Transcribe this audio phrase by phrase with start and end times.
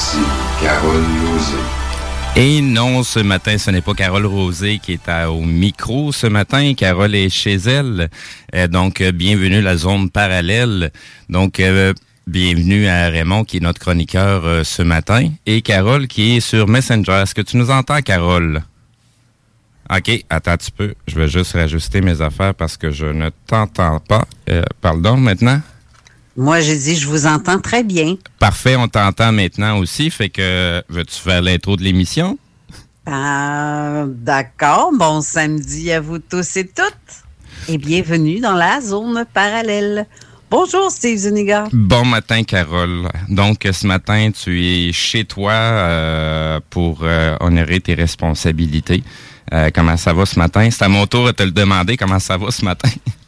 [0.00, 0.18] Voici
[0.62, 1.56] Carole Lozé.
[2.36, 6.28] Et non, ce matin, ce n'est pas Carole Rosé qui est à- au micro ce
[6.28, 6.72] matin.
[6.74, 8.08] Carole est chez elle.
[8.54, 10.92] Euh, donc, euh, bienvenue à la zone parallèle.
[11.28, 11.92] Donc, euh,
[12.28, 15.30] bienvenue à Raymond qui est notre chroniqueur euh, ce matin.
[15.46, 17.22] Et Carole qui est sur Messenger.
[17.24, 18.62] Est-ce que tu nous entends, Carole?
[19.90, 20.94] OK, attends un petit peu.
[21.08, 24.24] Je vais juste rajuster mes affaires parce que je ne t'entends pas.
[24.80, 25.60] Pardon, maintenant?
[26.38, 28.14] Moi, j'ai dit, je vous entends très bien.
[28.38, 30.08] Parfait, on t'entend maintenant aussi.
[30.08, 32.38] Fait que, veux-tu faire l'intro de l'émission?
[33.06, 34.92] Ah, D'accord.
[34.96, 37.24] Bon samedi à vous tous et toutes.
[37.66, 40.06] Et bienvenue dans la zone parallèle.
[40.48, 41.64] Bonjour, Steve Zuniga.
[41.72, 43.08] Bon matin, Carole.
[43.28, 49.02] Donc, ce matin, tu es chez toi euh, pour euh, honorer tes responsabilités.
[49.52, 50.70] Euh, comment ça va ce matin?
[50.70, 51.96] C'est à mon tour de te le demander.
[51.96, 52.90] Comment ça va ce matin?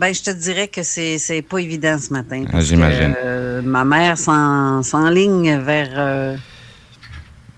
[0.00, 2.44] Ben, je te dirais que c'est c'est pas évident ce matin.
[2.48, 3.14] Ah, que, j'imagine.
[3.22, 6.36] euh, ma mère s'en- s'enligne vers euh,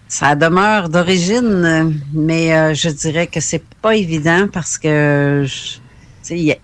[0.09, 6.51] sa demeure d'origine, mais euh, je dirais que c'est pas évident parce que je, y
[6.51, 6.59] a-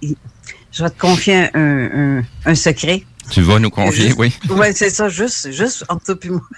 [0.73, 3.05] je vais te confier un, un- un secret.
[3.31, 4.35] Tu vas nous confier, Juste- oui.
[4.51, 6.49] Oui, c'est ça, juste, juste entre toi et moi.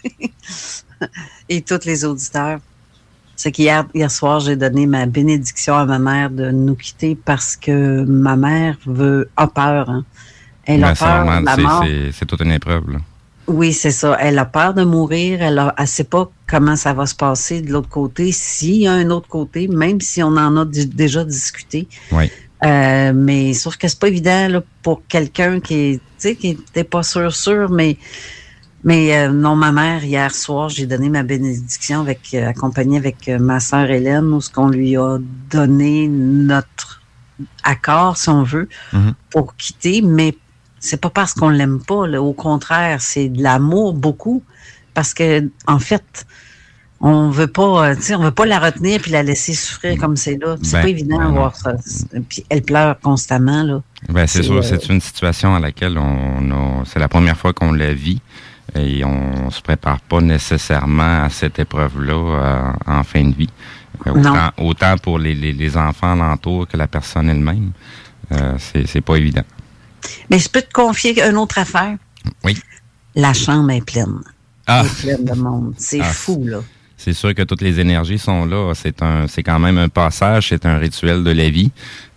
[1.51, 2.61] et tous les auditeurs.
[3.43, 7.57] C'est qu'hier hier soir, j'ai donné ma bénédiction à ma mère de nous quitter parce
[7.57, 9.89] que ma mère veut, a peur.
[9.89, 10.05] hein.
[10.67, 12.91] Elle a Ben, peur c'est- toute une épreuve.
[12.91, 12.99] là.
[13.47, 14.15] Oui, c'est ça.
[14.21, 15.41] Elle a peur de mourir.
[15.41, 18.93] Elle ne sait pas comment ça va se passer de l'autre côté, s'il y a
[18.93, 21.89] un autre côté, même si on en a déjà discuté.
[22.13, 22.31] Oui.
[22.67, 27.03] Euh, mais sauf que c'est pas évident là, pour quelqu'un qui sais, qui n'était pas
[27.03, 27.97] sûr, sûr, mais
[28.85, 33.29] mais euh, non, ma mère, hier soir, j'ai donné ma bénédiction avec euh, accompagnée avec
[33.29, 35.19] euh, ma sœur Hélène, où ce qu'on lui a
[35.51, 37.01] donné notre
[37.63, 39.15] accord, si on veut, Mhm.
[39.31, 40.37] pour quitter, mais
[40.79, 42.23] c'est pas parce qu'on l'aime pas, là.
[42.23, 44.43] au contraire, c'est de l'amour beaucoup,
[44.95, 46.27] parce que en fait,
[47.03, 50.57] on veut pas, on veut pas la retenir puis la laisser souffrir comme c'est là.
[50.63, 51.75] C'est Ben, pas évident ben voir ça.
[52.29, 53.83] Puis elle pleure constamment là.
[54.11, 57.73] Ben, c'est sûr, c'est une situation à laquelle on a, c'est la première fois qu'on
[57.73, 58.21] la vit
[58.75, 63.49] et on se prépare pas nécessairement à cette épreuve-là euh, en fin de vie.
[64.07, 64.13] Euh.
[64.13, 67.73] Autant, autant pour les, les, les enfants alentour que la personne elle-même.
[68.33, 69.45] Euh, c'est, c'est pas évident.
[70.31, 71.97] Mais je peux te confier une autre affaire.
[72.45, 72.57] Oui.
[73.15, 74.21] La chambre est pleine.
[74.67, 74.83] Ah.
[74.83, 75.75] Elle est pleine de monde.
[75.77, 76.05] C'est Ah.
[76.05, 76.59] fou là.
[76.97, 78.73] C'est sûr que toutes les énergies sont là.
[78.75, 81.71] C'est un, c'est quand même un passage, c'est un rituel de la vie.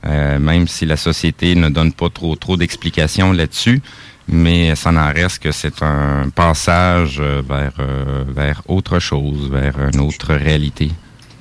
[0.05, 3.81] Euh, même si la société ne donne pas trop trop d'explications là-dessus,
[4.27, 9.75] mais ça n'en reste que c'est un passage euh, vers, euh, vers autre chose, vers
[9.93, 10.91] une autre réalité.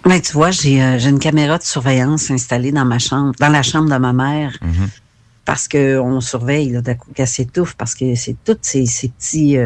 [0.06, 3.88] Mais tu vois, j'ai une caméra de surveillance installée dans ma chambre, dans la chambre
[3.88, 4.88] de ma mère, mm-hmm.
[5.44, 9.56] parce qu'on surveille d'un coup qu'elle s'étouffe, parce que c'est toutes ces, ces petits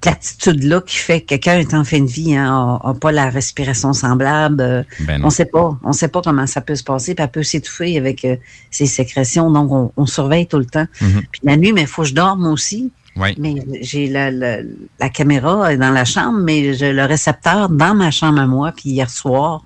[0.00, 3.92] platitude-là qui fait que quelqu'un est en fin de vie, hein, a, pas la respiration
[3.92, 4.60] semblable.
[4.60, 5.78] Euh, ben on sait pas.
[5.82, 8.36] On sait pas comment ça peut se passer, puis elle peut s'étouffer avec euh,
[8.70, 9.50] ses sécrétions.
[9.50, 10.86] Donc, on, surveille tout le temps.
[11.00, 11.26] Mm-hmm.
[11.30, 12.90] Puis la nuit, mais il faut que je dorme aussi.
[13.16, 13.34] Oui.
[13.38, 18.40] Mais j'ai la, la, caméra dans la chambre, mais j'ai le récepteur dans ma chambre
[18.40, 18.72] à moi.
[18.72, 19.64] Puis hier soir,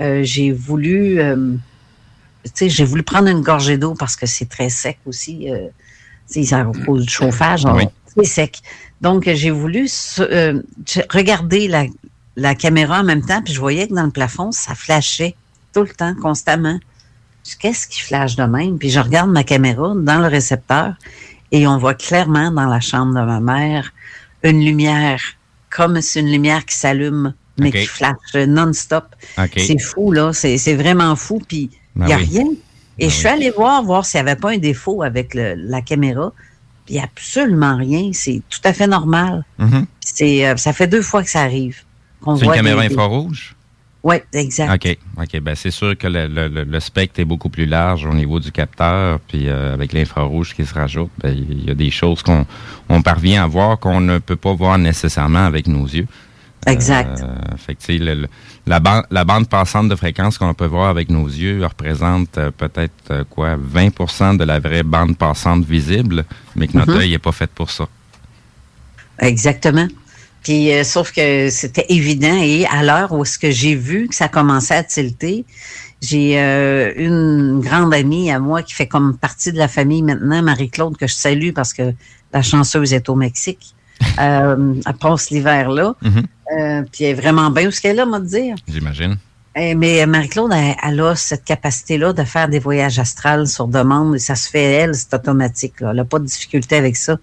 [0.00, 1.18] euh, j'ai voulu,
[2.44, 5.48] tu sais, j'ai voulu prendre une gorgée d'eau parce que c'est très sec aussi.
[6.26, 7.64] sais, à cause du chauffage,
[8.16, 8.60] c'est sec.
[9.00, 9.88] Donc, j'ai voulu
[10.20, 10.62] euh,
[11.10, 11.84] regarder la,
[12.36, 15.34] la, caméra en même temps, puis je voyais que dans le plafond, ça flashait
[15.74, 16.78] tout le temps, constamment.
[17.60, 18.78] Qu'est-ce qui flash de même?
[18.78, 20.94] Puis je regarde ma caméra dans le récepteur
[21.52, 23.92] et on voit clairement dans la chambre de ma mère
[24.42, 25.20] une lumière,
[25.70, 29.04] comme c'est une lumière qui s'allume, mais qui flash non-stop.
[29.56, 30.32] C'est fou, là.
[30.32, 31.40] C'est vraiment fou.
[31.46, 32.46] Puis il n'y a ben rien.
[32.98, 35.82] Et ben je suis allée voir, voir s'il n'y avait pas un défaut avec la
[35.82, 36.32] caméra.
[36.88, 38.10] Il n'y a absolument rien.
[38.12, 39.44] C'est tout à fait normal.
[39.60, 39.84] Mm-hmm.
[40.00, 41.82] C'est, euh, ça fait deux fois que ça arrive.
[42.38, 43.54] C'est une caméra infrarouge?
[44.02, 44.72] Oui, exact.
[44.72, 44.98] OK.
[45.18, 45.40] OK.
[45.40, 49.18] Ben, c'est sûr que le, le, spectre est beaucoup plus large au niveau du capteur.
[49.26, 52.46] Puis euh, avec l'infrarouge qui se rajoute, ben, il y a des choses qu'on
[52.88, 56.06] on parvient à voir qu'on ne peut pas voir nécessairement avec nos yeux.
[56.66, 57.22] Exact.
[57.22, 58.28] Euh, fait que,
[58.66, 62.50] la, bande, la bande passante de fréquence qu'on peut voir avec nos yeux représente euh,
[62.50, 66.24] peut-être euh, quoi 20% de la vraie bande passante visible,
[66.56, 67.00] mais que notre mhm.
[67.00, 67.86] œil n'est pas fait pour ça.
[69.20, 69.86] Exactement.
[70.42, 74.28] Puis, sauf que c'était évident et à l'heure où ce que j'ai vu que ça
[74.28, 75.44] commençait à tilter,
[76.00, 76.38] j'ai
[76.98, 81.08] une grande amie à moi qui fait comme partie de la famille maintenant, Marie-Claude, que
[81.08, 81.92] je salue parce que
[82.32, 83.74] la chanceuse est au Mexique.
[84.18, 85.96] elle passe l'hiver là.
[86.02, 86.26] Mhm.
[86.52, 88.56] Euh, puis elle est vraiment bien où ce qu'elle est là, m'a dire.
[88.68, 89.16] J'imagine.
[89.58, 94.16] Eh, mais Marie-Claude, elle, a cette capacité-là de faire des voyages astrales sur demande.
[94.16, 95.74] Et ça se fait, elle, c'est automatique.
[95.80, 97.16] Elle n'a pas de difficulté avec ça.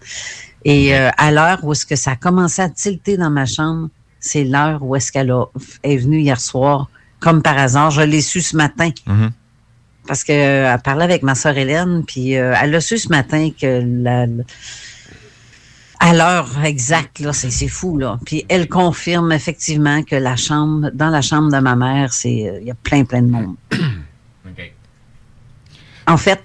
[0.66, 3.90] Et euh, à l'heure où est-ce que ça a commencé à tilter dans ma chambre,
[4.20, 5.32] c'est l'heure où est-ce qu'elle
[5.84, 6.90] est venue hier soir,
[7.20, 7.92] comme par hasard.
[7.92, 8.90] Je l'ai su ce matin.
[8.90, 9.30] Mm-hmm.
[10.08, 13.84] Parce qu'elle euh, parlait avec ma soeur Hélène, puis elle a su ce matin que
[13.86, 14.26] la
[16.04, 18.20] à l'heure exacte, là, c'est fou, là.
[18.26, 22.60] Puis elle confirme effectivement que la chambre, dans la chambre de ma mère, c'est euh,
[22.60, 23.56] il y a plein, plein de monde.
[26.06, 26.44] En fait,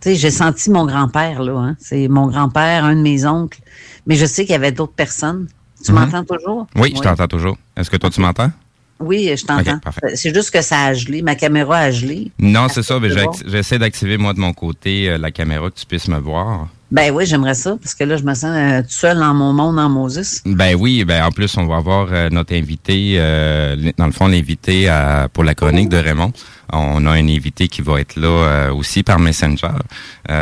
[0.00, 1.56] tu sais, j'ai senti mon grand-père, là.
[1.56, 1.76] Hein.
[1.78, 3.60] C'est mon grand-père, un de mes oncles.
[4.08, 5.46] Mais je sais qu'il y avait d'autres personnes.
[5.84, 6.00] Tu mhm.
[6.00, 6.66] m'entends toujours?
[6.74, 7.56] Oui, je t'entends toujours.
[7.76, 8.50] Est-ce que toi, tu m'entends?
[8.98, 9.78] Oui, je t'entends.
[10.14, 11.22] c'est juste que ça a gelé.
[11.22, 12.32] Ma caméra a gelé.
[12.40, 12.98] Non, c'est ça.
[13.46, 16.66] J'essaie d'activer, moi, de mon côté, euh, la caméra, que tu puisses me voir.
[16.90, 19.52] Ben oui, j'aimerais ça, parce que là, je me sens euh, tout seul dans mon
[19.52, 20.40] monde en Moses.
[20.44, 24.26] Ben oui, ben en plus, on va avoir euh, notre invité, euh, dans le fond,
[24.26, 24.88] l'invité
[25.32, 26.32] pour la chronique de Raymond.
[26.72, 29.68] On a un invité qui va être là aussi par Messenger.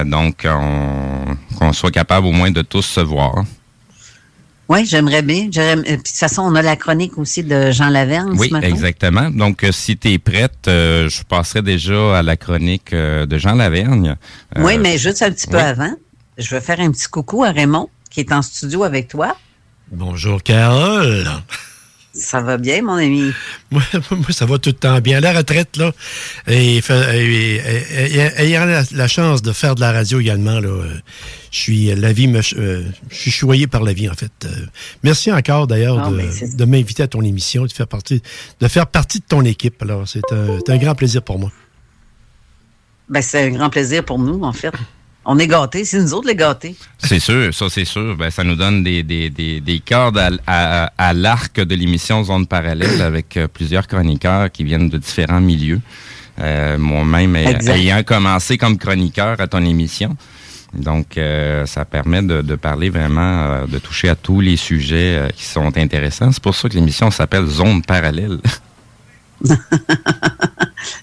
[0.04, 0.46] donc,
[1.58, 3.44] qu'on soit capable au moins de tous se voir.
[4.68, 5.48] Oui, j'aimerais bien.
[5.48, 8.34] Puis, de toute façon, on a la chronique aussi de Jean Laverne.
[8.38, 9.30] Oui, exactement.
[9.30, 14.16] Donc, si tu es prête, je passerai déjà à la chronique de Jean Lavergne.
[14.56, 15.94] oui, mais juste un petit peu avant.
[16.38, 19.36] Je veux faire un petit coucou à Raymond, qui est en studio avec toi.
[19.90, 21.26] Bonjour, Carole.
[22.12, 23.32] Ça va bien, mon ami?
[23.72, 23.82] Moi,
[24.30, 25.18] ça va tout le temps bien.
[25.18, 25.92] la retraite, là,
[26.46, 26.80] et,
[28.36, 30.84] ayant la, chance de faire de la radio également, là,
[31.50, 34.32] je suis, la vie me, euh, je suis choyé par la vie, en fait.
[34.44, 34.48] Euh,
[35.02, 38.22] merci encore, d'ailleurs, de, m'inviter à ton émission, de faire partie,
[38.60, 39.82] de faire partie de ton équipe.
[39.82, 41.50] Alors, c'est un, un, grand plaisir pour moi.
[43.08, 44.72] Ben, c'est un grand plaisir pour nous, en fait
[45.30, 46.74] on est gâtés, c'est nous autres les gâtés.
[46.96, 48.16] C'est sûr, ça c'est sûr.
[48.16, 52.46] Ben, ça nous donne des, des, des, des cordes à, à, l'arc de l'émission Zone
[52.46, 55.82] Parallèle avec euh, plusieurs chroniqueurs qui viennent de différents milieux.
[56.40, 60.16] Euh, Moi-même ayant commencé comme chroniqueur à ton émission.
[60.72, 65.28] Donc, euh, ça permet de, de parler vraiment, euh, de toucher à tous les sujets
[65.36, 66.32] qui sont intéressants.
[66.32, 68.38] C'est pour ça que l'émission s'appelle Zone Parallèle.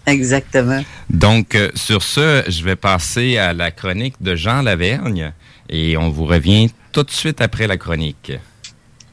[0.05, 0.83] Exactement.
[1.09, 5.33] Donc, euh, sur ce, je vais passer à la chronique de Jean Lavergne
[5.69, 8.33] et on vous revient tout de suite après la chronique.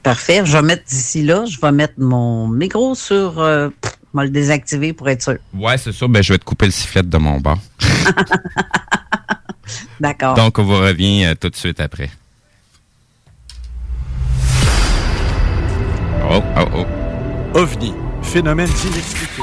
[0.02, 0.42] Parfait.
[0.44, 3.38] Je vais mettre d'ici là, je vais mettre mon micro sur.
[3.38, 5.36] Euh, je vais le désactiver pour être sûr.
[5.54, 6.08] Ouais, c'est sûr.
[6.08, 7.58] Ben, je vais te couper le sifflet de mon bas.
[10.00, 10.34] D'accord.
[10.34, 12.10] Donc, on vous revient euh, tout de suite après.
[16.30, 16.86] Oh, oh, oh.
[17.58, 19.42] OVNI, phénomène inexpliqué.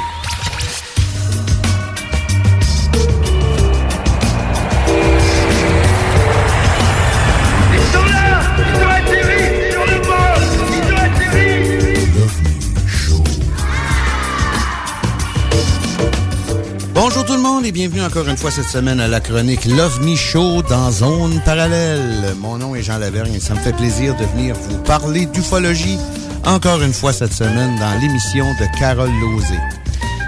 [17.38, 21.40] Monde et bienvenue encore une fois cette semaine à la chronique l'OVNI Show dans Zone
[21.46, 22.36] Parallèle.
[22.38, 25.98] Mon nom est Jean Lavergne et ça me fait plaisir de venir vous parler d'ufologie
[26.46, 29.56] encore une fois cette semaine dans l'émission de Carole Lozé.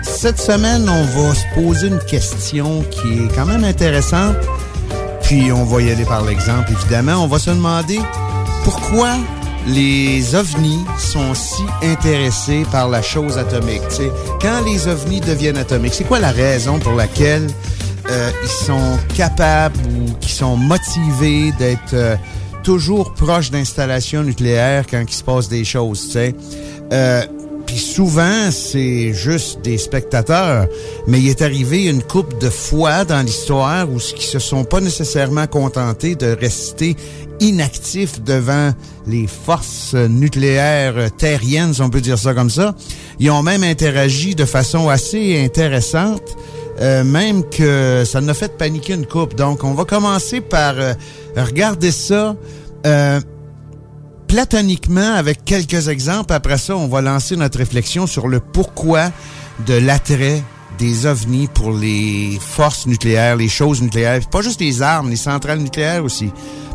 [0.03, 4.37] Cette semaine, on va se poser une question qui est quand même intéressante,
[5.23, 7.23] puis on va y aller par l'exemple évidemment.
[7.23, 7.99] On va se demander
[8.63, 9.17] pourquoi
[9.68, 13.82] les ovnis sont si intéressés par la chose atomique.
[13.89, 17.48] sais, Quand les ovnis deviennent atomiques, c'est quoi la raison pour laquelle
[18.10, 22.15] euh, ils sont capables ou qui sont motivés d'être euh,
[22.63, 26.36] toujours proches d'installations nucléaires quand il se passe des choses, tu?
[26.91, 27.24] Euh,
[27.72, 30.68] puis souvent, c'est juste des spectateurs,
[31.08, 34.65] mais il est arrivé une coupe de fois dans l'histoire où ce qui se sont
[34.65, 36.98] pas nécessairement contentés de rester
[37.41, 38.71] inactifs devant
[39.07, 42.75] les forces nucléaires terriennes, si on peut dire ça comme ça.
[43.19, 46.38] Ils ont même interagi de façon assez intéressante,
[46.79, 49.36] euh, même que ça nous a fait paniquer une coupe.
[49.36, 50.93] Donc, on va commencer par euh,
[51.36, 52.36] regarder ça.
[52.86, 53.19] Euh,
[54.27, 56.31] platoniquement avec quelques exemples.
[56.31, 59.12] Après ça, on va lancer notre réflexion sur le pourquoi
[59.67, 60.41] de l'attrait
[60.79, 65.60] des ovnis pour les forces nucléaires, les choses nucléaires, pas juste les armes, les centrales
[65.60, 66.31] nucléaires aussi.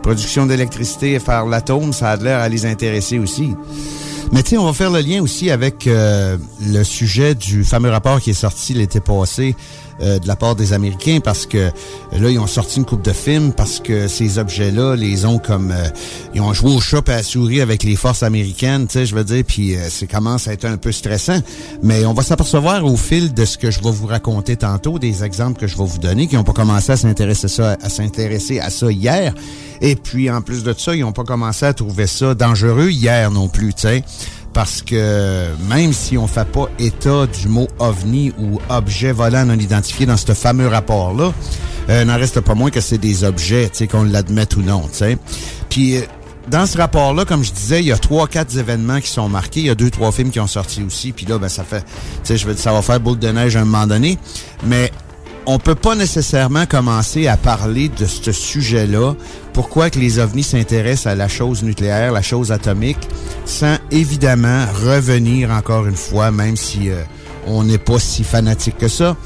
[0.07, 3.57] Production d'électricité faire l'atome, ça a l'air à les intéresser aussi.
[4.33, 7.91] Mais tu sais, on va faire le lien aussi avec euh, le sujet du fameux
[7.91, 9.55] rapport qui est sorti l'été passé
[10.03, 11.71] euh, de la part des Américains parce que
[12.13, 15.71] là, ils ont sorti une coupe de films parce que ces objets-là les ont comme...
[15.71, 15.89] Euh,
[16.35, 19.07] ils ont joué au chat et à la souris avec les forces américaines, tu sais,
[19.07, 21.41] je veux dire, puis euh, c'est commence à être un peu stressant.
[21.83, 25.25] Mais on va s'apercevoir au fil de ce que je vais vous raconter tantôt, des
[25.25, 28.61] exemples que je vais vous donner, qui n'ont pas commencé à s'intéresser ça, à s'intéresser
[28.61, 29.33] à ça hier.
[29.81, 33.31] Et puis, en plus de ça, ils n'ont pas commencé à trouver ça dangereux hier
[33.31, 34.05] non plus, tu sais
[34.57, 39.59] parce que même si on fait pas état du mot ovni ou objet volant non
[39.59, 41.35] identifié dans ce fameux rapport-là,
[41.91, 44.81] euh, n'en reste pas moins que c'est des objets, tu sais, qu'on l'admette ou non,
[44.91, 45.19] tu sais.
[45.69, 46.01] Puis euh,
[46.49, 49.61] dans ce rapport-là, comme je disais, il y a trois, quatre événements qui sont marqués.
[49.61, 51.13] Il y a deux, trois films qui ont sorti aussi.
[51.13, 51.91] Puis là, ben ça fait, tu
[52.23, 54.17] sais, je veux dire, ça va faire boule de neige à un moment donné.
[54.65, 54.91] Mais
[55.47, 59.15] on peut pas nécessairement commencer à parler de ce sujet-là,
[59.53, 62.99] pourquoi que les ovnis s'intéressent à la chose nucléaire, la chose atomique,
[63.45, 67.03] sans évidemment revenir encore une fois, même si euh,
[67.47, 69.17] on n'est pas si fanatique que ça,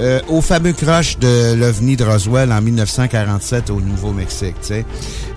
[0.00, 4.56] euh, au fameux crash de l'OVNI de Roswell en 1947 au Nouveau-Mexique.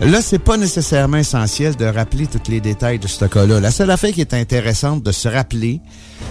[0.02, 3.60] Là, c'est pas nécessairement essentiel de rappeler tous les détails de ce cas-là.
[3.60, 5.80] La seule affaire qui est intéressante de se rappeler,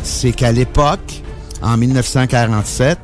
[0.02, 1.22] c'est qu'à l'époque,
[1.62, 2.98] en 1947,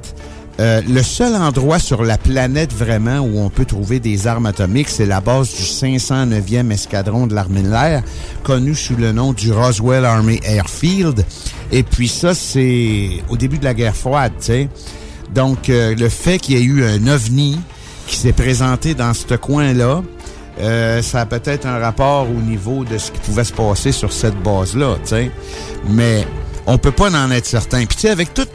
[0.60, 4.88] euh, le seul endroit sur la planète vraiment où on peut trouver des armes atomiques,
[4.88, 8.02] c'est la base du 509e escadron de l'armée de l'air,
[8.44, 11.24] connu sous le nom du Roswell Army Airfield.
[11.72, 14.68] Et puis ça, c'est au début de la guerre froide, tu sais.
[15.34, 17.58] Donc, euh, le fait qu'il y ait eu un ovni
[18.06, 20.02] qui s'est présenté dans ce coin-là,
[20.60, 24.12] euh, ça a peut-être un rapport au niveau de ce qui pouvait se passer sur
[24.12, 25.30] cette base-là, tu sais.
[25.88, 26.24] Mais
[26.66, 27.84] on peut pas en être certain.
[27.86, 28.46] Puis tu sais, avec tout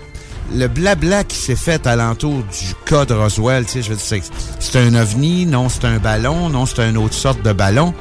[0.53, 4.23] le blabla qui s'est fait alentour du cas de Roswell, tu sais, je veux dire,
[4.59, 7.93] c'est un ovni, non, c'est un ballon, non, c'est une autre sorte de ballon.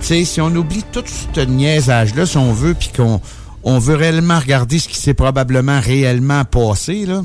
[0.00, 3.20] Tu sais, si on oublie tout ce niaisage-là, si on veut, puis qu'on
[3.62, 7.22] on veut réellement regarder ce qui s'est probablement réellement passé, là,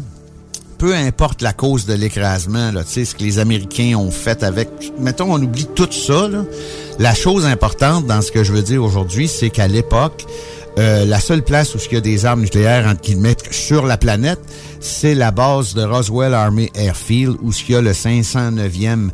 [0.78, 4.70] peu importe la cause de l'écrasement, tu sais, ce que les Américains ont fait avec,
[5.00, 6.44] mettons, on oublie tout ça, là.
[6.98, 10.26] La chose importante dans ce que je veux dire aujourd'hui, c'est qu'à l'époque,
[10.78, 13.98] euh, la seule place où il y a des armes nucléaires entre guillemets sur la
[13.98, 14.40] planète,
[14.80, 19.10] c'est la base de Roswell Army Airfield où il y a le 509e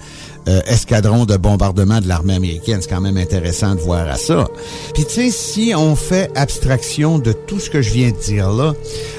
[0.47, 2.79] euh, escadron de bombardement de l'armée américaine.
[2.81, 4.47] C'est quand même intéressant de voir à ça.
[4.93, 8.73] Puis tu si on fait abstraction de tout ce que je viens de dire là,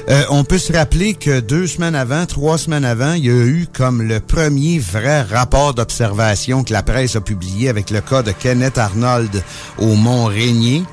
[0.09, 3.45] euh, on peut se rappeler que deux semaines avant, trois semaines avant, il y a
[3.45, 8.23] eu comme le premier vrai rapport d'observation que la presse a publié avec le cas
[8.23, 9.43] de Kenneth Arnold
[9.77, 10.83] au Mont Rainier.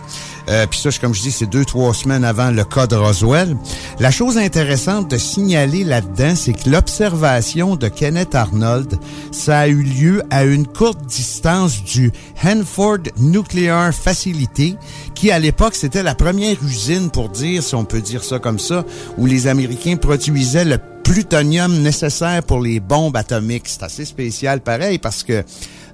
[0.48, 3.56] Euh, Puis ça, comme je dis, c'est deux, trois semaines avant le cas de Roswell.
[3.98, 8.98] La chose intéressante de signaler là-dedans, c'est que l'observation de Kenneth Arnold,
[9.32, 12.12] ça a eu lieu à une courte distance du
[12.44, 14.76] Hanford Nuclear Facility,
[15.14, 18.58] qui à l'époque, c'était la première usine, pour dire, si on peut dire ça comme
[18.58, 18.84] ça,
[19.18, 23.68] où les Américains produisaient le plutonium nécessaire pour les bombes atomiques.
[23.68, 25.44] C'est assez spécial pareil parce que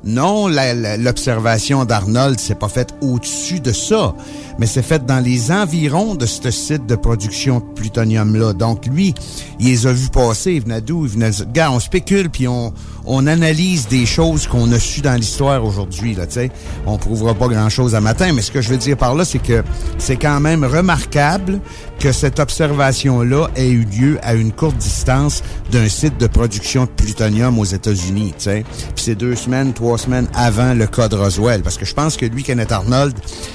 [0.05, 4.15] non, l'observation d'Arnold s'est pas faite au-dessus de ça,
[4.59, 8.53] mais c'est faite dans les environs de ce site de production de plutonium-là.
[8.53, 9.15] Donc lui,
[9.61, 11.07] il les a vus passer, il venait d'où?
[11.07, 11.31] Il venait...
[11.53, 12.73] Gars, on spécule, puis on,
[13.07, 16.15] on analyse des choses qu'on a su dans l'histoire aujourd'hui.
[16.15, 16.51] Là, sais.
[16.87, 19.39] on prouvera pas grand-chose à matin, mais ce que je veux dire par là, c'est
[19.39, 19.63] que
[19.99, 21.61] c'est quand même remarquable
[21.99, 26.91] que cette observation-là ait eu lieu à une courte distance d'un site de production de
[26.91, 28.35] plutonium aux États-Unis.
[28.39, 28.65] Puis
[28.97, 31.63] c'est deux semaines, trois semaines avant le cas de Roswell.
[31.63, 33.15] Parce que je pense que lui, Kenneth Arnold,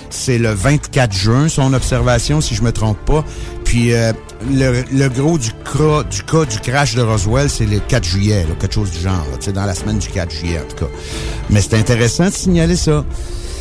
[0.10, 3.24] c'est le 24 juin, son observation, si je me trompe pas.
[3.68, 4.14] Puis euh,
[4.50, 8.74] le, gros du cas, du cas du crash de Roswell, c'est le 4 juillet, quelque
[8.74, 10.92] chose du genre, là, dans la semaine du 4 juillet en tout cas.
[11.50, 13.04] Mais c'est intéressant de signaler ça.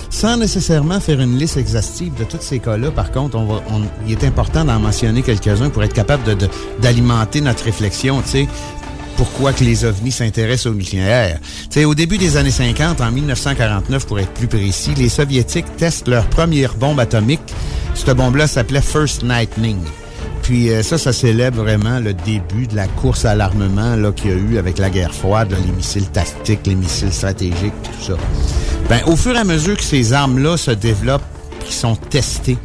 [0.08, 3.62] Sans nécessairement faire une liste exhaustive de tous ces cas-là, par contre, on va,
[4.06, 6.22] il est important d'en mentionner quelques-uns pour être capable
[6.80, 8.46] d'alimenter notre réflexion, sais
[9.16, 11.38] pourquoi que les ovnis s'intéressent au nucléaire.
[11.70, 16.08] sais, au début des années 50, en 1949 pour être plus précis, les soviétiques testent
[16.08, 17.40] leur première bombe atomique.
[17.94, 19.78] Cette bombe-là s'appelait First Lightning.
[20.42, 24.34] Puis euh, ça, ça célèbre vraiment le début de la course à l'armement qu'il y
[24.34, 28.16] a eu avec la guerre froide, les missiles tactiques, les missiles stratégiques, tout ça.
[28.88, 31.22] Ben, au fur et à mesure que ces armes-là se développent,
[31.64, 32.58] qui sont testées,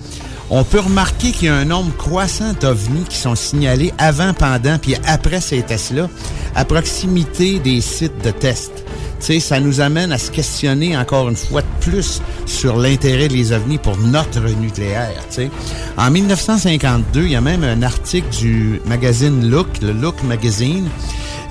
[0.52, 4.78] on peut remarquer qu'il y a un nombre croissant d'ovnis qui sont signalés avant, pendant,
[4.78, 6.08] puis après ces tests-là,
[6.54, 8.84] à proximité des sites de tests
[9.22, 13.52] sais, ça nous amène à se questionner encore une fois de plus sur l'intérêt des
[13.52, 15.14] ovnis pour notre nucléaire.
[15.30, 15.50] sais.
[15.98, 20.88] En 1952, il y a même un article du magazine Look, le Look Magazine,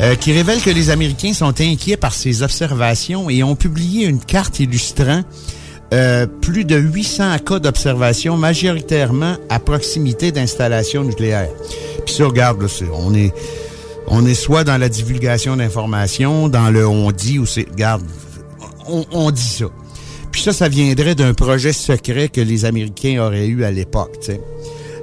[0.00, 4.20] euh, qui révèle que les Américains sont inquiets par ces observations et ont publié une
[4.20, 5.22] carte illustrant
[5.92, 11.50] euh, plus de 800 cas d'observation, majoritairement à proximité d'installations nucléaires.
[12.04, 13.32] Puis ça, regarde, là, on est
[14.10, 17.66] on est soit dans la divulgation d'informations, dans le on dit ou c'est.
[17.70, 18.02] Regarde,
[18.88, 19.66] on, dit ça.
[20.32, 24.18] Puis ça, ça viendrait d'un projet secret que les Américains auraient eu à l'époque.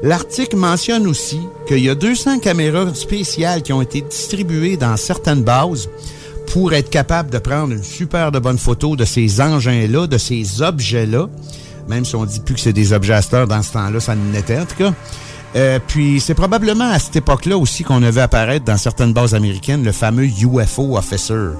[0.03, 5.43] L'article mentionne aussi qu'il y a 200 caméras spéciales qui ont été distribuées dans certaines
[5.43, 5.89] bases
[6.51, 10.61] pour être capable de prendre une super de bonne photo de ces engins-là, de ces
[10.61, 11.27] objets-là.
[11.87, 14.59] Même si on dit plus que c'est des objets à dans ce temps-là, ça n'était
[14.59, 14.93] en tout cas.
[15.55, 19.83] Euh, puis c'est probablement à cette époque-là aussi qu'on avait apparaître dans certaines bases américaines
[19.83, 21.51] le fameux UFO Officer.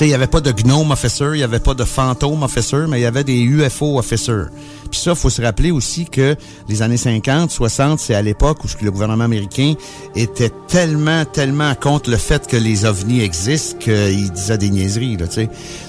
[0.00, 2.98] Il n'y avait pas de Gnome Officer, il n'y avait pas de Phantom Officer, mais
[3.00, 4.42] il y avait des UFO Officer.
[4.90, 6.36] Puis ça, faut se rappeler aussi que
[6.68, 9.72] les années 50, 60, c'est à l'époque où le gouvernement américain
[10.14, 15.26] était tellement, tellement contre le fait que les ovnis existent qu'il disait des niaiseries, là,
[15.28, 15.48] tu sais.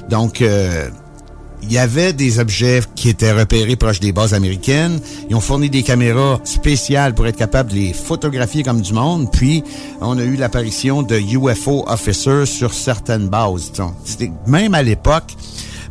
[0.10, 0.42] Donc...
[0.42, 0.90] Euh,
[1.64, 5.00] il y avait des objets qui étaient repérés proches des bases américaines.
[5.30, 9.32] Ils ont fourni des caméras spéciales pour être capables de les photographier comme du monde.
[9.32, 9.64] Puis,
[10.02, 13.72] on a eu l'apparition de UFO officers sur certaines bases.
[14.46, 15.36] Même à l'époque,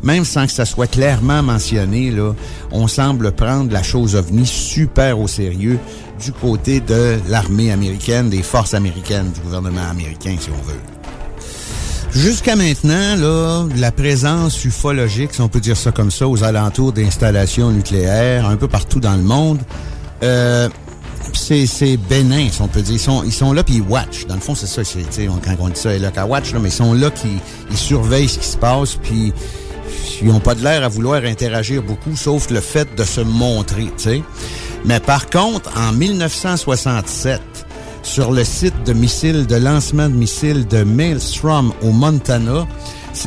[0.03, 2.33] même sans que ça soit clairement mentionné, là,
[2.71, 5.79] on semble prendre la chose ovni super au sérieux
[6.23, 10.96] du côté de l'armée américaine, des forces américaines, du gouvernement américain, si on veut.
[12.17, 16.91] Jusqu'à maintenant, là, la présence ufologique, si on peut dire ça comme ça, aux alentours
[16.91, 19.59] d'installations nucléaires, un peu partout dans le monde,
[20.23, 20.67] euh,
[21.35, 22.95] c'est bénin, si on peut dire.
[22.95, 24.25] Ils sont, sont là puis ils watch.
[24.25, 24.81] Dans le fond, c'est ça.
[25.45, 27.37] quand on dit ça, ils qu'à watch, mais ils sont là qui
[27.69, 29.31] ils surveillent ce qui se passe, puis
[30.19, 33.91] ils n'ont pas de l'air à vouloir interagir beaucoup, sauf le fait de se montrer,
[33.97, 34.23] sais.
[34.85, 37.66] Mais par contre, en 1967,
[38.07, 42.65] sur le site de missiles, de lancement de missiles de Maelstrom au Montana.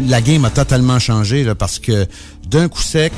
[0.09, 2.07] La game a totalement changé là, parce que
[2.49, 3.13] d'un coup sec,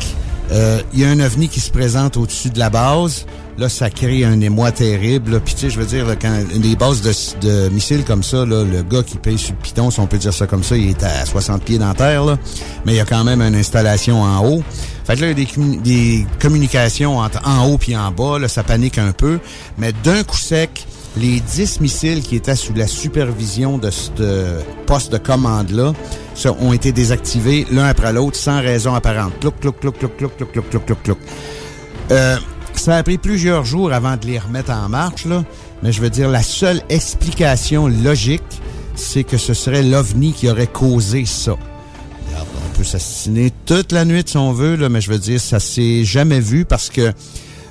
[0.50, 3.26] euh, il y a un ovni qui se présente au-dessus de la base.
[3.58, 5.40] Là, ça crée un émoi terrible.
[5.40, 7.00] Puis tu sais, je veux dire, quand des bases
[7.40, 10.18] de, missiles comme ça, là, le gars qui paye sur le piton, si on peut
[10.18, 12.38] dire ça comme ça, il est à 60 pieds dans terre, là,
[12.84, 14.64] mais il y a quand même une installation en haut.
[15.04, 18.38] Fait que là, il y a des, des communications entre en haut puis en bas,
[18.40, 19.38] là, ça panique un peu.
[19.78, 25.12] Mais d'un coup sec, les 10 missiles qui étaient sous la supervision de ce poste
[25.12, 25.92] de commande-là
[26.60, 29.32] ont été désactivés l'un après l'autre sans raison apparente.
[29.40, 31.18] Clouc, clouc, clouc, clouc, clouc, clouc, clouc, clouc, clouc, clouc.
[32.10, 32.36] Euh,
[32.74, 35.44] ça a pris plusieurs jours avant de les remettre en marche, là.
[35.82, 38.42] Mais je veux dire, la seule explication logique,
[38.94, 41.56] c'est que ce serait l'OVNI qui aurait causé ça.
[42.32, 45.60] on peut s'assassiner toute la nuit si on veut, là, mais je veux dire, ça
[45.60, 47.12] s'est jamais vu parce que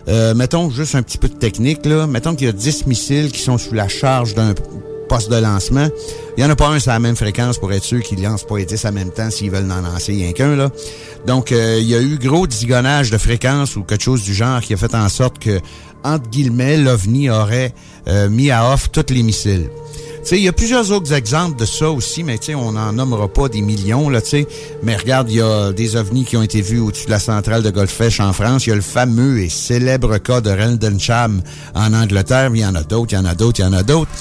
[0.08, 2.08] euh, mettons juste un petit peu de technique, là.
[2.08, 4.54] Mettons qu'il y a 10 missiles qui sont sous la charge d'un
[5.08, 5.88] poste de lancement.
[6.38, 8.46] Il n'y en a pas un sur la même fréquence pour être sûr qu'ils lancent
[8.46, 10.70] pas les 10 en même temps s'ils veulent en lancer rien qu'un, là.
[11.28, 14.62] Donc, euh, il y a eu gros zigonnage de fréquence ou quelque chose du genre
[14.62, 15.60] qui a fait en sorte que,
[16.04, 17.74] entre guillemets, l'OVNI aurait
[18.08, 19.70] euh, mis à off tous les missiles
[20.30, 23.62] il y a plusieurs autres exemples de ça aussi, mais on n'en nommera pas des
[23.62, 24.48] millions, là, tu sais.
[24.84, 27.64] Mais regarde, il y a des ovnis qui ont été vus au-dessus de la centrale
[27.64, 28.66] de Golfech en France.
[28.66, 31.42] Il y a le fameux et célèbre cas de Rendensham
[31.76, 32.52] en Angleterre.
[32.54, 34.12] Il y en a d'autres, il y en a d'autres, il y en a d'autres.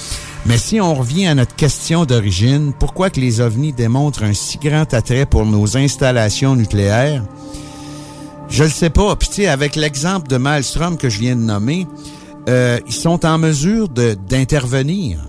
[0.45, 4.57] Mais si on revient à notre question d'origine, pourquoi que les ovnis démontrent un si
[4.57, 7.23] grand attrait pour nos installations nucléaires?
[8.49, 9.15] Je le sais pas.
[9.15, 11.87] Puis tu sais, avec l'exemple de Maelstrom que je viens de nommer,
[12.49, 15.19] euh, ils sont en mesure d'intervenir.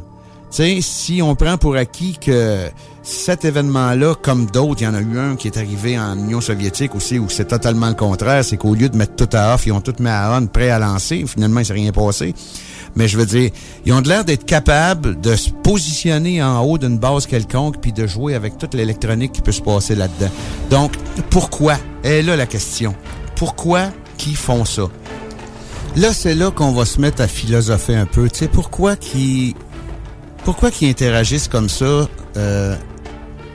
[0.53, 2.69] Sais, si on prend pour acquis que
[3.03, 6.43] cet événement-là, comme d'autres, il y en a eu un qui est arrivé en Union
[6.43, 9.65] soviétique aussi, où c'est totalement le contraire, c'est qu'au lieu de mettre tout à off,
[9.65, 11.25] ils ont tout mis à on, prêt à lancer.
[11.27, 12.35] Finalement, il s'est rien passé.
[12.97, 13.51] Mais je veux dire,
[13.87, 18.07] ils ont l'air d'être capables de se positionner en haut d'une base quelconque puis de
[18.07, 20.31] jouer avec toute l'électronique qui peut se passer là-dedans.
[20.69, 20.93] Donc,
[21.31, 21.79] pourquoi?
[22.05, 22.95] Et là la question.
[23.37, 23.89] Pourquoi
[24.19, 24.83] qu'ils font ça?
[25.97, 28.29] Là, c'est là qu'on va se mettre à philosopher un peu.
[28.29, 29.55] Tu sais, pourquoi qu'ils
[30.45, 32.77] pourquoi qu'ils interagissent comme ça euh,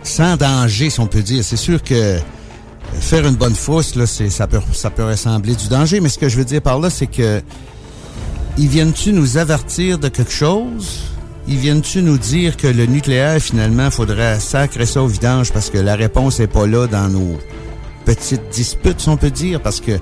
[0.04, 1.44] sans danger, si on peut dire?
[1.44, 2.20] C'est sûr que
[3.00, 6.30] faire une bonne fausse, là, c'est, ça peut, ça ressembler du danger, mais ce que
[6.30, 7.42] je veux dire par là, c'est que
[8.58, 11.02] ils viennent-tu nous avertir de quelque chose?
[11.48, 15.78] Ils viennent-tu nous dire que le nucléaire, finalement, faudrait sacrer ça au vidange parce que
[15.78, 17.38] la réponse est pas là dans nos
[18.04, 19.62] petites disputes, si on peut dire?
[19.62, 20.00] Parce que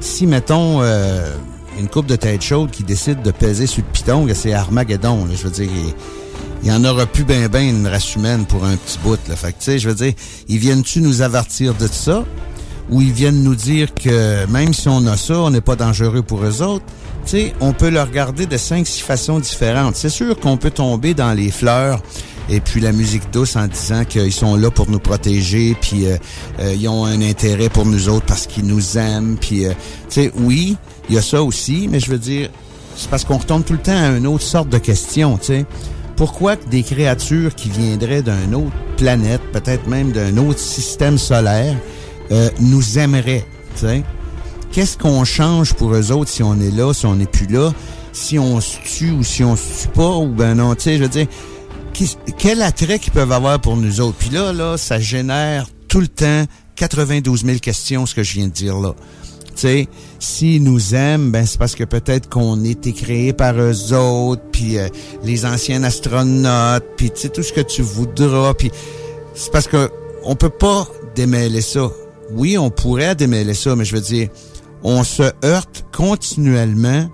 [0.00, 1.34] si, mettons, euh,
[1.78, 5.28] une coupe de tête chaude qui décide de peser sur le piton, c'est Armageddon.
[5.30, 5.70] Je veux dire,
[6.62, 9.18] il y en aura plus ben ben une race humaine pour un petit bout.
[9.28, 9.36] Là.
[9.36, 10.12] Fait tu sais, je veux dire,
[10.48, 12.24] ils viennent-tu nous avertir de ça?
[12.90, 16.22] Ou ils viennent nous dire que même si on a ça, on n'est pas dangereux
[16.22, 16.84] pour eux autres?
[17.24, 19.94] Tu sais, on peut le regarder de cinq, six façons différentes.
[19.94, 22.00] C'est sûr qu'on peut tomber dans les fleurs
[22.48, 26.16] et puis la musique douce en disant qu'ils sont là pour nous protéger, puis euh,
[26.60, 29.72] euh, ils ont un intérêt pour nous autres parce qu'ils nous aiment, puis euh,
[30.08, 30.76] tu sais, oui,
[31.10, 32.48] il y a ça aussi, mais je veux dire,
[32.96, 35.66] c'est parce qu'on retombe tout le temps à une autre sorte de question, tu sais
[36.18, 41.76] pourquoi des créatures qui viendraient d'une autre planète, peut-être même d'un autre système solaire,
[42.32, 43.46] euh, nous aimeraient?
[44.72, 47.72] Qu'est-ce qu'on change pour eux autres si on est là, si on n'est plus là,
[48.12, 50.96] si on se tue ou si on se tue pas, ou ben non, tu sais,
[50.96, 51.28] je veux dire,
[52.36, 54.16] quel attrait qu'ils peuvent avoir pour nous autres?
[54.18, 58.48] Puis là, là, ça génère tout le temps 92 000 questions, ce que je viens
[58.48, 58.96] de dire là
[59.60, 63.92] sais, s'ils nous aiment, ben c'est parce que peut-être qu'on a été créé par eux
[63.92, 64.88] autres, puis euh,
[65.24, 68.70] les anciens astronautes, puis tu sais tout ce que tu voudras, puis
[69.34, 69.90] c'est parce que
[70.24, 71.90] on peut pas démêler ça.
[72.32, 74.28] Oui, on pourrait démêler ça, mais je veux dire,
[74.82, 77.08] on se heurte continuellement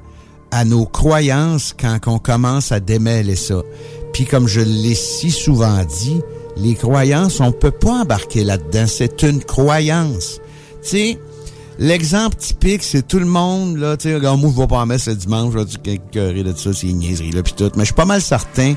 [0.51, 3.63] à nos croyances quand on commence à démêler ça.
[4.13, 6.21] Puis comme je l'ai si souvent dit,
[6.57, 8.87] les croyances, on peut pas embarquer là-dedans.
[8.87, 10.41] C'est une croyance.
[10.83, 11.19] Tu sais,
[11.79, 15.05] L'exemple typique, c'est tout le monde, là, tu sais, moi, je vais pas en mettre
[15.05, 17.71] ce dimanche, je vais dire de ça, c'est une niaiserie, là, puis tout.
[17.75, 18.75] Mais je suis pas mal certain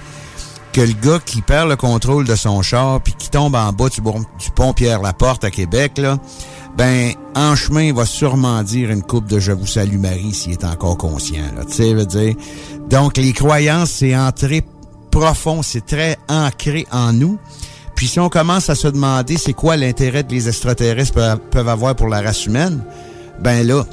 [0.74, 3.90] que le gars qui perd le contrôle de son char puis qui tombe en bas
[3.90, 6.18] du, pont Pierre-Laporte à Québec, là,
[6.76, 10.54] ben, en chemin, il va sûrement dire une coupe de «Je vous salue Marie» s'il
[10.54, 12.36] est encore conscient, là, tu sais, veux dire.
[12.90, 14.64] Donc, les croyances, c'est entré
[15.12, 17.40] profond, c'est très ancré en nous.
[17.98, 21.96] Puis si on commence à se demander c'est quoi l'intérêt que les extraterrestres peuvent avoir
[21.96, 22.84] pour la race humaine,
[23.40, 23.86] ben là,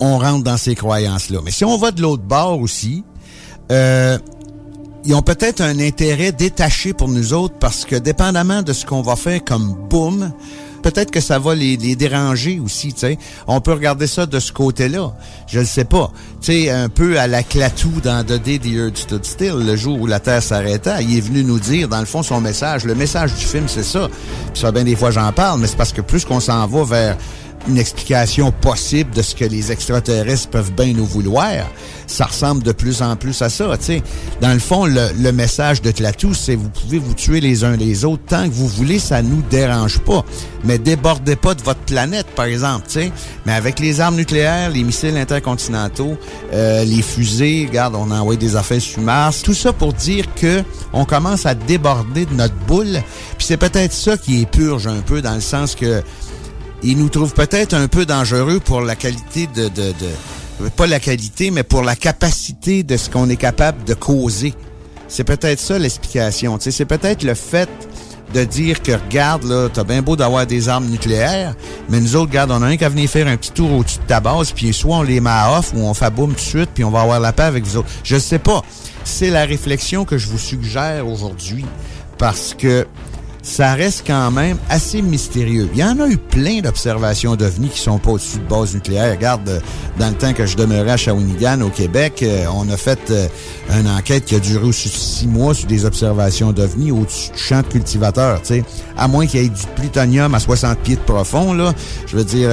[0.00, 1.38] on rentre dans ces croyances-là.
[1.44, 3.04] Mais si on va de l'autre bord aussi,
[3.70, 4.18] euh,
[5.04, 9.02] ils ont peut-être un intérêt détaché pour nous autres parce que dépendamment de ce qu'on
[9.02, 10.32] va faire comme boom,
[10.84, 13.18] peut-être que ça va les, déranger aussi, tu sais.
[13.46, 15.14] On peut regarder ça de ce côté-là.
[15.46, 16.12] Je ne sais pas.
[16.42, 19.76] Tu sais, un peu à la clatou dans The Day the Earth Stood Still, le
[19.76, 22.84] jour où la Terre s'arrêta, il est venu nous dire, dans le fond, son message.
[22.84, 24.08] Le message du film, c'est ça.
[24.52, 26.84] Puis ça, bien des fois, j'en parle, mais c'est parce que plus qu'on s'en va
[26.84, 27.16] vers
[27.68, 31.66] une explication possible de ce que les extraterrestres peuvent bien nous vouloir,
[32.06, 33.76] ça ressemble de plus en plus à ça.
[33.80, 34.02] sais.
[34.40, 38.04] Dans le fond, le, message de Tlatou, c'est vous pouvez vous tuer les uns les
[38.04, 40.24] autres tant que vous voulez, ça nous dérange pas.
[40.64, 42.84] Mais débordez pas de votre planète, par exemple.
[42.88, 43.10] sais.
[43.46, 46.16] Mais avec les armes nucléaires, les missiles intercontinentaux,
[46.52, 50.26] euh, les fusées, regarde, on a envoyé des affaires sur Mars, tout ça pour dire
[50.34, 53.02] que on commence à déborder de notre boule.
[53.36, 56.02] Puis c'est peut-être ça qui est purge un peu dans le sens que
[56.84, 59.70] il nous trouve peut-être un peu dangereux pour la qualité de,
[60.76, 64.54] pas la qualité, mais pour la capacité de ce qu'on est capable de causer.
[65.08, 66.58] C'est peut-être ça l'explication.
[66.60, 67.68] C'est peut-être le fait
[68.34, 71.54] de dire que regarde, là, t'as bien beau d'avoir des armes nucléaires,
[71.88, 74.04] mais nous autres, regarde, on a un qu'à venir faire un petit tour au-dessus de
[74.04, 76.70] ta base, puis soit on les met off ou on fait boum tout de suite,
[76.74, 77.88] puis on va avoir la paix avec vous autres.
[78.02, 78.62] Je sais pas.
[79.04, 81.64] C'est la réflexion que je vous suggère aujourd'hui.
[82.18, 82.86] Parce que
[83.44, 85.68] ça reste quand même assez mystérieux.
[85.74, 89.14] Il y en a eu plein d'observations d'OVNI qui sont pas au-dessus de base nucléaire.
[89.14, 89.60] Regarde, euh,
[89.98, 93.28] dans le temps que je demeurais à Shawinigan, au Québec, euh, on a fait euh,
[93.78, 97.60] une enquête qui a duré aussi six mois sur des observations d'OVNI au-dessus du champ
[97.60, 98.64] de cultivateurs, tu sais.
[98.96, 101.74] À moins qu'il y ait du plutonium à 60 pieds de profond, là.
[102.06, 102.48] Je veux dire,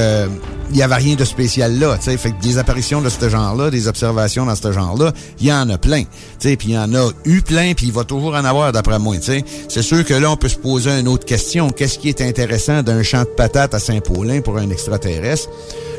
[0.71, 1.97] il n'y avait rien de spécial là.
[1.99, 5.53] sais Fait que des apparitions de ce genre-là, des observations dans ce genre-là, il y
[5.53, 6.03] en a plein.
[6.39, 9.15] Puis il y en a eu plein, puis il va toujours en avoir d'après moi.
[9.21, 11.69] C'est sûr que là, on peut se poser une autre question.
[11.69, 15.49] Qu'est-ce qui est intéressant d'un champ de patates à Saint-Paulin pour un extraterrestre?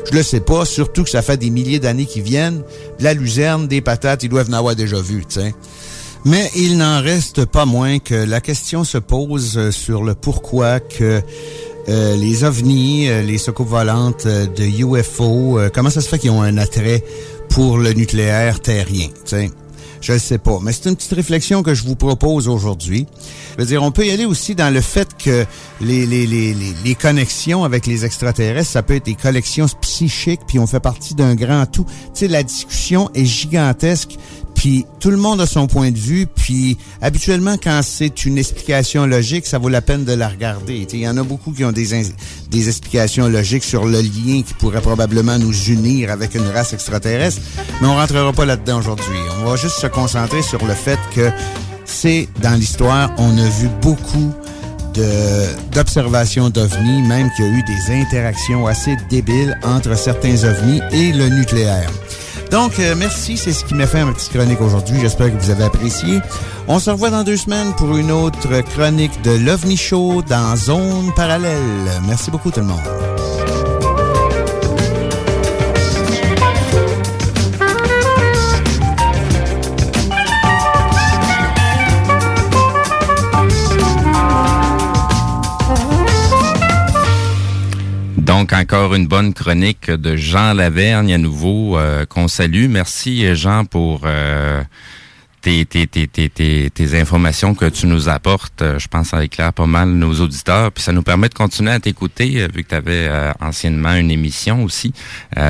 [0.09, 2.63] Je le sais pas, surtout que ça fait des milliers d'années qu'ils viennent.
[2.99, 5.53] La luzerne, des patates, ils doivent en avoir déjà vu, sais.
[6.25, 10.79] Mais il n'en reste pas moins que la question se pose euh, sur le pourquoi
[10.79, 11.21] que
[11.89, 16.41] euh, les ovnis, euh, les soucoupes volantes de UFO, comment ça se fait qu'ils ont
[16.41, 17.03] un attrait
[17.49, 19.51] pour le nucléaire terrien, sais?
[20.03, 20.59] Je ne sais pas.
[20.61, 23.07] Mais c'est une petite réflexion que je vous propose aujourd'hui.
[23.53, 25.45] Je veux dire, on peut y aller aussi dans le fait que
[25.79, 30.59] les, les, les, les, connexions avec les extraterrestres, ça peut être des collections psychiques, puis
[30.59, 31.85] on fait partie d'un grand tout.
[31.85, 34.17] Tu sais, la discussion est gigantesque,
[34.55, 39.05] puis tout le monde a son point de vue, puis habituellement, quand c'est une explication
[39.05, 40.87] logique, ça vaut la peine de la regarder.
[40.91, 41.89] Il y en a beaucoup qui ont des,
[42.49, 47.41] des explications logiques sur le lien qui pourrait probablement nous unir avec une race extraterrestre,
[47.81, 49.17] mais on rentrera pas là-dedans aujourd'hui.
[49.41, 51.29] On va juste se concentrer sur le fait que
[51.85, 54.33] c'est dans l'histoire, on a vu beaucoup
[55.73, 61.11] d'observations d'ovnis, même qu'il y a eu des interactions assez débiles entre certains ovnis et
[61.11, 61.89] le nucléaire.
[62.53, 64.95] Donc, euh, merci, c'est ce qui m'a fait ma petite chronique aujourd'hui.
[65.01, 66.19] J'espère que vous avez apprécié.
[66.67, 71.11] On se revoit dans deux semaines pour une autre chronique de l'OVNI Show dans Zone
[71.15, 71.57] Parallèle.
[72.05, 73.42] Merci beaucoup tout le monde.
[88.33, 92.65] Donc, encore une bonne chronique de Jean Lavergne à nouveau, euh, qu'on salue.
[92.67, 94.63] Merci, Jean, pour euh,
[95.41, 98.63] tes, tes, tes, tes, informations que tu nous apportes.
[98.63, 100.71] Euh, je pense que ça éclaire pas mal nos auditeurs.
[100.71, 103.07] Puis ça nous permet de continuer à t'écouter, vu que tu avais
[103.39, 104.93] anciennement une émission aussi.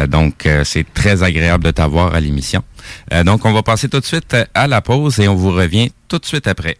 [0.10, 2.63] donc, c'est très agréable de t'avoir à l'émission.
[3.24, 6.19] donc, on va passer tout de suite à la pause et on vous revient tout
[6.19, 6.76] de suite après.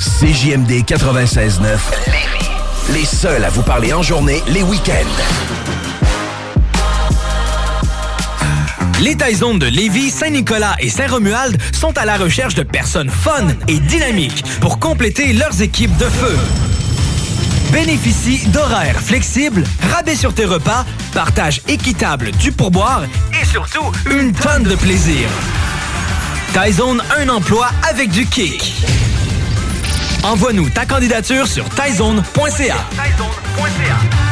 [0.00, 2.51] CJMD 96.9
[2.90, 4.92] les seuls à vous parler en journée, les week-ends.
[9.00, 13.78] Les Taizones de Lévis, Saint-Nicolas et Saint-Romuald sont à la recherche de personnes fun et
[13.78, 16.36] dynamiques pour compléter leurs équipes de feu.
[17.72, 23.02] Bénéficie d'horaires flexibles, rabais sur tes repas, partage équitable du pourboire
[23.40, 25.28] et surtout une tonne de plaisir.
[26.52, 28.74] Taizone, un emploi avec du kick.
[30.24, 34.31] Envoie-nous ta candidature sur taizone.ca.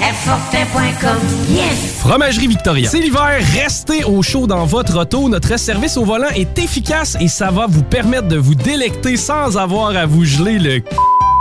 [0.00, 1.18] Fortin.com.
[1.48, 1.98] Yes!
[2.00, 2.88] Fromagerie Victoria.
[2.88, 5.28] C'est l'hiver, restez au chaud dans votre auto.
[5.28, 9.56] Notre service au volant est efficace et ça va vous permettre de vous délecter sans
[9.56, 10.82] avoir à vous geler le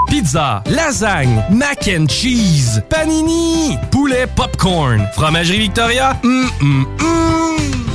[0.07, 5.07] Pizza, lasagne, mac and cheese, panini, poulet popcorn.
[5.13, 7.94] Fromagerie Victoria, hum, hum, hum.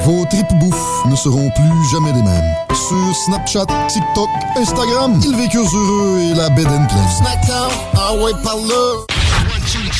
[0.03, 2.55] Vos tripes bouffes ne seront plus jamais les mêmes.
[2.73, 7.09] Sur Snapchat, TikTok, Instagram, ils vécurent heureux et la bed and pleine.
[7.17, 9.05] Snackdown, ah ouais, par là.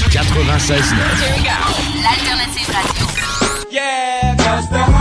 [0.10, 0.82] 96.9.
[2.02, 3.06] L'alternative radio.
[3.72, 5.01] Yeah,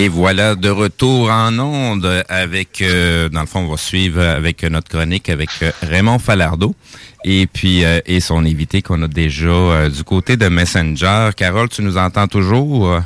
[0.00, 4.62] Et voilà, de retour en onde avec, euh, dans le fond, on va suivre avec
[4.62, 6.76] notre chronique avec euh, Raymond Falardeau
[7.24, 11.30] et puis euh, et son invité qu'on a déjà du côté de Messenger.
[11.36, 13.00] Carole, tu nous entends toujours?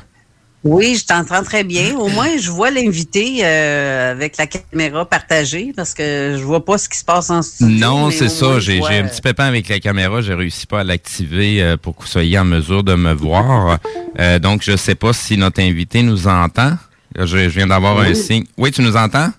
[0.65, 1.97] Oui, je t'entends très bien.
[1.97, 6.79] Au moins, je vois l'invité euh, avec la caméra partagée parce que je vois pas
[6.79, 7.77] ce qui se passe en studio.
[7.85, 8.61] Non, c'est ça.
[8.61, 10.21] J'ai vois, un petit pépin avec la caméra.
[10.21, 13.79] J'ai réussi pas à l'activer euh, pour que vous soyez en mesure de me voir.
[14.21, 16.75] Euh, donc, je sais pas si notre invité nous entend.
[17.17, 18.45] Je, je viens d'avoir un signe.
[18.57, 19.31] Oui, tu nous entends?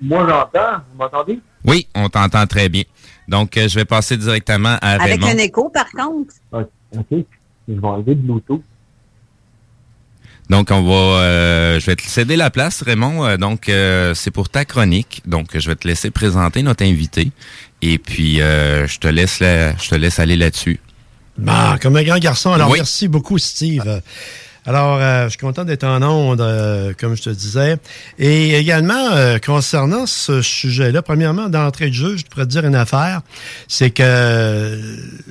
[0.00, 0.78] Moi, j'entends.
[0.92, 1.38] Vous m'entendez?
[1.66, 2.84] Oui, on t'entend très bien.
[3.28, 5.26] Donc, euh, je vais passer directement à Avec Raymond.
[5.34, 6.32] un écho, par contre.
[6.52, 7.04] OK.
[7.68, 8.62] Je vais enlever de l'auto.
[10.48, 13.24] Donc, on va, euh, je vais te céder la place, Raymond.
[13.24, 15.22] Euh, donc, euh, c'est pour ta chronique.
[15.26, 17.30] Donc, je vais te laisser présenter notre invité.
[17.82, 20.78] Et puis, euh, je te laisse, la- je te laisse aller là-dessus.
[21.36, 22.52] Bah, comme un grand garçon.
[22.52, 22.78] Alors, Oui.
[22.78, 24.00] merci beaucoup, Steve.
[24.66, 27.76] Alors, euh, je suis content d'être en onde, euh, comme je te disais.
[28.18, 32.74] Et également, euh, concernant ce sujet-là, premièrement, d'entrée de jeu, je pourrais te dire une
[32.74, 33.20] affaire,
[33.68, 34.80] c'est que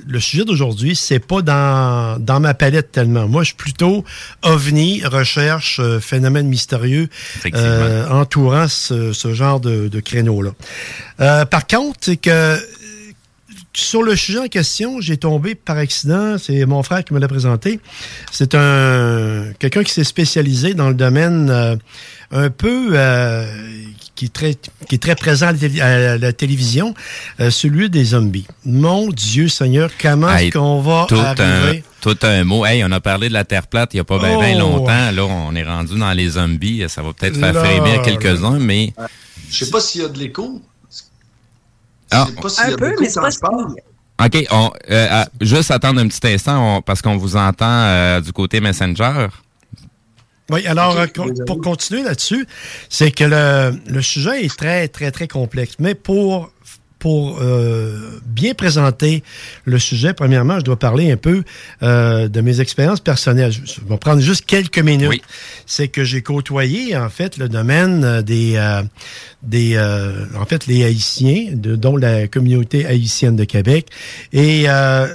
[0.06, 3.28] le sujet d'aujourd'hui, c'est pas dans, dans ma palette tellement.
[3.28, 4.04] Moi, je suis plutôt
[4.42, 7.08] ovni, recherche, phénomène mystérieux,
[7.54, 10.52] euh, entourant ce, ce genre de, de créneau-là.
[11.20, 12.58] Euh, par contre, c'est que
[13.78, 17.28] sur le sujet en question, j'ai tombé par accident, c'est mon frère qui me l'a
[17.28, 17.78] présenté.
[18.32, 21.76] C'est un quelqu'un qui s'est spécialisé dans le domaine euh,
[22.32, 23.46] un peu euh,
[24.14, 24.54] qui est très
[24.88, 26.94] qui est très présent à la, télé- à la télévision,
[27.40, 28.46] euh, celui des zombies.
[28.64, 31.34] Mon Dieu Seigneur, comment Hey, est-ce qu'on va tout un,
[32.00, 32.64] tout un mot.
[32.64, 34.58] Hey, on a parlé de la Terre plate il n'y a pas bien Oh.
[34.58, 35.10] longtemps.
[35.12, 36.84] Là, on est rendu dans les zombies.
[36.88, 38.92] Ça va peut-être faire frémir quelques-uns, mais...
[39.50, 40.60] Je sais pas s'il y a de l'écho.
[42.10, 43.74] Ah, pas de l'écho quand je parle.
[44.24, 48.32] OK, on, euh, juste attendre un petit instant on- parce qu'on vous entend euh, du
[48.32, 49.26] côté Messenger.
[50.48, 51.06] Oui, alors, euh,
[51.46, 52.46] pour continuer là-dessus,
[52.88, 55.74] c'est que le, le sujet est très, très, très complexe.
[55.80, 56.50] Mais pour,
[56.98, 59.22] pour euh, bien présenter
[59.64, 61.44] le sujet, premièrement, je dois parler un peu
[61.82, 63.52] euh, de mes expériences personnelles.
[63.52, 65.22] Je, je vais prendre juste quelques minutes.
[65.66, 68.82] C'est que j'ai côtoyé, en fait, le domaine euh, des, euh,
[69.42, 73.88] des euh, en fait, les Haïtiens, de- dont la communauté haïtienne de Québec.
[74.32, 75.06] Et euh,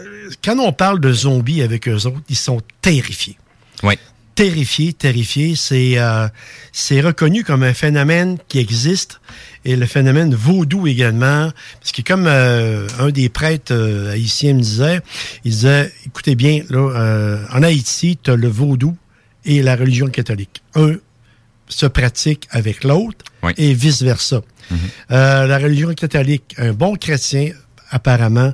[0.43, 3.37] quand on parle de zombies avec eux autres, ils sont terrifiés
[3.83, 3.95] Oui.
[4.35, 5.55] terrifié, terrifié.
[5.55, 6.27] C'est euh,
[6.71, 9.19] c'est reconnu comme un phénomène qui existe
[9.65, 11.51] et le phénomène vaudou également.
[11.79, 15.01] Parce que comme euh, un des prêtres euh, haïtiens me disait,
[15.43, 18.95] il disait, écoutez bien, là, euh, en Haïti, tu as le vaudou
[19.45, 20.61] et la religion catholique.
[20.75, 20.95] Un
[21.67, 23.25] se pratique avec l'autre
[23.57, 24.41] et vice-versa.
[25.11, 27.51] Euh, la religion catholique, un bon chrétien,
[27.89, 28.53] apparemment,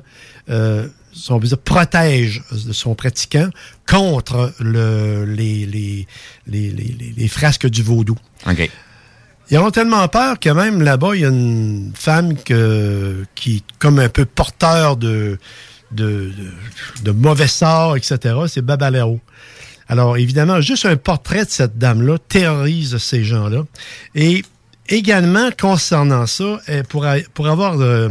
[0.50, 2.42] euh, si on veut dire, protège
[2.72, 3.50] son pratiquant
[3.86, 6.06] contre le, les, les,
[6.46, 6.70] les,
[7.16, 8.16] les, frasques du vaudou.
[8.46, 8.70] OK.
[9.50, 13.62] Ils ont tellement peur que même là-bas, il y a une femme que, qui est
[13.78, 15.38] comme un peu porteur de,
[15.90, 16.32] de,
[17.02, 18.34] de, mauvais sorts, etc.
[18.46, 19.20] C'est Babalao.
[19.88, 23.62] Alors, évidemment, juste un portrait de cette dame-là terrorise ces gens-là.
[24.14, 24.44] Et
[24.88, 28.10] également, concernant ça, euh, pour, pour avoir euh,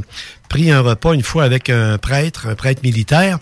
[0.50, 3.38] pris un repas une fois avec un prêtre, un prêtre militaire,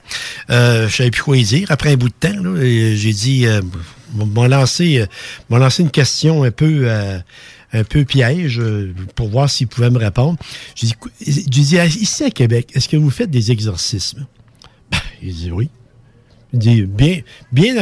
[0.49, 1.67] euh, je savais plus quoi dire.
[1.71, 3.62] Après un bout de temps, j'ai dit, euh,
[4.13, 7.19] m'a lancé, euh, lancé une question un peu, euh,
[7.76, 10.38] un peu piège euh, pour voir s'il pouvait me répondre.
[10.76, 14.26] J'ai dit, dit, ici à Québec, est-ce que vous faites des exorcismes?
[14.92, 15.69] Ben, il dit oui.
[16.54, 17.21] Il dit, bien,
[17.52, 17.73] bien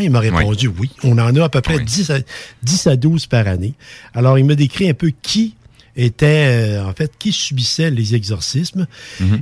[0.00, 0.90] il m'a répondu oui.
[1.04, 2.18] On en a à peu près 10, à,
[2.64, 3.74] 10 à 12 par année.
[4.12, 5.54] Alors, il m'a décrit un peu qui
[5.96, 8.86] était, euh, en fait, qui subissait les exorcismes.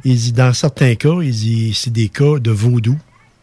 [0.04, 2.98] Il dit, dans certains cas, il dit, c'est des cas de vaudou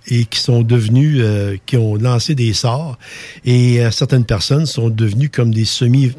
[0.08, 2.98] et qui sont devenus, euh, qui ont lancé des sorts.
[3.46, 6.14] Et euh, certaines personnes sont devenues comme des semi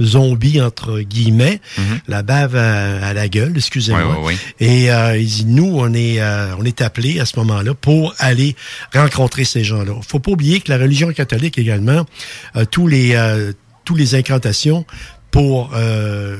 [0.00, 1.60] zombie entre guillemets,
[2.08, 4.02] la bave à, à la gueule, excusez-moi.
[4.02, 4.10] Mhm.
[4.10, 4.36] Ouais, ouais, ouais.
[4.60, 8.14] Et euh, il dit nous on est euh, on est appelés à ce moment-là pour
[8.18, 8.56] aller
[8.92, 9.92] rencontrer ces gens-là.
[10.06, 12.06] Faut pas oublier que la religion catholique également
[12.54, 13.52] a tous les euh,
[13.84, 14.84] tous les incantations
[15.30, 16.36] pour euh,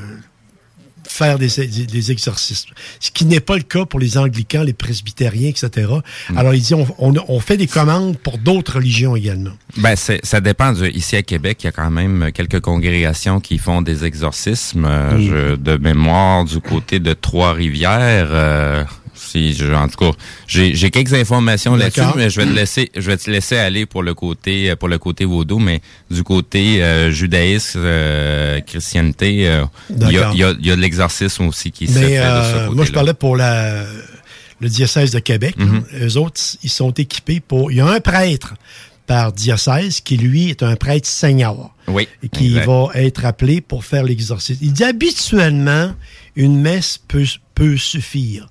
[1.15, 2.69] faire des, des, des exorcismes.
[2.99, 5.69] Ce qui n'est pas le cas pour les anglicans, les presbytériens, etc.
[6.29, 6.37] Mm.
[6.37, 9.51] Alors, il dit, on, on, on fait des commandes pour d'autres religions également.
[9.77, 10.73] Ben, ça dépend.
[10.73, 14.85] du- ici à Québec, il y a quand même quelques congrégations qui font des exorcismes.
[14.85, 15.21] euh, Mm.
[15.21, 18.27] je- de mémoire, du côté de Trois-Rivières.
[18.31, 18.83] euh,
[19.35, 20.11] si je, en tout cas,
[20.47, 24.03] j'ai quelques informations là-dessus, mais je vais te laisser, je vais te laisser aller pour
[24.03, 29.97] le côté, pour le côté vaudou, mais du côté euh, judaïsme, euh, chrétienté, euh, il
[29.97, 30.33] y, a, D'accord.
[30.33, 32.85] il y, a, il y a de l'exorcisme aussi qui se fait de ce moi,
[32.85, 33.85] je parlais pour la,
[34.59, 35.55] le diocèse de Québec.
[35.57, 35.83] Mhm.
[36.01, 37.71] Eux autres, ils sont équipés pour...
[37.71, 38.55] Il y a un prêtre
[39.07, 41.73] par diocèse qui, lui, est un prêtre senior.
[41.87, 42.07] Oui.
[42.23, 42.65] Et qui exact.
[42.65, 44.59] va être appelé pour faire l'exorcisme.
[44.63, 45.93] Il dit habituellement,
[46.35, 47.25] une messe peut,
[47.55, 48.47] peut suffire.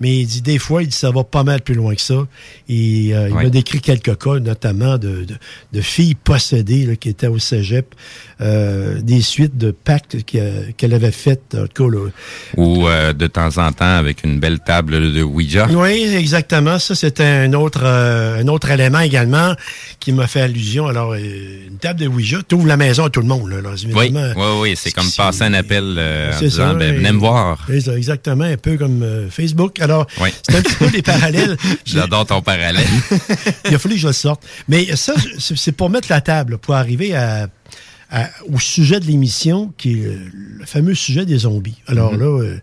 [0.00, 2.26] Mais il dit des fois, il dit ça va pas mal plus loin que ça.
[2.68, 3.44] Et euh, il Ouais.
[3.44, 5.34] m'a décrit quelques cas, notamment de, de,
[5.72, 7.94] de filles possédées là, qui étaient au cégep,
[8.40, 11.56] euh, des suites de pactes que- qu'elle avait faites.
[11.56, 12.08] En tout cas, là,
[12.56, 15.66] Ou euh, de temps en temps avec une belle table de Ouija.
[15.70, 16.78] oui, exactement.
[16.78, 19.54] Ça, c'était un autre, euh, un autre élément également
[20.00, 20.86] qui m'a fait allusion.
[20.86, 23.48] Alors, euh, une table de Ouija, tu ouvres la maison à tout le monde.
[23.50, 26.94] Là, là, Oui, oui, oui, c'est comme passer un appel euh, en disant, ça, ben,
[26.94, 27.66] et- venez me voir.
[27.70, 29.80] Exactement, un peu comme euh, Facebook.
[29.80, 30.30] Alors, Oui.
[30.48, 31.56] c'est un petit peu des parallèles.
[31.84, 32.86] J'adore ton parallèle.
[33.68, 34.42] Il a fallu que je le sorte.
[34.68, 37.48] Mais ça, c'est pour mettre la table, pour arriver à,
[38.10, 41.76] à- au sujet de l'émission, qui est le, fameux sujet des zombies.
[41.86, 42.20] Alors Mhm.
[42.20, 42.56] là, euh,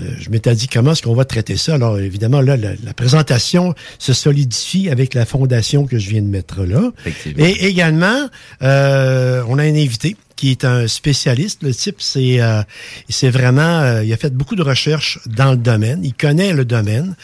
[0.00, 1.74] euh, je m'étais dit comment est-ce qu'on va traiter ça.
[1.74, 6.26] Alors évidemment, là, la, la présentation se solidifie avec la fondation que je viens de
[6.28, 6.90] mettre là.
[7.06, 7.44] Effectivement.
[7.44, 8.28] Et également,
[8.60, 11.62] on a un invité qui est un spécialiste.
[11.62, 12.64] Le type, c'est euh,
[13.08, 16.00] c'est vraiment, euh, il a fait beaucoup de recherches dans le domaine.
[16.02, 17.14] Il connaît le domaine.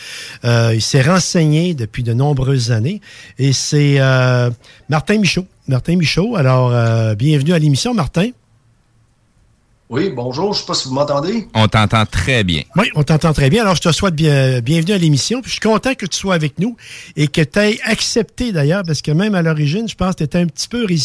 [0.45, 3.01] Euh, il s'est renseigné depuis de nombreuses années.
[3.37, 4.51] Et c'est euh,
[4.89, 5.47] Martin Michaud.
[5.67, 6.37] Martin Michaud.
[6.37, 6.71] Alors,
[7.17, 8.31] bienvenue à l'émission, Martin.
[9.91, 11.49] Oui, bonjour, je sais pas si vous m'entendez.
[11.55, 12.61] On t'entend très bien.
[12.77, 13.63] Oui, on t'entend très bien.
[13.63, 15.41] Alors, je te souhaite bien, bienvenue à l'émission.
[15.41, 16.77] Puis, je suis content que tu sois avec nous
[17.17, 20.25] et que tu aies accepté d'ailleurs, parce que même à l'origine, je pense que tu
[20.25, 20.99] étais un petit peu ré-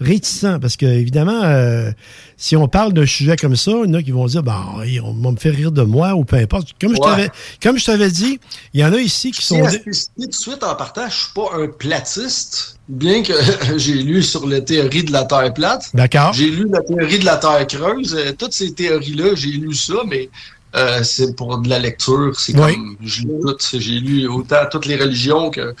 [0.00, 0.58] réticent.
[0.62, 1.90] Parce que, évidemment, euh,
[2.38, 4.64] si on parle d'un sujet comme ça, il y en a qui vont dire, bah,
[5.04, 6.68] on va me faire rire de moi ou peu importe.
[6.80, 7.06] Comme je Ouais.
[7.10, 7.30] t'avais,
[7.62, 8.40] comme je t'avais dit,
[8.72, 9.60] il y en a ici qui Je sont.
[9.62, 13.32] tout de suite en partant, je suis pas un platiste, bien que
[13.78, 15.90] j'ai lu sur la théorie de la Terre plate.
[15.94, 16.32] D'accord.
[16.32, 18.14] J'ai lu la théorie de la Terre creuse.
[18.14, 20.28] Euh, Toutes ces théories-là, j'ai lu ça, mais
[20.76, 22.32] euh, c'est pour de la lecture.
[22.38, 22.74] C'est Oui.
[22.74, 23.56] comme je tout.
[23.72, 25.74] J'ai lu autant toutes les religions que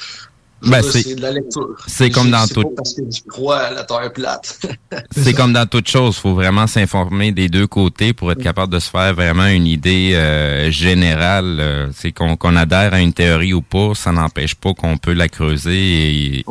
[0.70, 1.68] Ben, c'est- c'est de la lecture.
[1.86, 2.62] c'est comme dans tout.
[2.62, 4.58] pas parce que je crois à la Terre plate.
[5.16, 8.78] C'est comme dans toute chose, faut vraiment s'informer des deux côtés pour être capable de
[8.78, 11.58] se faire vraiment une idée euh, générale.
[11.60, 15.28] euh, c'est qu'on adhère à une théorie ou pas, ça n'empêche pas qu'on peut la
[15.28, 16.44] creuser et,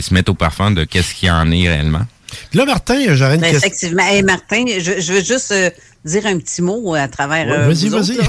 [0.00, 2.06] se mettre au parfum de qu'est-ce qu'il y en est réellement.
[2.54, 3.66] Là, Martin, j'aurais une Ben, question.
[3.68, 4.02] effectivement.
[4.04, 5.70] Hey, Martin, je, je veux juste euh,
[6.04, 7.46] dire un petit mot à travers.
[7.46, 8.18] Ouais, euh, vas-y, vas-y.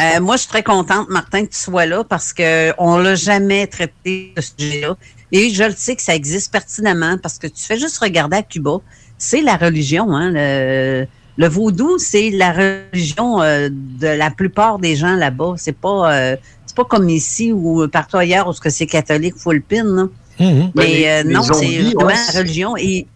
[0.00, 3.14] Euh, moi, je suis très contente, Martin, que tu sois là parce que on l'a
[3.14, 4.96] jamais traité ce sujet-là.
[5.32, 8.42] Et je le sais que ça existe pertinemment parce que tu fais juste regarder à
[8.42, 8.78] Cuba.
[9.18, 10.30] C'est la religion, hein.
[10.32, 11.06] Le,
[11.36, 15.54] le vaudou, c'est la religion euh, de la plupart des gens là-bas.
[15.56, 16.36] C'est pas, euh,
[16.66, 19.84] c'est pas comme ici ou partout ailleurs où c'est catholique full pin.
[19.84, 20.06] là.
[20.40, 20.48] Mhm.
[20.48, 22.76] Ben, Mais les- euh, non, c'est vraiment ouais, la c'est- religion.
[22.76, 23.06] Et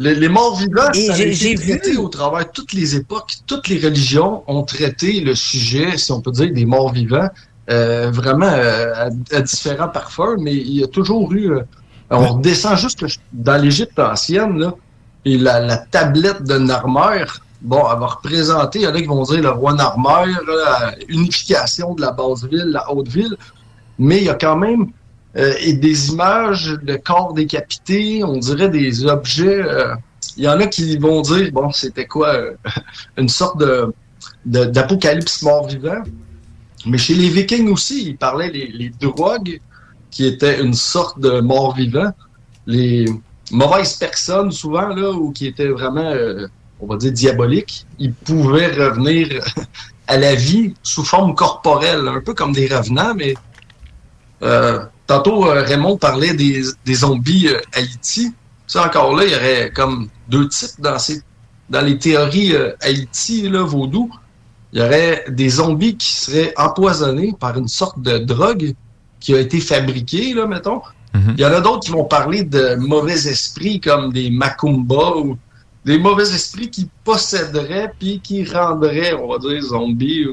[0.00, 2.50] Les, les morts vivants, Et ça a j'ai- été j'ai traité vu- au travers de
[2.52, 3.32] toutes les époques.
[3.46, 7.28] Toutes les religions ont traité le sujet, si on peut dire, des morts vivants,
[7.70, 11.50] euh, vraiment euh, à, à différents parfums, mais il y a toujours eu...
[11.52, 11.60] euh,
[12.10, 14.72] on redescend juste dans l'Égypte ancienne, là,
[15.24, 17.24] et la, la tablette de Narmer,
[17.60, 20.32] bon, elle va représenter, il y en a qui vont dire le roi Narmer,
[21.08, 23.36] unification de la basse ville, la haute ville,
[23.98, 24.86] mais il y a quand même
[25.38, 29.62] euh, et des images de corps décapités, on dirait des objets.
[29.62, 29.94] euh,
[30.36, 32.54] Il y en a qui vont dire, bon, c'était quoi, euh,
[33.16, 33.92] une sorte de
[34.44, 36.02] d'apocalypse mort-vivant.
[36.86, 39.60] Mais chez les Vikings aussi, ils parlaient les, drogues,
[40.10, 42.10] qui étaient une sorte de mort-vivant.
[42.66, 43.04] Les
[43.50, 46.14] mauvaises personnes, souvent, là, ou qui étaient vraiment,
[46.80, 49.44] on va dire, diaboliques, ils pouvaient revenir
[50.08, 53.34] à la vie sous forme corporelle, un peu comme des revenants, mais
[54.42, 58.32] euh, tantôt, euh, Raymond parlait des, des zombies euh, Haïti.
[58.68, 61.22] Ça, encore là, il y aurait comme deux types dans, ces,
[61.68, 64.08] dans les théories euh, Haïti, là, vaudou.
[64.72, 68.74] Il y aurait des zombies qui seraient empoisonnés par une sorte de drogue
[69.18, 70.82] qui a été fabriquée, là, mettons.
[71.14, 75.36] Il y en a d'autres qui vont parler de mauvais esprits comme des Macumba ou
[75.84, 80.26] des mauvais esprits qui posséderaient puis qui rendraient, on va dire, zombies.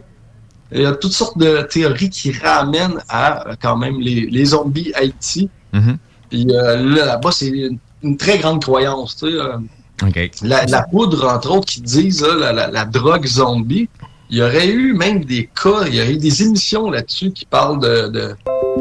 [0.72, 4.46] Il y a toutes sortes de théories qui ramènent à euh, quand même les, les
[4.46, 5.50] zombies Haïti.
[5.74, 5.98] Mhm.
[6.30, 9.16] Puis euh, là, là-bas, c'est une, une très grande croyance.
[9.18, 9.58] tu sais, euh,
[10.42, 13.88] la, la poudre, entre autres, qui disent la, la- la drogue zombie.
[14.32, 17.46] Il y aurait eu même des cas, il y a eu des émissions là-dessus qui
[17.46, 18.36] parlent de, de,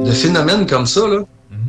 [0.05, 1.07] de phénomènes comme ça.
[1.07, 1.21] Là.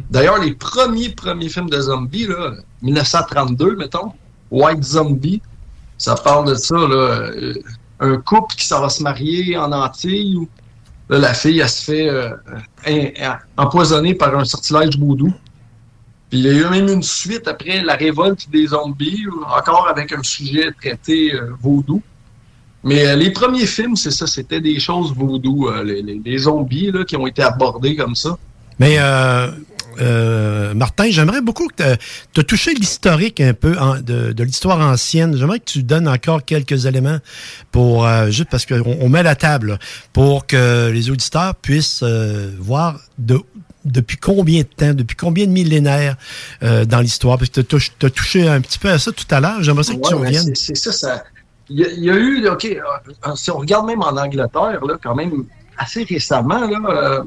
[0.09, 4.13] D'ailleurs, les premiers premiers films de zombies, là, 1932, mettons,
[4.49, 5.41] White Zombie,
[5.97, 7.30] ça parle de ça, là,
[8.00, 10.48] un couple qui s'en va se marier en Antilles, où
[11.10, 12.30] la fille, elle se fait euh,
[12.88, 15.34] in- empoisonner par un sortilège vaudou.
[16.30, 19.24] Puis il y a eu même une suite après la révolte des zombies,
[19.56, 22.02] encore avec un sujet traité euh, vaudou.
[22.84, 26.91] Mais euh, les premiers films, c'est ça, c'était des choses vaudou, euh, les- les zombies
[26.91, 28.38] là, qui ont été abordés comme ça.
[28.80, 28.98] Mais
[30.00, 31.96] euh, Martin, j'aimerais beaucoup que
[32.34, 35.36] tu as touché l'historique un peu en- de, de l'histoire ancienne.
[35.38, 37.20] J'aimerais que tu donnes encore quelques éléments
[37.72, 39.78] pour euh, juste parce qu'on on met la table là,
[40.14, 43.39] pour que les auditeurs puissent euh, voir de
[43.86, 46.16] depuis combien de temps, depuis combien de millénaires
[46.62, 47.38] dans l'histoire.
[47.38, 49.62] Parce que tu as, touché un petit peu à ça tout à l'heure.
[49.62, 50.56] J'aimerais que tu reviennes.
[50.56, 51.24] c'est- ça, ça.
[51.70, 52.68] Il y, a- il y a eu, OK,
[53.36, 55.46] si on regarde même en Angleterre, là, quand même
[55.78, 57.24] assez récemment, là,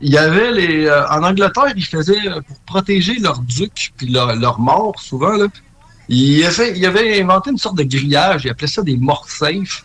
[0.00, 0.86] il y avait les.
[0.86, 5.36] euh, en Angleterre, ils faisaient, euh, pour protéger leurs ducs puis leurs leurs morts, souvent,
[5.36, 5.46] là,
[6.08, 9.84] ils avaient, ils avaient inventé une sorte de grillage, ils appelaient ça des morts safe.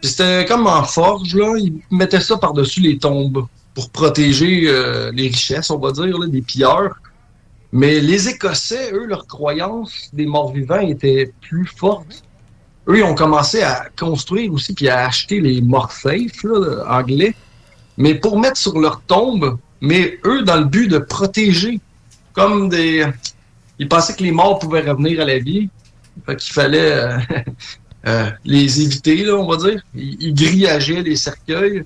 [0.00, 5.10] Puis c'était comme en forge, là, ils mettaient ça par-dessus les tombes pour protéger euh,
[5.12, 6.96] les richesses, on va dire, là, des pilleurs.
[7.72, 12.22] Mais les Écossais, eux, leur croyance des morts vivants était plus forte.
[12.88, 17.34] Eux, ils ont commencé à construire aussi puis à acheter les morts safe, là, anglais,
[17.96, 21.80] mais pour mettre sur leur tombe, mais eux, dans le but de protéger,
[22.32, 23.06] comme des...
[23.78, 25.68] Ils pensaient que les morts pouvaient revenir à la vie,
[26.24, 27.18] fait qu'il fallait euh,
[28.06, 29.82] euh, les éviter, là, on va dire.
[29.94, 31.84] Ils, ils grillageaient les cercueils.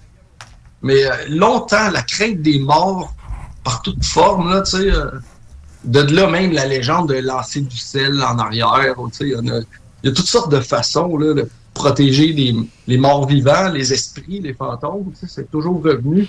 [0.82, 3.12] Mais euh, longtemps, la crainte des morts,
[3.64, 4.90] par toute forme, là, tu sais,
[5.84, 8.74] de là même la légende de lancer du sel en arrière,
[9.20, 9.60] il y, en a-
[10.02, 12.54] il y a toutes sortes de façons là, de protéger les,
[12.86, 16.28] les morts vivants, les esprits, les fantômes, c'est toujours revenu.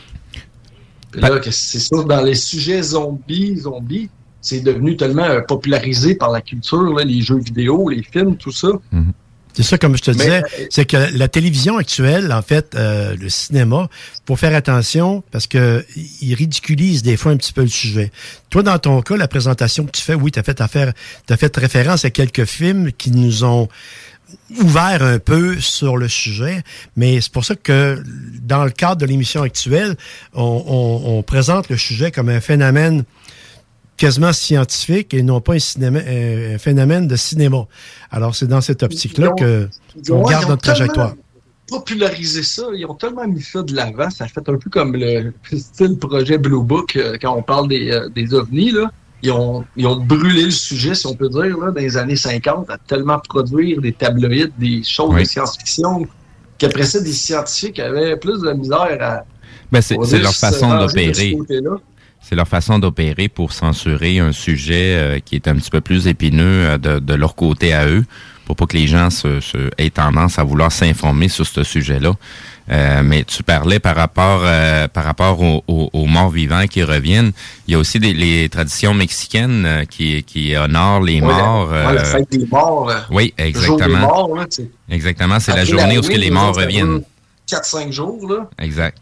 [1.11, 4.09] Puis là, c'est sûr, dans les sujets zombies, zombies,
[4.39, 8.51] c'est devenu tellement euh, popularisé par la culture, là, les jeux vidéo, les films, tout
[8.51, 8.69] ça.
[9.53, 13.15] C'est ça, comme je te disais, euh, c'est que la télévision actuelle, en fait, euh,
[13.19, 13.89] le cinéma,
[14.27, 15.85] faut faire attention parce que
[16.21, 18.11] il ridiculise des fois un petit peu le sujet.
[18.49, 20.93] Toi, dans ton cas, la présentation que tu fais, oui, tu as fait affaire,
[21.29, 23.67] as fait référence à quelques films qui nous ont
[24.61, 26.63] ouvert un peu sur le sujet,
[26.95, 28.01] mais c'est pour ça que
[28.41, 29.95] dans le cadre de l'émission actuelle,
[30.33, 33.03] on, on- on présente le sujet comme un phénomène
[33.97, 37.65] quasiment scientifique et non pas un, cinéma, un phénomène de cinéma.
[38.09, 39.69] Alors, c'est dans cette optique-là Ils ont- que
[40.03, 41.13] ils ont- on garde ils ont notre trajectoire.
[41.67, 45.31] popularisé ça, ils ont tellement mis ça de l'avant, ça fait un peu comme le
[45.53, 48.71] style projet Blue Book euh, quand on parle des, euh, des ovnis.
[48.71, 48.91] Là.
[49.23, 52.15] Ils, ont, ils ont brûlé le sujet, si on peut dire, là, dans les années
[52.15, 56.07] 50, à tellement produire des tabloïds, des choses de science-fiction,
[56.57, 59.23] qu'après ça, des scientifiques avaient plus de misère à.
[59.71, 61.37] Ben, c'est leur façon d'opérer.
[62.21, 66.07] C'est leur façon d'opérer pour censurer un sujet euh, qui est un petit peu plus
[66.07, 68.05] épineux euh, de, de leur côté à eux,
[68.45, 72.13] pour pas que les gens se, se- aient tendance à vouloir s'informer sur ce sujet-là.
[72.71, 76.83] Euh, mais tu parlais par rapport euh, par rapport aux, aux- aux morts vivants qui
[76.83, 77.31] reviennent.
[77.67, 81.69] Il y a aussi des, les traditions mexicaines euh, qui, qui honorent les la- morts.
[81.69, 82.89] ouais, la euh, fête des morts.
[83.09, 83.97] oui, le jour des exactement.
[84.07, 84.45] morts, là.
[84.89, 86.99] Exactement, c'est la journée où les morts reviennent.
[86.99, 88.47] dure 4-5 jours, là.
[88.59, 88.97] Exact.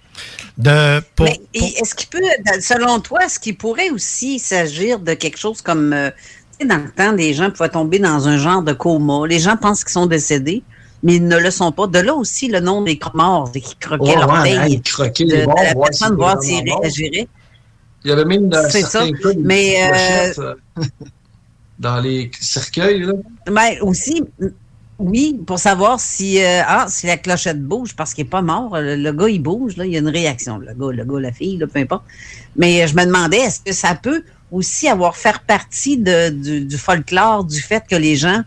[0.58, 2.20] De, pour, Mais et est-ce qu'il peut,
[2.60, 6.10] selon toi, est-ce qu'il pourrait aussi s'agir de quelque chose comme, euh,
[6.60, 9.26] tu sais, dans le temps, les gens pouvaient tomber dans un genre de coma.
[9.26, 10.64] Les gens pensent qu'ils sont décédés,
[11.02, 11.88] mais ils ne le sont pas.
[11.88, 15.26] De là aussi le nom des morts, qui croquaient Ouais, ouais, l'orteil hein, ils croquaient
[15.26, 17.28] de, les de morts, la voir personne, voir s'il réagirait.
[18.04, 19.24] Il y avait même dans C'est certains ça.
[19.24, 20.84] cas des Mais, euh, euh,
[21.80, 23.02] dans les cercueils.
[23.02, 23.14] Là.
[23.50, 24.24] Mais aussi,
[25.00, 28.78] oui, pour savoir si, euh, ah, si la clochette bouge parce qu'il n'est pas mort,
[28.78, 30.58] le, gars, il bouge, là, il y a une réaction.
[30.58, 32.04] Le gars, le gars, la fille, là, peu importe.
[32.58, 37.46] Mais euh, je me demandais, est-ce que ça peut aussi avoir faire partie du, folklore,
[37.46, 38.42] du fait que les gens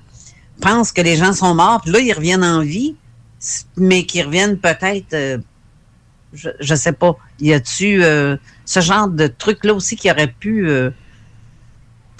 [0.60, 2.96] pensent que les gens sont morts, puis là, ils reviennent en vie,
[3.78, 5.38] mais qu'ils reviennent peut-être, euh,
[6.34, 8.36] je, je sais pas, y a-tu euh,
[8.66, 10.68] ce genre de truc-là aussi qui aurait pu...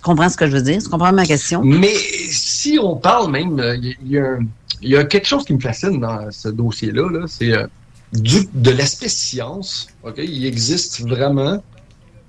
[0.02, 0.82] tu comprends ce que je veux dire?
[0.82, 1.62] Tu comprends ma question?
[1.62, 1.94] Mais
[2.28, 4.40] si on parle même, euh, il
[4.80, 7.68] y, a quelque chose qui me fascine dans ce dossier-là, là, c'est euh,
[8.12, 9.86] de l'aspect science.
[10.02, 10.14] ok?
[10.18, 11.62] Il existe vraiment.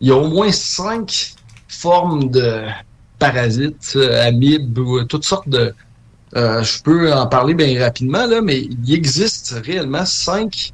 [0.01, 1.33] Il y a au moins cinq
[1.67, 2.61] formes de
[3.17, 5.73] parasites, euh, amibes ou toutes sortes de,
[6.35, 10.73] je peux en parler bien rapidement, là, mais il existe réellement cinq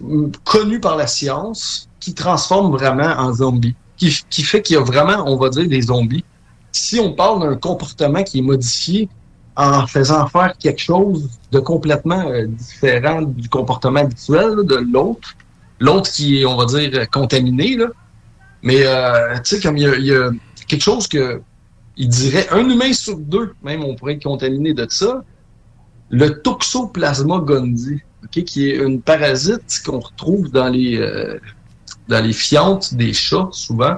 [0.00, 3.74] mm, connus par la science qui transforment vraiment en zombies,
[4.08, 6.24] qui, fait qu'il y a vraiment, on va dire, des zombies.
[6.72, 9.08] Si on parle d'un comportement qui est modifié
[9.56, 15.36] en faisant faire quelque chose de complètement euh, différent du comportement habituel de l'autre,
[15.80, 17.86] l'autre qui est, on va dire, contaminé, là.
[18.62, 20.30] mais euh, tu sais, comme il y a,
[20.66, 21.42] quelque chose que
[21.96, 25.22] il dirait un humain sur deux, même on pourrait être contaminé de ça,
[26.08, 31.38] le Toxoplasma gondii, ok, qui est une parasite qu'on retrouve dans les euh,
[32.10, 33.96] dans les fientes des chats souvent.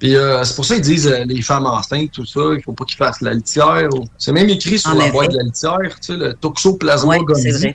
[0.00, 2.72] Puis euh, c'est pour ça qu'ils disent euh, les femmes enceintes, tout ça, il faut
[2.72, 3.88] pas qu'ils fassent la litière.
[3.94, 7.18] ou- C'est même écrit sur En la boîte de la litière, tu sais, le Toxoplasma
[7.24, 7.74] gondii.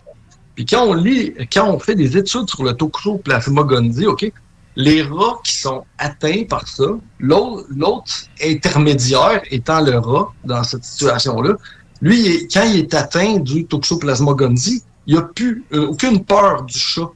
[0.56, 4.32] Puis quand on lit, quand on fait des études sur le Toxoplasma gondii, OK,
[4.78, 6.86] les rats qui sont atteints par ça,
[7.20, 8.12] l'autre
[8.43, 11.56] intermédiaire étant le rat dans cette situation-là,
[12.02, 16.24] lui, il est- quand il est atteint du Toxoplasma gondii, il n'a plus euh, aucune
[16.26, 17.10] peur du chat.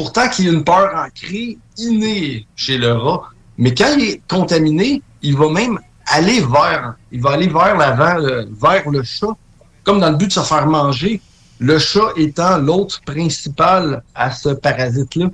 [0.00, 3.20] Pourtant qu'il y a une peur ancrée, innée chez le rat.
[3.58, 8.18] Mais quand il est contaminé, il va même aller vers, il va aller vers l'avant,
[8.18, 9.36] euh, vers le chat,
[9.84, 11.20] comme dans le but de se faire manger.
[11.58, 15.26] Le chat étant l'hôte principal à ce parasite-là.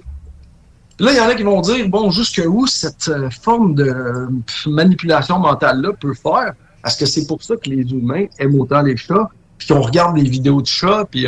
[0.99, 4.27] Là, il y en a qui vont dire, bon, jusqu'où cette euh, forme de euh,
[4.67, 6.55] manipulation mentale-là peut faire?
[6.85, 9.31] Est-ce que c'est pour ça que les humains aiment autant les chats?
[9.59, 11.25] Puis qu'on regarde des vidéos de chats, puis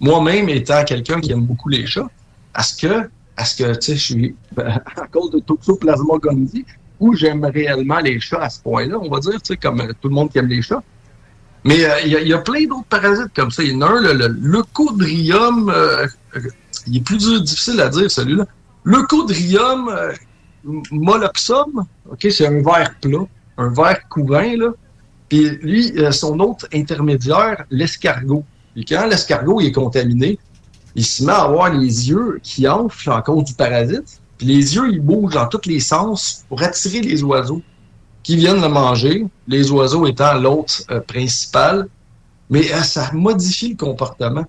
[0.00, 2.08] moi-même étant quelqu'un qui aime beaucoup les chats,
[2.56, 6.14] est-ce que, est-ce que, tu sais, je suis, à cause de Toxoplasma
[7.00, 9.92] ou j'aime réellement les chats à ce point-là, on va dire, tu sais, comme euh,
[10.00, 10.82] tout le monde qui aime les chats.
[11.64, 13.62] Mais euh, il y, a- plein d'autres parasites comme ça.
[13.62, 16.06] Il y en a un, le, le leucodrium, euh,
[16.86, 18.46] il est plus difficile à dire celui-là.
[18.84, 20.12] Leucodrium euh,
[20.90, 23.24] molloxum, ok, c'est un verre plat,
[23.58, 24.68] un verre couvain, là.
[25.28, 28.44] Puis lui, son autre intermédiaire, l'escargot.
[28.74, 30.38] Puis quand l'escargot est contaminé,
[30.98, 34.20] il se met à avoir les yeux qui enflent en cause du parasite.
[34.36, 37.62] Puis les yeux, ils bougent dans tous les sens pour attirer les oiseaux
[38.24, 41.86] qui viennent le manger, les oiseaux étant l'hôte euh, principal.
[42.50, 44.44] Mais euh, ça modifie le comportement.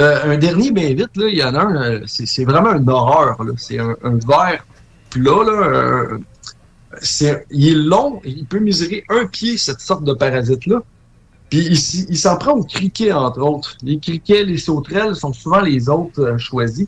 [0.00, 3.38] Euh, un dernier, bien vite, il y en a un, c'est vraiment une horreur.
[3.56, 4.66] C'est un, verre
[5.10, 6.18] plat, là,
[7.52, 10.82] il est long, il peut mesurer un pied, cette sorte de parasite-là.
[11.50, 13.76] Puis il, s'en prend aux criquets, entre autres.
[13.82, 16.86] Les criquets, les sauterelles sont souvent les autres euh, choisis.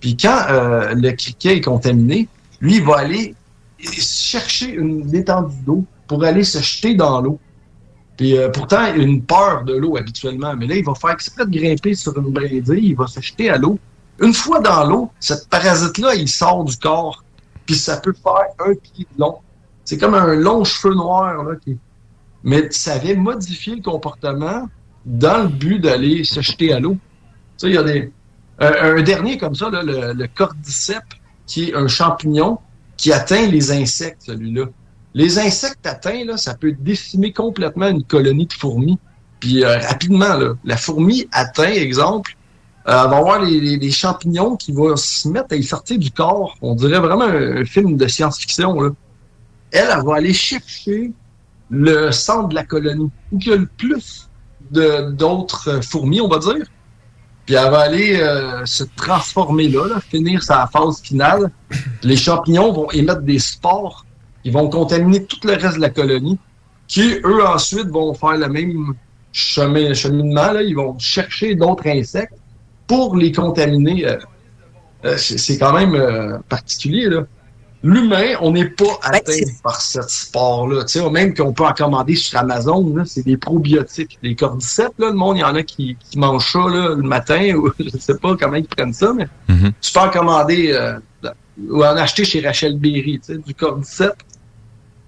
[0.00, 2.28] Puis quand euh, le criquet est contaminé,
[2.60, 3.34] lui, il va aller
[3.78, 7.38] chercher une étendue d'eau pour aller se jeter dans l'eau.
[8.16, 10.54] Puis euh, pourtant, il a une peur de l'eau habituellement.
[10.56, 13.50] Mais là, il va faire exprès de grimper sur une brindille, il va se jeter
[13.50, 13.78] à l'eau.
[14.20, 17.22] Une fois dans l'eau, cette parasite-là, il sort du corps.
[17.66, 19.38] Puis ça peut faire un pied de long.
[19.84, 21.44] C'est comme un long cheveu noir.
[21.44, 21.78] Là, qui...
[22.44, 24.68] Mais ça avait modifié le comportement
[25.04, 26.96] dans le but d'aller se jeter à l'eau.
[27.62, 28.10] Il y a des...
[28.58, 31.00] Un, dernier comme ça, là, le, le cordyceps,
[31.46, 32.58] qui est un champignon
[32.96, 34.66] qui atteint les insectes, celui-là.
[35.14, 38.98] Les insectes atteints, là, ça peut décimer complètement une colonie de fourmis.
[39.40, 42.36] Puis euh, rapidement, là, la fourmi atteint, exemple,
[42.88, 46.56] euh, va avoir les, champignons qui vont se mettre à y sortir du corps.
[46.62, 48.94] On dirait vraiment un, film de science-fiction.
[49.72, 51.12] Elle, elle va aller chercher
[51.72, 54.28] le centre de la colonie, où il y a le plus
[54.70, 56.66] d'autres fourmis, on va dire.
[57.46, 61.50] Puis elle va aller euh, se transformer là, finir sa phase finale.
[62.02, 64.04] Les champignons vont émettre des spores
[64.44, 66.38] ils vont contaminer tout le reste de la colonie,
[66.88, 68.94] qui, eux, ensuite, vont faire le même
[69.32, 70.52] chemin, cheminement.
[70.52, 70.62] Là.
[70.62, 72.34] Ils vont chercher d'autres insectes
[72.86, 74.06] pour les contaminer.
[74.06, 74.18] euh,
[75.04, 77.08] euh, c'est quand même particulier.
[77.08, 77.24] là.
[77.84, 80.84] L'humain, on n'est pas atteint par cette sport-là.
[80.84, 84.18] Tu sais, Même qu'on peut en commander sur Amazon, c'est des probiotiques.
[84.22, 87.02] Les cordyceps, là, le monde, il y en a qui, qui mangent ça là, le
[87.02, 89.26] matin, ou je sais pas comment ils prennent ça, mais
[89.80, 90.98] tu peux en commander euh,
[91.68, 94.16] ou en acheter chez Rachel Berry, tu sais, du cordyceps.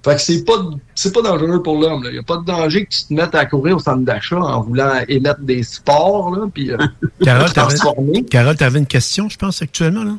[0.04, 0.62] Fait que c'est pas
[0.94, 2.02] c'est pas dangereux pour l'homme.
[2.04, 4.36] Il n'y a pas de danger que tu te mettes à courir au centre d'achat
[4.36, 6.76] en voulant émettre des sports, là, puis euh,
[7.22, 8.12] Carole, transformer.
[8.12, 10.16] t'avais, Carole, t'avais une question, je pense, actuellement, là?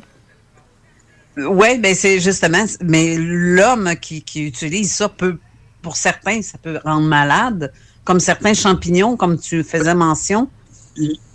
[1.36, 5.38] Oui, ben c'est justement, mais l'homme qui, utilise ça peut,
[5.82, 7.72] pour certains, ça peut rendre malade,
[8.04, 10.48] comme certains champignons, comme tu faisais mention.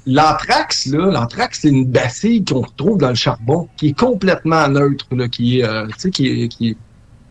[0.08, 5.06] L'anthrax, là, l'anthrax, c'est une bacille qu'on retrouve dans le charbon, qui est complètement neutre,
[5.12, 6.78] là, qui est, euh, qui est, qui est-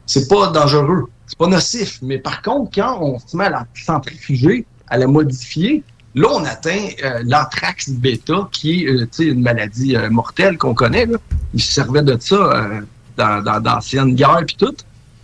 [0.07, 1.99] c'est pas dangereux, c'est pas nocif.
[2.03, 5.83] Mais par contre, quand on se met à la centrifuger, à la modifier,
[6.15, 11.07] là, on atteint euh, l'anthrax bêta, qui est, euh, une maladie euh, mortelle qu'on connaît,
[11.07, 11.19] là.
[11.55, 12.81] Ils se servaient de ça euh,
[13.17, 14.75] dans, d'anciennes guerres puis tout.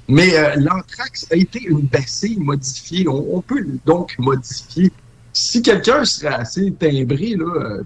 [0.08, 3.08] Mais euh, l'anthrax a été une bacille modifiée.
[3.08, 4.92] On, peut donc modifier
[5.32, 7.78] si quelqu'un serait assez timbré, là,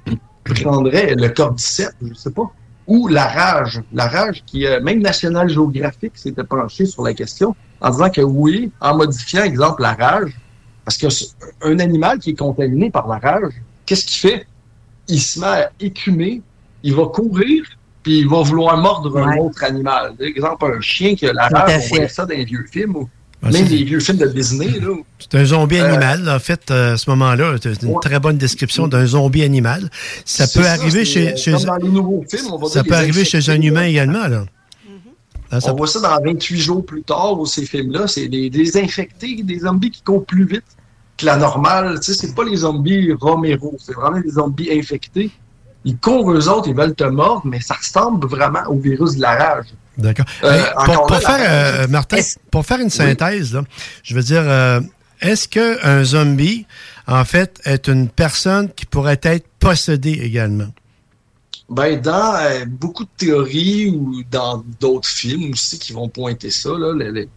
[0.45, 2.51] prendrait le cordyceps, je sais pas,
[2.87, 7.91] ou la rage, la rage qui, même National Geographic s'était penché sur la question en
[7.91, 10.33] disant que oui, en modifiant, exemple, la rage,
[10.91, 11.27] parce que c-
[11.63, 13.53] un animal qui est contaminé par la rage,
[13.87, 14.47] qu'est-ce qu'il fait?
[15.07, 16.43] Il se met à écumer,
[16.83, 17.63] il va courir,
[18.03, 20.15] puis il va vouloir mordre un autre animal.
[20.19, 22.97] Par exemple, un chien qui a la rage, on voyait ça dans les vieux films,
[22.97, 23.09] ou
[23.43, 24.67] Ah, même les vieux films de Disney.
[24.81, 24.89] Là,
[25.21, 27.55] C'est un zombie Euh, animal, là, en fait, euh, à ce moment-là.
[27.63, 29.89] C'est une très bonne description d'un zombie animal.
[30.25, 32.83] Ça peut ça, arriver chez, euh, chez- comme dans les nouveaux films, on va ça
[32.83, 33.89] dire peut arriver chez un humain là.
[33.89, 34.45] également, là.
[35.59, 38.77] Ça On voit ça dans 28 jours plus tard, où ces films-là, c'est des, des
[38.77, 40.63] infectés, des zombies qui courent plus vite
[41.21, 42.01] que la normale.
[42.01, 45.31] Tu sais, c'est pas les zombies Romero, c'est vraiment des zombies infectés.
[45.85, 49.23] Ils courent, eux autres, ils veulent te mordre, mais ça ressemble vraiment au virus de
[49.23, 49.67] la rage.
[49.97, 50.27] D'accord.
[50.45, 51.41] Euh, Hey, pour, là, faire,
[51.83, 52.19] euh, Martin,
[52.51, 53.63] pour faire une synthèse, là,
[54.03, 54.81] je veux dire, euh,
[55.21, 56.67] est-ce qu'un zombie,
[57.07, 60.69] en fait, est une personne qui pourrait être possédée également?
[61.69, 66.71] Ben, dans euh, beaucoup de théories ou dans d'autres films aussi qui vont pointer ça,
[66.71, 67.29] là, les- les-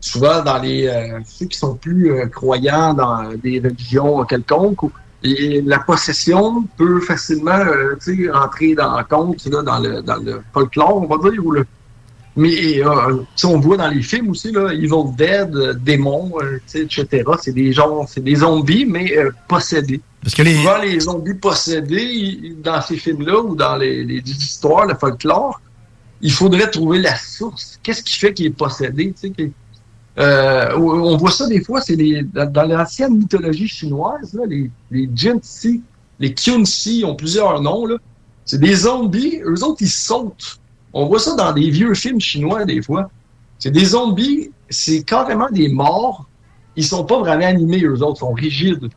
[0.00, 4.90] souvent dans les euh, ceux qui sont plus euh, croyants dans des religions quelconques,
[5.22, 7.96] et la possession peut facilement euh,
[8.34, 11.66] entrer dans le compte là, dans le dans le folklore, on va dire, ou le
[12.36, 16.58] mais euh, sais, on voit dans les films aussi là, Evil Dead, euh, démons, euh,
[16.74, 17.24] etc.
[17.42, 20.00] C'est des gens, c'est des zombies mais euh, possédés.
[20.22, 20.54] Parce que les...
[20.54, 25.60] Souvent, les zombies possédés, ils- dans ces films-là ou dans les, les histoires, le folklore,
[26.22, 27.78] il faudrait trouver la source.
[27.82, 29.12] Qu'est-ce qui fait qu'il est possédé?
[30.20, 35.82] Euh, on voit ça des fois, c'est dans, l'ancienne mythologie chinoise, là, les, les Jinsi,
[36.20, 37.86] les Kyunsi ont plusieurs noms.
[38.44, 40.60] C'est des zombies, eux autres, ils sautent.
[40.92, 43.10] On voit ça dans des vieux films chinois des fois.
[43.58, 46.26] C'est des zombies, c'est carrément des morts.
[46.76, 48.88] Ils sont pas vraiment animés, eux autres, sont rigides.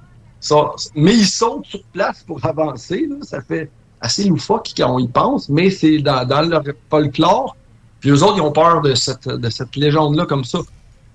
[0.96, 3.08] Mais ils sautent sur place pour avancer.
[3.22, 3.70] Ça fait
[4.02, 7.56] assez loufoque quand on y pense, mais c'est dans, dans leur folklore.
[8.02, 10.60] Puis eux autres, ils ont peur de cette, de cette légende-là comme ça.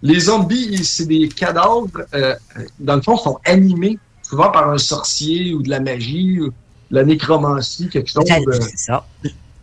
[0.02, 2.34] Les zombies, c'est des cadavres, euh,
[2.78, 6.52] dans le fond, sont animés souvent par un sorcier ou de la magie, ou de
[6.90, 8.24] la nécromancie, quelque chose.
[8.24, 9.06] De- c'est ça.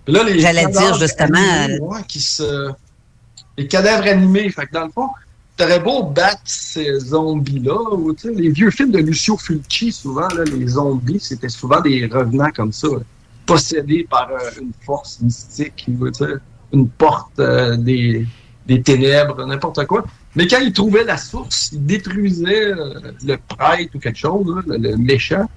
[0.07, 2.71] Là, les J'allais dire, cadavres justement, animés, euh, ouais, qui se...
[3.57, 4.49] Les cadavres animés.
[4.49, 5.09] Fait que dans le fond,
[5.55, 7.77] t'aurais beau battre ces zombies-là,
[8.25, 12.73] les vieux films de Lucio Fulci, souvent, là, les zombies, c'était souvent des revenants comme
[12.73, 12.99] ça, là,
[13.45, 15.87] possédés par euh, une force mystique,
[16.73, 18.27] une porte euh, des,
[18.67, 20.03] des ténèbres, n'importe quoi.
[20.35, 24.75] Mais quand ils trouvaient la source, ils détruisaient euh, le prêtre ou quelque chose, là,
[24.77, 25.49] le, méchant.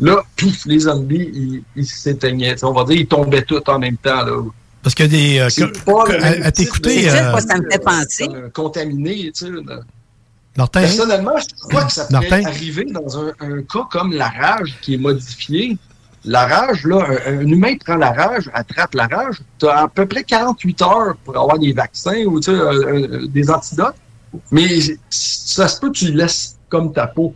[0.00, 2.62] Là, pouf, les zombies, ils ils s'éteignaient.
[2.62, 4.24] On va dire, ils tombaient tous en même temps.
[4.24, 4.42] Là.
[4.82, 5.38] Parce que des.
[5.38, 8.28] euh, C'est que- pas que- le à, à t'écouter, euh, ça me fait penser.
[8.32, 9.50] euh, contaminé, tu sais.
[9.50, 9.80] là.
[10.82, 12.44] Personnellement, je crois que ça Martin?
[12.44, 15.76] arriver dans un, un cas comme la rage qui est modifiée.
[16.24, 19.88] La rage, là, un, un humain prend la rage, attrape la rage, tu as à
[19.88, 22.72] peu près 48 heures pour avoir des vaccins ou tu sais, euh,
[23.22, 23.94] euh, des antidotes.
[24.50, 27.34] Mais ça se peut tu laisses comme ta peau.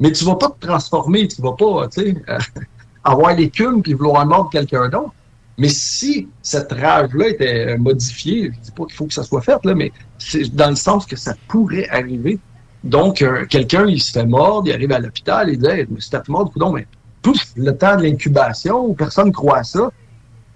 [0.00, 2.38] Mais tu vas pas te transformer, tu vas pas, euh,
[3.04, 5.12] avoir l'écume puis vouloir mordre quelqu'un d'autre.
[5.58, 9.42] Mais si cette rage-là était euh, modifiée, je dis pas qu'il faut que ça soit
[9.42, 12.38] fait, là, mais c'est dans le sens que ça pourrait arriver.
[12.82, 15.94] Donc, euh, quelqu'un, il se fait mordre, il arrive à l'hôpital, il dit hey, je
[15.94, 16.86] me suis mordre, coudonc, mais
[17.20, 19.90] pouf, le temps de l'incubation, personne croit à ça.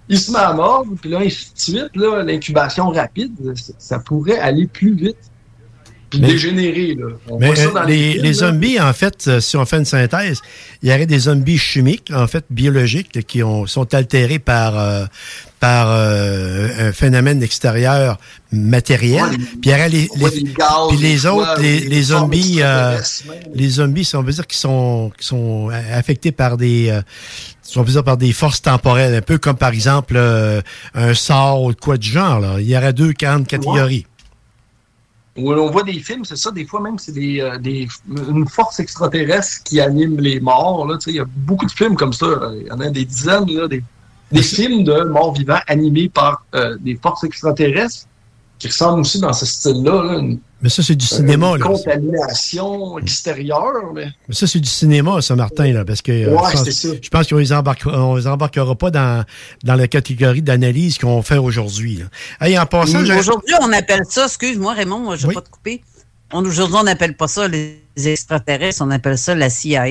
[0.08, 4.66] Il se met à mordre, puis là, ainsi de suite, l'incubation rapide, ça pourrait aller
[4.66, 5.30] plus vite.
[6.20, 7.06] Mais- dégénérer, là.
[7.28, 8.32] On Mais voit ça euh, dans les, les là.
[8.32, 10.40] zombies, en fait, euh, si on fait une synthèse,
[10.82, 15.04] il y aurait des zombies chimiques, en fait, biologiques, qui ont, sont altérés par, euh,
[15.60, 18.18] par euh, un phénomène extérieur
[18.52, 19.22] matériel.
[19.22, 22.98] Ouais, les- puis il y aurait les, les- gaz, les autres, les, les zombies, euh,
[23.54, 27.00] les zombies, on veut dire, qui sont, qui sont affectés par des, euh,
[27.74, 30.16] on veut dire, par des forces temporelles, un peu comme par exemple
[30.94, 32.38] un sort ou de quoi du genre.
[32.40, 32.56] Là.
[32.60, 34.06] Il y aurait deux grandes catégories.
[35.38, 38.80] On voit des films, c'est ça, des fois même, c'est des, euh, des, une force
[38.80, 40.86] extraterrestre qui anime les morts.
[41.06, 42.26] Il y a beaucoup de films comme ça.
[42.58, 43.82] Il y en a des dizaines, là, des,
[44.32, 48.06] des films de morts vivants animés par euh, des forces extraterrestres
[48.58, 50.02] qui ressemblent aussi dans ce style-là.
[50.04, 51.48] là, une, Mais ça, c'est du cinéma.
[51.50, 51.66] une Là.
[51.66, 53.92] contamination extérieure.
[53.94, 54.06] Mais...
[54.28, 56.72] Mais ça, c'est du cinéma, ça, Martin, là, parce que euh, Ouais, je pense- c'est
[56.72, 56.88] ça.
[57.02, 59.24] je pense qu'on les embarquera, on les embarquera pas dans,
[59.64, 62.00] dans la catégorie d'analyse qu'on fait aujourd'hui.
[62.40, 65.50] Hey, en passant, Aujourd'hui, on appelle ça, excuse-moi Raymond, moi, je ne vais pas te
[65.50, 65.82] couper.
[66.32, 69.84] On- Aujourd'hui, on n'appelle pas ça les extraterrestres, on appelle ça la CIA.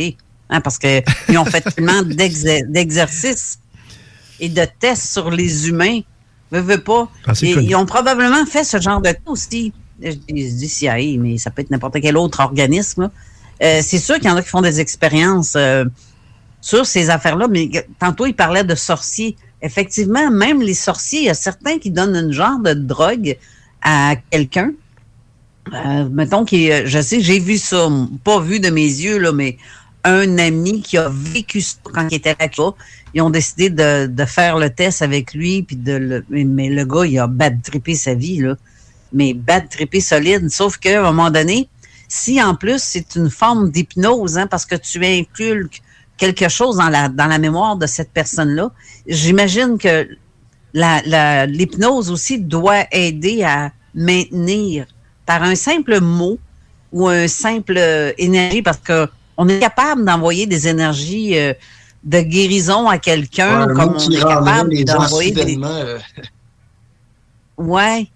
[0.49, 1.03] Hein, parce qu'ils
[1.37, 3.59] ont fait tellement d'exer- d'exercices
[4.39, 6.01] et de tests sur les humains.
[6.55, 7.09] Veux, veux pas.
[7.27, 9.73] Ah, ils ont probablement fait ce genre de cas aussi.
[10.01, 13.03] Je dis, CIA, mais ça peut être n'importe quel autre organisme.
[13.03, 13.11] là.
[13.63, 15.85] Euh, c'est sûr qu'il y en a qui font des expériences euh,
[16.61, 19.37] sur ces affaires-là, mais tantôt, il parlait de sorciers.
[19.61, 23.37] Effectivement, même les sorciers, il y a certains qui donnent une genre de drogue
[23.81, 24.71] à quelqu'un.
[25.73, 27.89] Euh, mettons que je sais, j'ai vu ça,
[28.23, 29.57] pas vu de mes yeux, là, mais
[30.03, 32.75] un ami qui a vécu ça quand il était là-bas.
[33.15, 36.83] Ils ont décidé de, de faire le test avec lui, puis de le, mais le
[36.85, 38.55] gars, il a bad trippé sa vie, là.
[39.13, 40.49] Mais bad trippé solide.
[40.49, 41.69] Sauf qu'à un moment donné,
[42.09, 45.81] si en plus c'est une forme d'hypnose, hein, parce que tu inculques
[46.17, 48.71] quelque chose dans la, dans la mémoire de cette personne-là,
[49.07, 50.07] j'imagine que
[50.73, 54.87] l'hypnose aussi doit aider à maintenir
[55.25, 56.37] par un simple mot
[56.91, 59.07] ou un simple euh, énergie, parce que
[59.37, 61.53] on est capable d'envoyer des énergies euh,
[62.05, 65.99] de guérison à quelqu'un, Ouais, comme on est capable d'envoyer des, euh,
[67.57, 68.07] Ouais.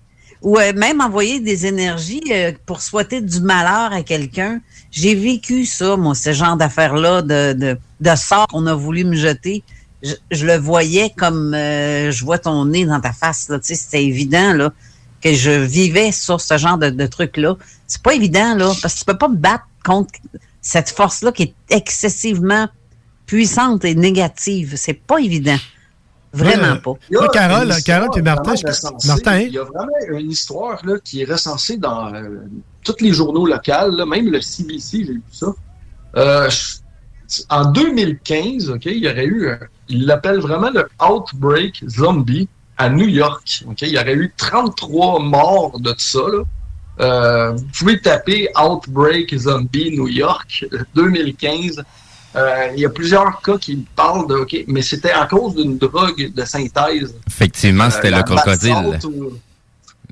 [0.42, 4.62] Ou même envoyer des énergies euh, pour souhaiter du malheur à quelqu'un.
[4.90, 9.16] J'ai vécu ça, moi, ce genre d'affaires-là, de, de, de sort qu'on a voulu me
[9.16, 9.64] jeter.
[10.02, 13.50] Je, je le voyais comme euh, je vois ton nez dans ta face.
[13.50, 14.72] Là, tu sais, C'était évident là,
[15.22, 17.58] que je vivais sur ce genre de, de truc-là.
[17.86, 20.14] C'est pas évident, là, parce que tu peux pas me battre contre
[20.62, 22.68] cette force-là qui est excessivement
[23.30, 24.74] puissante et négative.
[24.76, 25.58] C'est pas évident.
[26.34, 26.94] Vraiment Ouais, pas.
[27.10, 29.08] Il y a Toi, Carole, Carole puis Martin, recensée.
[29.08, 29.40] Martin?
[29.42, 32.40] Il y a vraiment une histoire là, qui est recensée dans euh,
[32.84, 35.54] tous les journaux locaux, là, même le CBC, j'ai vu ça.
[36.18, 36.50] Euh,
[37.50, 39.58] en 2015, ok, il y aurait eu, euh,
[39.90, 42.50] il l'appelle vraiment le Outbreak Zombie
[42.80, 43.64] à New York.
[43.68, 43.82] ok?
[43.84, 46.20] Il y aurait eu 33 morts de ça.
[46.20, 46.44] Là.
[47.00, 51.84] Euh, vous pouvez taper Outbreak Zombie New York euh, 2015.
[52.36, 55.78] Euh, il y a plusieurs cas qui parlent de, ok, mais c'était à cause d'une
[55.78, 57.16] drogue de synthèse.
[57.28, 59.00] Effectivement, c'était Euh, le la crocodile.
[59.06, 59.32] ou-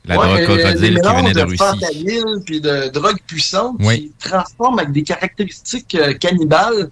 [0.05, 1.57] La Ouais, drogue crocodile qui venait de de Russie.
[1.57, 4.13] fentanyl puis de drogues puissantes Oui.
[4.19, 6.89] qui transforment avec des caractéristiques euh, cannibales.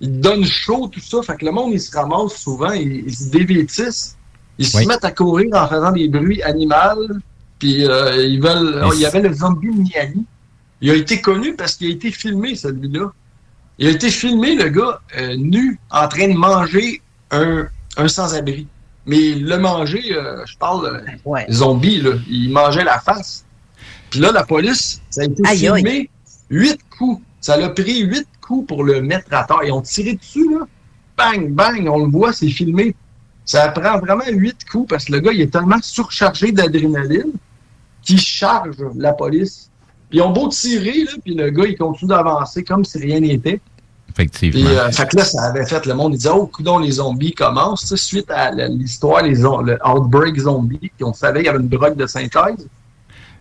[0.00, 1.22] Ils donnent chaud, tout ça.
[1.22, 4.16] Fait que le monde, il se ramasse souvent, ils, ils se dévêtissent.
[4.58, 7.06] Ils se mettent à courir en faisant des bruits animaux.
[7.58, 8.80] Puis euh, ils veulent.
[8.82, 10.24] Mais il y avait le zombie Miami.
[10.80, 13.12] Il a été connu parce qu'il a été filmé, celui-là.
[13.78, 17.66] Il a été filmé, le gars, euh, nu, en train de manger un,
[17.96, 18.66] un sans-abri.
[19.04, 21.46] Mais le manger, euh, je parle euh, Ouais.
[21.50, 22.12] zombie, là.
[22.28, 23.44] Il mangeait la face.
[24.10, 25.82] Puis là, la police, ça a été Aïe, aïe.
[25.82, 26.10] filmé
[26.50, 27.22] huit coups.
[27.40, 29.60] Ça l'a pris huit coups pour le mettre à terre.
[29.64, 30.66] Ils ont tiré dessus, là.
[31.16, 32.94] Bang, bang, on le voit, c'est filmé.
[33.44, 37.32] Ça prend vraiment huit coups parce que le gars, il est tellement surchargé d'adrénaline
[38.02, 39.70] qu'il charge la police.
[40.08, 43.20] Puis ils ont beau tirer, là, puis le gars, il continue d'avancer comme si rien
[43.20, 43.60] n'était.
[44.08, 44.64] Effectivement.
[44.64, 46.14] Puis, euh, fait que là, ça avait fait le monde.
[46.14, 47.94] Il disait, oh, coudon, les zombies commencent.
[47.96, 51.96] Suite à l'histoire, les le Outbreak Zombie, puis on savait qu'il y avait une drogue
[51.96, 52.66] de synthèse.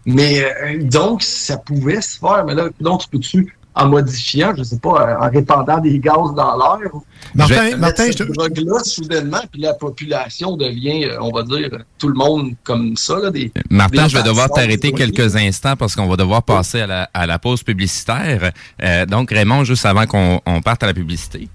[0.05, 2.43] Mais euh, donc, ça pouvait se faire.
[2.45, 6.33] Mais là, donc, tu peux-tu, en modifiant, je sais pas, euh, en répandant des gaz
[6.35, 6.89] dans l'air,
[7.33, 11.43] Martin, mettre Martin, cette je te- drogue-là soudainement, puis la population devient, euh, on va
[11.43, 11.69] dire,
[11.99, 13.19] tout le monde comme ça.
[13.19, 16.81] Là, des, Martin, des je vais devoir t'arrêter quelques instants parce qu'on va devoir passer
[16.81, 18.51] à la, à la pause publicitaire.
[18.81, 21.49] Euh, donc, Raymond, juste avant qu'on on parte à la publicité.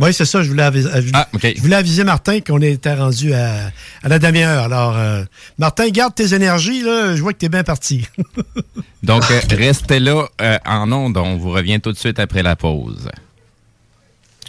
[0.00, 0.42] Oui, c'est ça.
[0.42, 3.70] Je voulais, aviser, je, Ah, je voulais aviser Martin qu'on était rendu à,
[4.02, 4.64] à la demi-heure.
[4.64, 5.22] Alors, euh,
[5.58, 6.82] Martin, garde tes énergies.
[6.82, 7.14] Là.
[7.14, 8.06] Je vois que tu es bien parti.
[9.02, 11.16] Donc, euh, restez là euh, en ondes.
[11.16, 13.08] On vous revient tout de suite après la pause.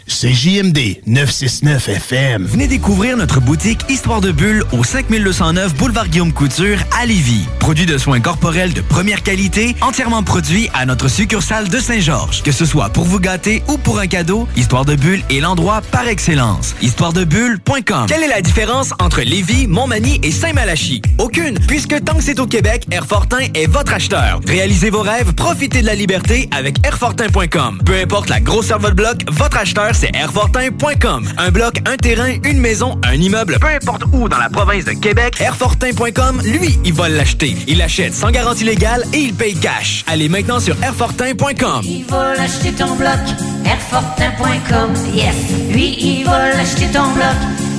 [0.08, 2.44] C'est JMD 969 FM.
[2.44, 7.44] Venez découvrir notre boutique Histoire de Bulle au 5209 Boulevard Guillaume Couture à Lévis.
[7.58, 12.44] Produit de soins corporels de première qualité, entièrement produit à notre succursale de Saint-Georges.
[12.44, 15.80] Que ce soit pour vous gâter ou pour un cadeau, Histoire de Bulle est l'endroit
[15.90, 16.76] par excellence.
[16.82, 18.06] Histoiredebulle.com.
[18.06, 21.02] Quelle est la différence entre Lévis, Montmagny et Saint-Malachie?
[21.18, 24.40] Aucune, puisque tant que c'est au Québec, Airfortin est votre acheteur.
[24.46, 27.82] Réalisez vos rêves, profitez de la liberté avec Airfortin.com.
[27.84, 31.26] Peu importe la grosseur de votre bloc, votre acheteur, c'est Airfortin.com.
[31.38, 34.92] Un bloc, un terrain, une maison, un immeuble, peu importe où dans la province de
[34.92, 37.56] Québec, Airfortin.com, lui, il va l'acheter.
[37.66, 40.04] Il l'achète sans garantie légale et il paye cash.
[40.06, 41.80] Allez maintenant sur Airfortin.com.
[41.84, 43.18] Il va l'acheter ton bloc,
[43.64, 45.34] Airfortin.com, yes.
[45.72, 47.34] Lui, il va l'acheter ton bloc,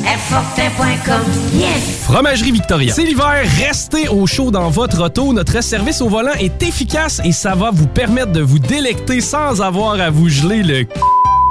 [0.08, 1.22] Airfortin.com,
[1.54, 2.00] yes.
[2.04, 2.94] Fromagerie Victoria.
[2.94, 5.34] C'est l'hiver, restez au chaud dans votre auto.
[5.34, 9.62] Notre service au volant est efficace et ça va vous permettre de vous délecter sans
[9.62, 10.88] avoir à vous geler le c-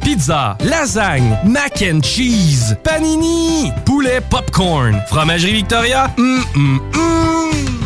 [0.03, 4.95] Pizza, lasagne, mac and cheese, panini, poulet popcorn.
[5.09, 7.86] Fromagerie Victoria, hum, hum, hum.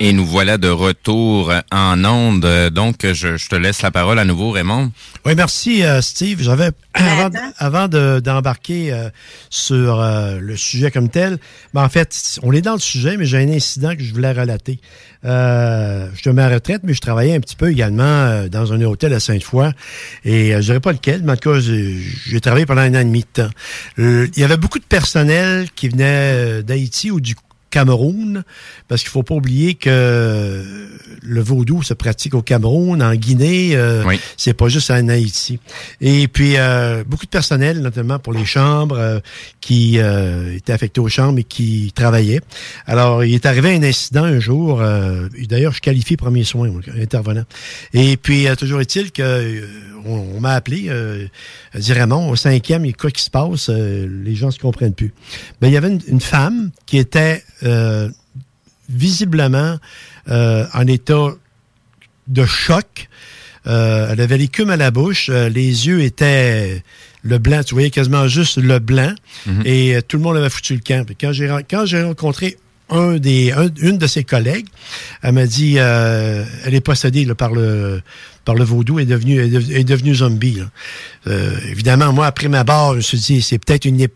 [0.00, 2.46] Et nous voilà de retour en onde.
[2.70, 4.92] Donc, je, je te laisse la parole à nouveau, Raymond.
[5.26, 6.40] Oui, merci, euh, Steve.
[6.40, 9.08] J'avais, avant, avant de- d'embarquer euh,
[9.50, 11.38] sur euh, le sujet comme tel,
[11.74, 14.30] ben, en fait, on est dans le sujet, mais j'ai un incident que je voulais
[14.30, 14.78] relater.
[15.24, 18.72] Euh, je suis à ma retraite, mais je travaillais un petit peu également euh, dans
[18.72, 19.72] un hôtel à Sainte-Foy.
[20.24, 21.96] Et euh, je dirais pas lequel, mais en tout cas, j'ai
[22.28, 23.50] j'ai travaillé pendant un an et demi de temps.
[23.98, 27.34] Euh, il y avait beaucoup de personnel qui venait d'Haïti ou du
[27.70, 28.44] Cameroun,
[28.88, 30.64] parce qu'il faut pas oublier que
[31.22, 34.04] le vaudou se pratique au Cameroun, en Guinée, euh,
[34.36, 35.58] c'est pas juste en Haïti.
[36.00, 39.20] Et puis euh, beaucoup de personnel, notamment pour les chambres, euh,
[39.60, 42.40] qui euh, étaient affectés aux chambres et qui travaillaient.
[42.86, 44.80] Alors, il est arrivé un incident un jour.
[44.80, 47.44] euh, D'ailleurs, je qualifie premier soin, intervenant.
[47.92, 49.66] Et puis, toujours est-il que euh,
[50.04, 51.26] on, on m'a appelé, euh,
[51.72, 53.68] elle dit Raymond, au cinquième, il y a quoi qui se passe?
[53.68, 55.12] Euh, les gens se comprennent plus.
[55.60, 58.08] Ben, il y avait une, une femme qui était euh,
[58.88, 59.78] visiblement
[60.28, 61.28] euh, en état
[62.26, 63.08] de choc.
[63.64, 66.82] Elle avait l'écume à la bouche, les yeux étaient
[67.22, 69.14] le blanc, tu voyais quasiment juste le blanc,
[69.66, 71.06] et euh, tout le monde avait foutu le camp.
[71.20, 72.56] Quand j'ai rencontré
[72.90, 74.66] un des un- une de ses collègues,
[75.22, 78.00] elle m'a dit euh, elle est possédée par le
[78.44, 80.62] par le vaudou, est devenue est devenue zombie.
[81.26, 84.06] Euh, évidemment, moi après ma barre, je me suis dit c'est peut-être une,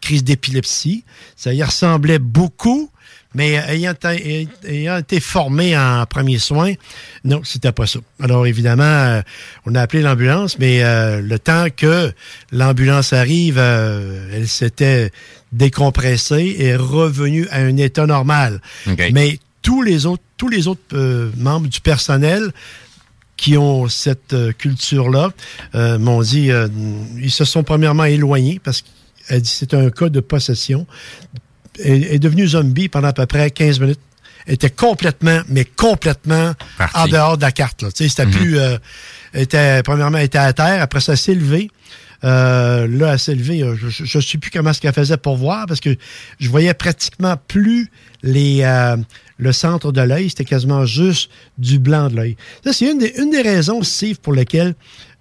[0.00, 1.04] crise d'épilepsie.
[1.36, 2.90] Ça y ressemblait beaucoup.
[3.34, 3.92] Mais ayant,
[4.66, 6.72] ayant été formé en premier soin,
[7.22, 7.98] non, c'était pas ça.
[8.22, 9.20] Alors évidemment, euh,
[9.66, 10.80] on a appelé l'ambulance, mais
[11.20, 12.10] le temps que
[12.50, 15.10] l'ambulance arrive, elle s'était
[15.52, 18.60] décompressée et est revenue à un état normal.
[18.90, 19.10] OK.
[19.12, 22.52] Mais tous les autres, tous les autres euh, membres du personnel
[23.36, 25.30] qui ont cette euh, culture-là
[25.74, 26.68] euh, m'ont dit, euh,
[27.20, 28.82] ils se sont premièrement éloignés parce
[29.28, 30.86] qu'elle dit c'est un cas de possession
[31.78, 34.00] est, est devenu zombie pendant à peu près 15 minutes.
[34.46, 36.96] Elle était complètement, mais complètement Parti.
[36.98, 37.82] en dehors de la carte.
[37.82, 37.90] Là.
[37.90, 38.58] Tu sais, C'était plus...
[38.58, 38.78] euh,
[39.32, 40.80] elle était, premièrement, elle était à terre.
[40.80, 41.68] Après ça, elle s'est levée.
[42.24, 43.62] Euh, là, elle s'est levée.
[43.62, 45.94] euh, Je ne sais plus comment ce qu'elle faisait pour voir parce que
[46.38, 47.90] je voyais pratiquement plus
[48.22, 48.96] les, euh,
[49.38, 50.30] le centre de l'œil.
[50.30, 52.36] C'était quasiment juste du blanc de l'œil.
[52.64, 54.74] Ça, c'est une des, une des raisons, Steve, pour lesquelles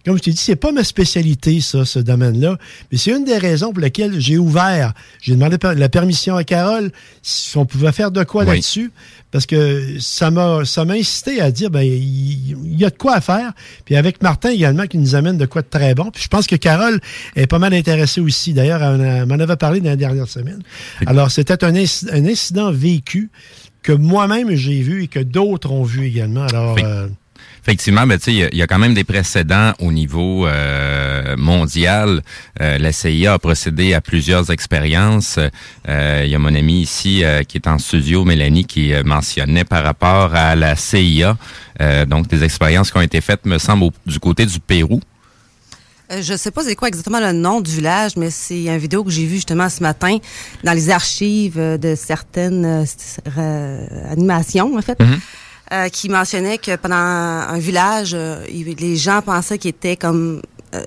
[0.05, 2.57] comme je t'ai dit, c'est pas ma spécialité, ça, ce domaine-là.
[2.91, 4.93] Mais c'est une des raisons pour lesquelles j'ai ouvert.
[5.21, 6.91] J'ai demandé la permission à Carole
[7.23, 8.49] si on pouvait faire de quoi Oui.
[8.51, 8.91] là-dessus.
[9.31, 13.15] Parce que ça m'a ça m'a incité à dire ben il y, a de quoi
[13.15, 13.51] à faire.
[13.83, 16.09] Puis avec Martin également qui nous amène de quoi de très bon.
[16.11, 17.01] Puis je pense que Carole
[17.35, 18.53] est pas mal intéressée aussi.
[18.53, 20.61] D'ailleurs, elle, m'en avait parlé dans la dernière semaine.
[21.05, 23.29] Alors, c'était un, inci- un incident vécu
[23.83, 26.45] que moi-même j'ai vu et que d'autres ont vu également.
[26.45, 26.81] Alors, Oui.
[26.85, 27.07] euh,
[27.67, 29.91] Effectivement, ben, tu sais, il y a- il y, a quand même des précédents au
[29.91, 32.21] niveau euh, mondial.
[32.61, 35.39] Euh, la CIA a procédé à plusieurs expériences.
[35.89, 39.63] Euh, Il y a mon amie ici euh, qui est en studio, Mélanie, qui mentionnait
[39.63, 41.37] par rapport à la CIA,
[41.81, 45.01] euh, donc des expériences qui ont été faites, me semble, au- du côté du Pérou.
[46.21, 49.09] Je sais pas c'est quoi exactement le nom du village, mais c'est une vidéo que
[49.09, 50.19] j'ai vue justement ce matin
[50.63, 52.85] dans les archives de certaines
[54.11, 54.99] animations, en fait,
[55.73, 60.41] euh, qui mentionnait que pendant un village, euh, les gens pensaient qu'ils étaient comme
[60.75, 60.83] euh,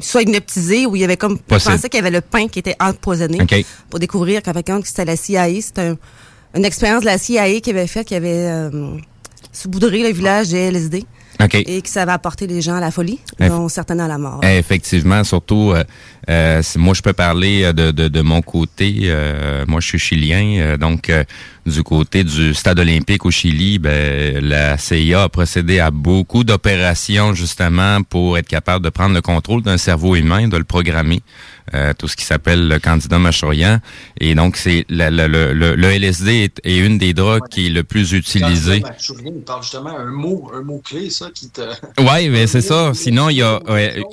[0.00, 1.72] soit hypnotisés ou il y avait comme Possible.
[1.74, 3.64] pensaient qu'il y avait le pain qui était empoisonné OK.
[3.90, 5.60] pour découvrir qu'en fait c'était la CIA.
[5.60, 5.96] C'était un-
[6.56, 8.96] une expérience de la CIA qui avait fait, qui avait euh,
[9.52, 11.04] saupoudré le village de LSD.
[11.66, 14.18] Et que ça va apporter les gens à la folie, Eff- dont certains à la
[14.18, 14.40] mort.
[14.42, 15.82] Eh, Effectivement, surtout, euh,
[16.30, 19.00] euh, moi je peux parler euh, de, de, de mon côté.
[19.04, 21.24] euh, moi, je suis chilien, euh, donc euh,
[21.66, 27.34] du côté du stade olympique au Chili, ben, la CIA a procédé à beaucoup d'opérations
[27.34, 31.20] justement pour être capable de prendre le contrôle d'un cerveau humain, de le programmer.
[31.72, 33.78] Euh, tout ce qui s'appelle le candidat machourian.
[34.20, 37.66] Et donc, c'est la- la- le, le, le LSD est, est une des drogues qui
[37.66, 38.80] est le plus utilisée.
[38.82, 41.62] Quand Machurien, il parle justement un mot, un mot clé, ça, qui te.
[41.98, 42.92] Oui, mais c'est ça.
[42.94, 43.60] Sinon, il y a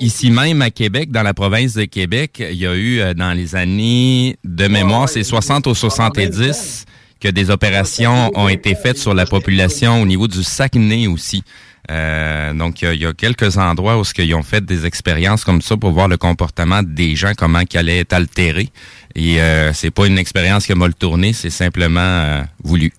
[0.00, 3.32] ici même à Québec, dans la province de Québec, il y a eu euh, dans
[3.32, 6.86] les années de mémoire, c'est 60 ou 70
[7.20, 11.44] que des opérations ont été faites sur la population au niveau du Saguenay aussi.
[11.90, 14.64] Euh, donc, il y, a, il y a quelques endroits où ce qu'ils ont fait
[14.64, 18.70] des expériences comme ça pour voir le comportement des gens, comment qu'ils allaient être altérés.
[19.14, 22.92] Et euh, c'est pas une expérience qui a mal tourné, c'est simplement euh, voulu.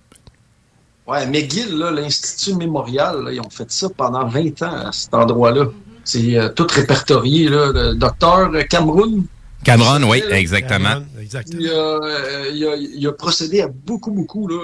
[1.06, 5.66] Ouais, McGill, l'Institut mémorial, là, ils ont fait ça pendant 20 ans à cet endroit-là.
[6.04, 7.72] C'est euh, tout répertorié, là.
[7.72, 9.24] Le docteur Cameroun,
[9.64, 11.02] Cameron, oui, exactement.
[11.50, 14.58] il a, euh, il a- il a procédé à beaucoup, beaucoup, là,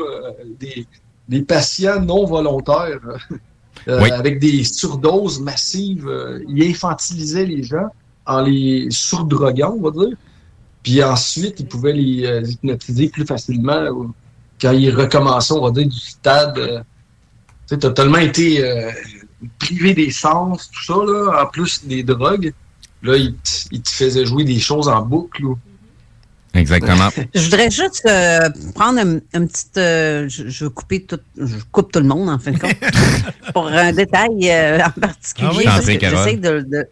[0.58, 0.86] des,
[1.26, 2.98] des patients non volontaires.
[3.88, 4.10] Euh, Oui.
[4.10, 6.06] Avec des surdoses massives.
[6.08, 7.88] euh, il infantilisait les gens
[8.26, 10.16] en les surdroguant, on va dire.
[10.82, 14.12] Puis ensuite, il pouvait les euh, hypnotiser plus facilement
[14.60, 16.58] quand il recommençait, on va dire, du stade.
[16.58, 18.62] euh, tu sais, t'as tellement été
[19.58, 22.52] privé des sens, tout ça, là, en plus des drogues.
[23.02, 25.42] Là, il, te- il te faisait jouer des choses en boucle.
[25.44, 25.54] là.
[26.54, 27.08] Exactement.
[27.34, 29.66] Je voudrais juste euh, prendre un, un petit.
[29.78, 31.20] euh, je, je veux couper tout.
[31.36, 32.74] Je coupe tout le monde, en fin de compte.
[33.54, 35.48] pour un détail euh, en particulier.
[35.50, 36.18] Ah oui, parce Entrez, que Carole.
[36.24, 36.88] j'essaie de, de-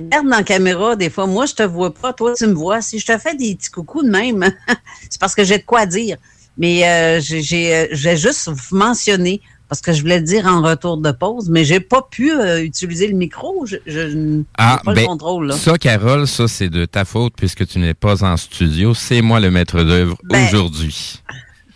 [0.00, 2.80] Regarde dans la caméra, des fois, moi, je te vois pas, toi, tu me vois.
[2.82, 4.50] Si je te fais des petits coucous de même,
[5.10, 6.16] c'est parce que j'ai de quoi dire.
[6.58, 10.46] Mais euh, j'ai- j'ai je vais juste vous mentionner, parce que je voulais le dire
[10.46, 13.66] en retour de pause, mais j'ai pas pu euh, utiliser le micro.
[13.66, 15.48] Je, je n'ai Ah, pas ben, le contrôle.
[15.48, 15.54] Là.
[15.56, 18.94] ça, Carole, ça, c'est de ta faute puisque tu n'es pas en studio.
[18.94, 21.20] C'est moi le maître d'œuvre Ben, aujourd'hui.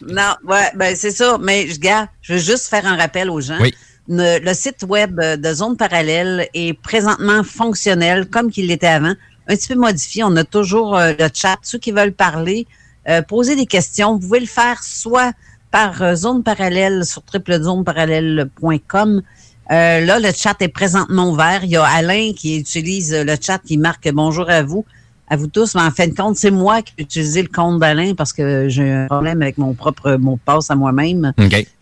[0.07, 1.37] Non, ouais, ben c'est ça.
[1.41, 3.59] Mais je gars, je veux juste faire un rappel aux gens.
[3.61, 3.75] Oui.
[4.09, 9.15] Le site web euh, de Zone Parallèle est présentement fonctionnel comme qu'il l'était avant.
[9.47, 10.25] Un petit peu modifié.
[10.25, 11.59] On a toujours euh, le chat.
[11.63, 12.67] Ceux qui veulent parler,
[13.09, 15.33] euh, poser des questions, vous pouvez le faire soit
[15.71, 19.23] par euh, Zone Parallèle sur www.zoneparallèle.com.
[19.71, 21.63] Euh, là, le chat est présentement ouvert.
[21.63, 24.85] Il y a Alain qui utilise euh, le chat, qui marque bonjour à vous,
[25.29, 25.77] à vous tous.
[25.77, 28.69] Mais en fin de compte, c'est moi qui ai utilisé le compte d'Alain parce que
[28.69, 31.33] j'ai un problème avec mon propre mot de passe à moi-même.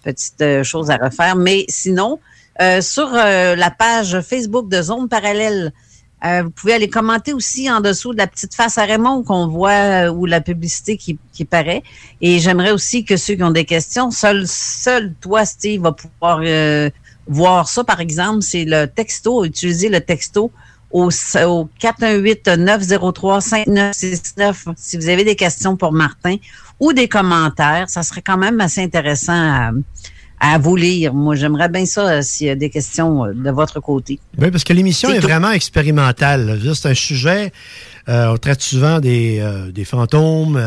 [0.02, 1.36] Petite euh, chose à refaire.
[1.36, 2.18] Mais sinon,
[2.60, 5.72] euh, sur la page Facebook de Zone Parallèle,
[6.24, 9.46] euh, vous pouvez aller commenter aussi en dessous de la petite face à Raymond qu'on
[9.46, 11.84] voit euh, ou la publicité qui, qui paraît.
[12.20, 16.40] Et j'aimerais aussi que ceux qui ont des questions, seul, seul toi, Steve, va pouvoir
[16.42, 16.90] euh,
[17.28, 17.84] voir ça.
[17.84, 20.50] Par exemple, c'est le texto, utiliser le texto
[20.90, 26.34] au, au 418-903-5969 si vous avez des questions pour Martin
[26.80, 27.88] ou des commentaires.
[27.88, 29.70] Ça serait quand même assez intéressant à,
[30.40, 31.14] à vous lire.
[31.14, 34.18] Moi, j'aimerais bien ça euh, s'il y a des questions euh, de votre côté.
[34.38, 36.60] Oui, parce que l'émission est vraiment expérimentale.
[36.74, 37.52] C'est un sujet,
[38.08, 40.60] euh, on traite souvent des, des fantômes,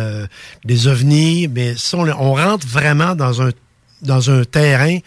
[0.66, 3.52] des ovnis, mais ça, on, on rentre vraiment dans un
[4.02, 4.98] dans un terrain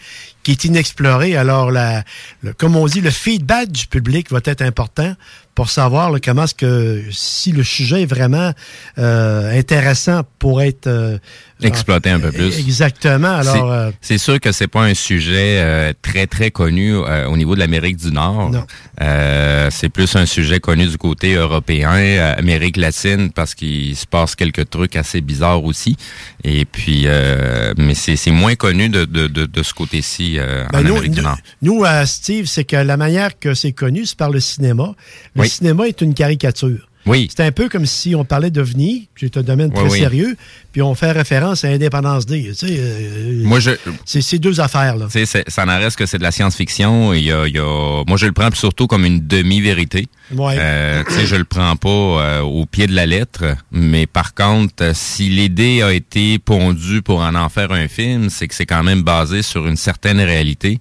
[0.45, 1.35] qui est inexploré.
[1.35, 2.03] Alors, la,
[2.43, 5.15] le- comme on dit, le feedback du public va être important
[5.55, 8.51] pour savoir là, comment est-ce que si le sujet est vraiment
[8.97, 11.17] euh, intéressant pour être euh,
[11.63, 12.59] Exploiter un peu plus.
[12.59, 13.29] Exactement.
[13.37, 17.27] Alors, C'est- euh, c'est sûr que c'est pas un sujet euh, très très connu euh,
[17.29, 18.51] au niveau de l'Amérique du Nord.
[18.51, 18.65] Non.
[19.01, 21.91] Euh, c'est plus un sujet connu du côté européen,
[22.37, 25.95] Amérique latine, parce qu'il se passe quelques trucs assez bizarres aussi.
[26.43, 30.65] Et puis, euh, mais c'est c'est moins connu de de, de, de ce côté-ci euh,
[30.71, 31.37] Ben, en nous, Amérique du nous- Nord.
[31.61, 34.93] nous, euh, Steve, c'est que la manière que c'est connu, c'est par le cinéma.
[35.35, 35.49] Le Oui.
[35.49, 36.84] cinéma est une caricature.
[37.05, 37.27] Oui.
[37.35, 39.99] C'est un peu comme si on parlait d'OVNI, qui est un domaine Oui, très oui.
[39.99, 40.35] sérieux,
[40.71, 42.43] puis on fait référence à Indépendance Day.
[42.49, 43.71] Tu sais, euh, Moi, je,
[44.05, 45.05] c'est ces deux affaires là.
[45.05, 47.13] Tu sais, c'est- ça n'en reste que c'est de la science-fiction.
[47.13, 50.07] Il y a, il y a- moi, je le prends surtout comme une demi-vérité.
[50.33, 50.55] Ouais.
[50.57, 54.33] Euh, tu sais, je le prends pas euh, au pied de la lettre, mais par
[54.33, 58.55] contre, euh, si l'idée a été pondue pour en en faire un film, c'est que
[58.55, 60.79] c'est quand même basé sur une certaine réalité.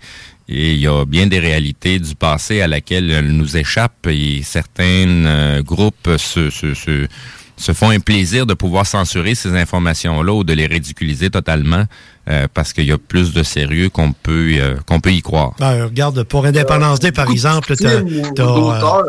[0.48, 4.42] Et il y a bien des réalités du passé à laquelle elle nous échappe et
[4.42, 7.06] certains euh, groupes se, se, se,
[7.56, 11.84] se font un plaisir de pouvoir censurer ces informations-là ou de les ridiculiser totalement
[12.28, 15.54] euh, parce qu'il y a plus de sérieux qu'on peut euh, qu'on peut y croire.
[15.58, 18.02] Ben, regarde, pour Indépendance Day, par exemple, euh,
[18.34, 19.04] d'auteurs,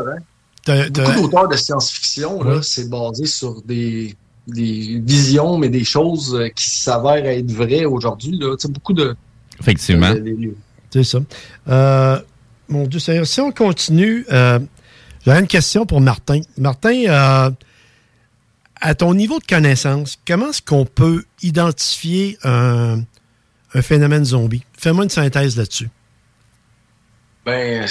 [0.67, 0.85] hein.
[0.89, 4.15] Beaucoup d'auteurs de science-fiction, c'est basé sur des,
[4.47, 8.39] des visions, mais des choses qui s'avèrent être vraies aujourd'hui.
[8.59, 9.15] Tu beaucoup de.
[9.59, 10.13] Effectivement.
[10.13, 10.55] de- de-
[10.95, 11.19] C'est ça.
[11.67, 12.19] Euh,
[12.69, 14.59] mon Dieu, si on continue, euh,
[15.25, 16.39] j'aurais une question pour Martin.
[16.57, 17.51] Martin, euh,
[18.79, 23.01] à ton niveau de connaissance, comment est-ce qu'on peut identifier un,
[23.81, 24.63] phénomène zombie?
[24.79, 25.89] Fais-moi une synthèse là-dessus.
[27.45, 27.85] Ben,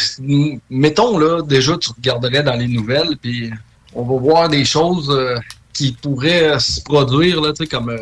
[0.71, 3.53] mettons, là, déjà, tu regarderais dans les nouvelles, puis
[3.93, 5.39] on va voir des choses euh,
[5.75, 7.95] qui pourraient se produire, là, tu sais, comme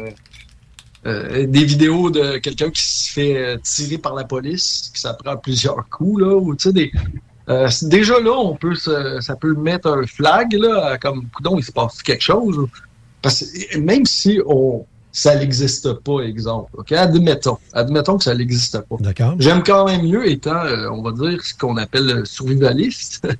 [1.07, 5.15] euh, des vidéos de quelqu'un qui se fait euh, tirer par la police, qui ça
[5.15, 6.93] prend plusieurs coups, là, ou tu sais, des...
[7.49, 11.65] euh, déjà là, on peut se- ça peut mettre un flag, là, comme, coudon, il
[11.65, 12.67] se passe quelque chose.
[13.21, 18.79] Parce que même si on, ça n'existe pas, exemple, ok, admettons, admettons que ça n'existe
[18.81, 18.97] pas.
[19.01, 19.35] D'accord.
[19.39, 23.29] J'aime quand même mieux étant, euh, on va dire, ce qu'on appelle le survivaliste.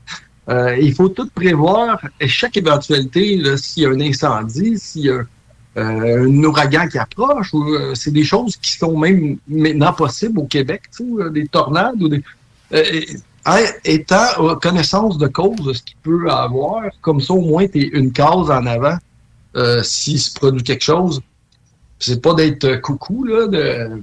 [0.49, 5.09] Euh, il faut tout prévoir, et chaque éventualité, s'il y a un incendie, s'il y
[5.11, 5.23] a
[5.77, 10.45] euh, un ouragan qui approche, euh, c'est des choses qui sont même maintenant possibles au
[10.45, 12.23] Québec, euh, des tornades ou des.
[13.47, 17.81] en étant connaissance de cause de ce qu'il peut avoir, comme ça au moins tu
[17.81, 18.99] es une case en avant
[19.83, 21.21] s'il se produit quelque chose.
[21.99, 23.47] C'est pas d'être coucou, là,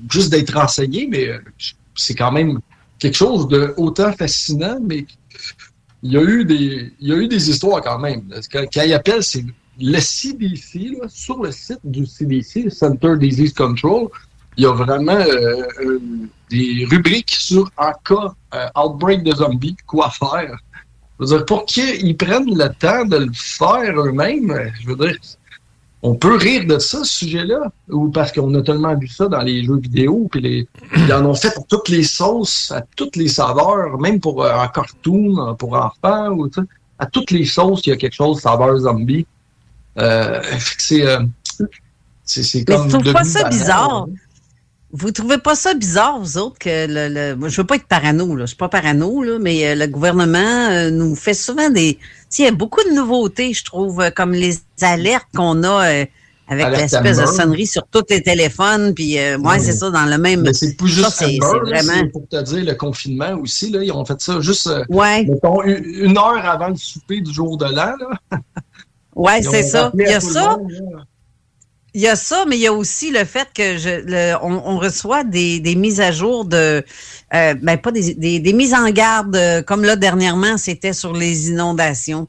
[0.09, 1.29] juste d'être renseigné, mais
[1.95, 2.59] c'est quand même
[2.97, 5.05] quelque chose de autant fascinant, mais
[6.01, 8.23] il y a eu des, il y a eu des histoires quand même.
[8.51, 9.43] Que Quand il appelle, c'est
[9.79, 14.07] le CDC, sur le site du CDC, le Center Disease Control,
[14.57, 15.99] il y a vraiment euh, euh,
[16.49, 20.57] des rubriques sur en cas euh, outbreak de zombies, quoi faire.
[21.47, 25.17] Pour qu'ils prennent le temps de le faire eux-mêmes, je veux dire,
[26.01, 29.41] on peut rire de ça, ce sujet-là, ou parce qu'on a tellement vu ça dans
[29.41, 33.17] les jeux vidéo, puis les, ils en ont fait pour toutes les sauces, à toutes
[33.17, 36.49] les saveurs, même pour un cartoon, pour enfants, ou
[36.99, 39.25] à toutes les sauces, il y a quelque chose saveur zombie.
[39.99, 40.41] Euh,
[40.77, 41.19] c'est, euh,
[42.23, 42.87] c'est, c'est Mais comme.
[42.89, 43.57] trouves pas ça banal.
[43.59, 44.07] bizarre?
[44.91, 47.85] Vous trouvez pas ça bizarre, vous autres, que le, le moi, je veux pas être
[47.87, 48.45] parano, là.
[48.45, 50.39] Je suis pas parano, là, mais euh, le gouvernement
[50.71, 51.99] euh, nous fait souvent des.
[52.39, 56.05] Il y a beaucoup de nouveautés, je trouve, comme les alertes qu'on a euh,
[56.47, 60.17] avec l'espèce de sonnerie sur tous les téléphones, puis euh, ouais, c'est ça, dans le
[60.17, 60.41] même.
[60.41, 62.07] Mais c'est plus ça, juste Amber, là, vraiment.
[62.11, 63.69] pour te dire le confinement aussi.
[63.69, 65.23] Là, ils ont fait ça juste Ouais.
[65.25, 67.93] mettons, une, une heure avant le souper du jour de l'an.
[67.99, 68.19] Là.
[69.21, 69.91] Ouais, c'est ça.
[69.95, 70.57] Il y a ça.
[70.57, 70.71] monde.
[71.95, 74.51] Il y a ça, mais il y a aussi le fait que je, le- on,
[74.73, 76.83] on reçoit des, des mises à jour de,
[77.33, 81.13] euh, ben pas des, des, des mises en garde, euh, comme là dernièrement, c'était sur
[81.13, 82.27] les inondations.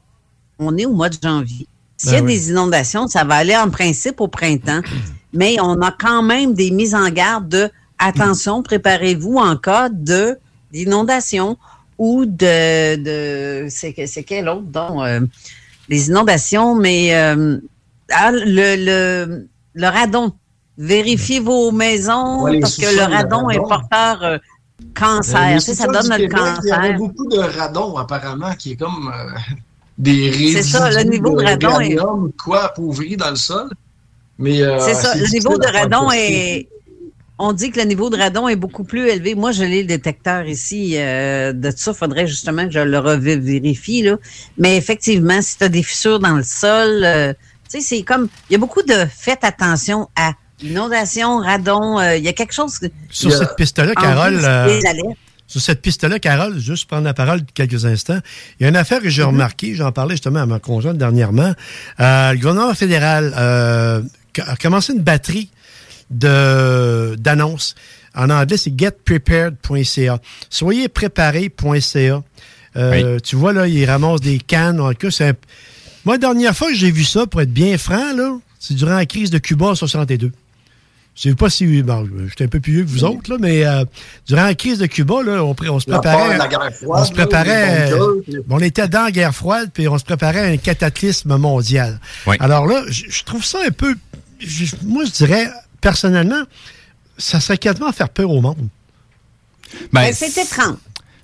[0.57, 1.67] On est au mois de janvier.
[1.95, 2.33] S'il y a Ben oui.
[2.39, 4.81] des inondations, ça va aller en principe au printemps,
[5.31, 7.69] mais on a quand même des mises en garde de
[7.99, 10.39] attention, préparez-vous en cas de
[10.71, 11.57] d'inondation
[11.99, 15.19] ou de, de c'est que- c'est quel autre donc euh,
[15.91, 17.57] les inondations, mais euh,
[18.11, 20.31] ah, le, le, le radon.
[20.77, 24.37] Vérifiez vos maisons Ouais, parce que le radon est porteur euh,
[24.95, 25.57] cancer.
[25.57, 26.97] Euh, ça donne notre Québec, Il y avait cancer.
[26.97, 29.37] beaucoup de radon, apparemment, qui est comme euh,
[29.97, 31.97] des résidus C'est ça, le niveau de radon est-
[32.41, 33.69] quoi, appauvri dans le sol.
[34.39, 35.13] Mais, C'est ça.
[35.15, 36.67] Le niveau de radon est.
[37.43, 39.33] On dit que le niveau de radon est beaucoup plus élevé.
[39.33, 40.93] Moi, je l'ai le détecteur ici.
[40.97, 44.03] euh, de ça, il faudrait justement que je le revérifie.
[44.03, 44.17] Là.
[44.59, 47.33] Mais effectivement, si tu as des fissures dans le sol, euh,
[47.67, 48.27] tu sais, c'est comme.
[48.49, 51.99] Il y a beaucoup de faites attention à inondation, radon.
[51.99, 52.77] euh, Il y a quelque chose.
[52.77, 54.79] que- Sur cette piste-là, Carole, euh.
[55.47, 58.19] Sur cette piste-là, Carole, juste prendre la parole quelques instants.
[58.59, 61.53] Il y a une affaire que j'ai remarquée, j'en parlais justement à ma conjointe dernièrement.
[61.99, 64.01] Euh, le gouvernement fédéral euh,
[64.45, 65.49] a commencé une batterie
[66.11, 67.75] d'annonces.
[68.15, 70.19] En anglais, c'est getprepared.ca.
[70.49, 72.23] Soyez préparés.ca.
[72.77, 74.79] Euh, Tu vois, là, ils ramassent des cannes.
[74.79, 75.33] En cas, un-
[76.05, 78.95] Moi, la dernière fois que j'ai vu ça, pour être bien franc, là, c'est durant
[78.95, 80.31] la crise de Cuba en 62.
[81.15, 81.83] Je sais pas si.
[81.83, 83.83] Bon, j'étais un peu plus vieux que vous autres, là, mais euh,
[84.27, 86.37] durant la crise de Cuba, là, on, on se La préparait.
[86.37, 87.91] la guerre froide, on se préparait.
[88.49, 91.99] on était dans la guerre froide, puis on se préparait à un cataclysme mondial.
[92.39, 93.93] Alors là, je trouve ça un peu.
[94.85, 95.47] moi, je dirais,
[95.81, 96.43] personnellement,
[97.17, 98.67] ça serait quasiment faire peur au monde.
[99.91, 100.75] Ben, Ben, c'est étrange.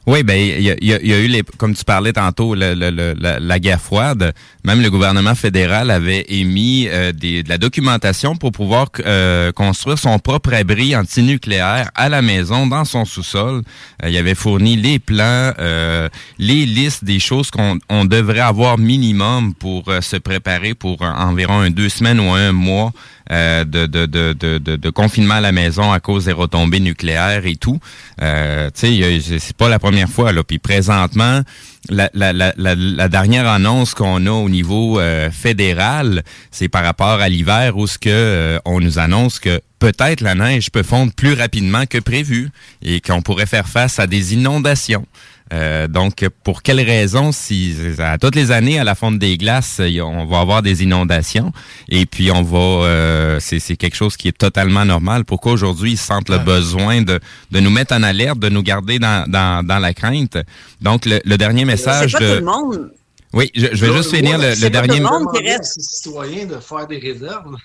[0.10, 1.84] Oui, ben il y a, il y a- il y a eu les, comme tu
[1.84, 4.34] parlais tantôt, le- le- le- la, la guerre froide.
[4.64, 10.00] Même le gouvernement fédéral avait émis euh, des, de la documentation pour pouvoir euh, construire
[10.00, 13.64] son propre abri antinucléaire à la maison, dans son sous-sol.
[14.02, 16.08] Euh, il avait fourni les plans, euh,
[16.40, 21.06] les listes des choses qu'on on devrait avoir minimum pour euh, se préparer pour euh,
[21.12, 22.94] environ un deux semaines ou un mois euh,
[23.30, 27.56] de, de, de, de, de, confinement à la maison à cause des retombées nucléaires et
[27.56, 27.80] tout.
[28.22, 30.32] Euh, tu sais, c'est pas la première fois.
[30.32, 30.44] Là.
[30.44, 31.41] Puis présentement,
[31.90, 36.84] la, la, la, la, la dernière annonce qu'on a au niveau euh, fédéral, c'est par
[36.84, 40.84] rapport à l'hiver où ce que euh, on nous annonce que peut-être la neige peut
[40.84, 42.49] fondre plus rapidement que prévu
[42.82, 45.06] et qu'on pourrait faire face à des inondations.
[45.53, 49.80] Euh, donc, pour quelles raisons, si à toutes les années, à la fonte des glaces,
[50.03, 51.53] on va avoir des inondations,
[51.88, 55.24] et puis on va, euh, c'est c'est quelque chose qui est totalement normal.
[55.24, 57.19] Pourquoi aujourd'hui ils sentent le besoin de,
[57.52, 60.38] de nous mettre en alerte, de nous garder dans, dans, dans la crainte?
[60.82, 62.91] Donc, le, le dernier message C'est pas de, tout le monde.
[63.34, 64.99] oui, je, je vais juste finir le, le dernier.
[64.99, 65.74] monde qui reste.
[65.76, 67.56] C'est citoyen de faire des réserves.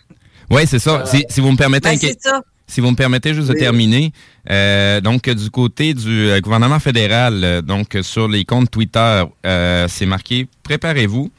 [0.50, 1.04] Oui, c'est ça.
[1.06, 2.40] si, si vous me permettez, Ben, un que- c'est ça.
[2.66, 4.12] Si vous me permettez juste de terminer,
[4.51, 9.86] euh, donc du côté du euh, gouvernement fédéral, euh, donc sur les comptes Twitter, euh,
[9.89, 11.30] c'est marqué préparez-vous.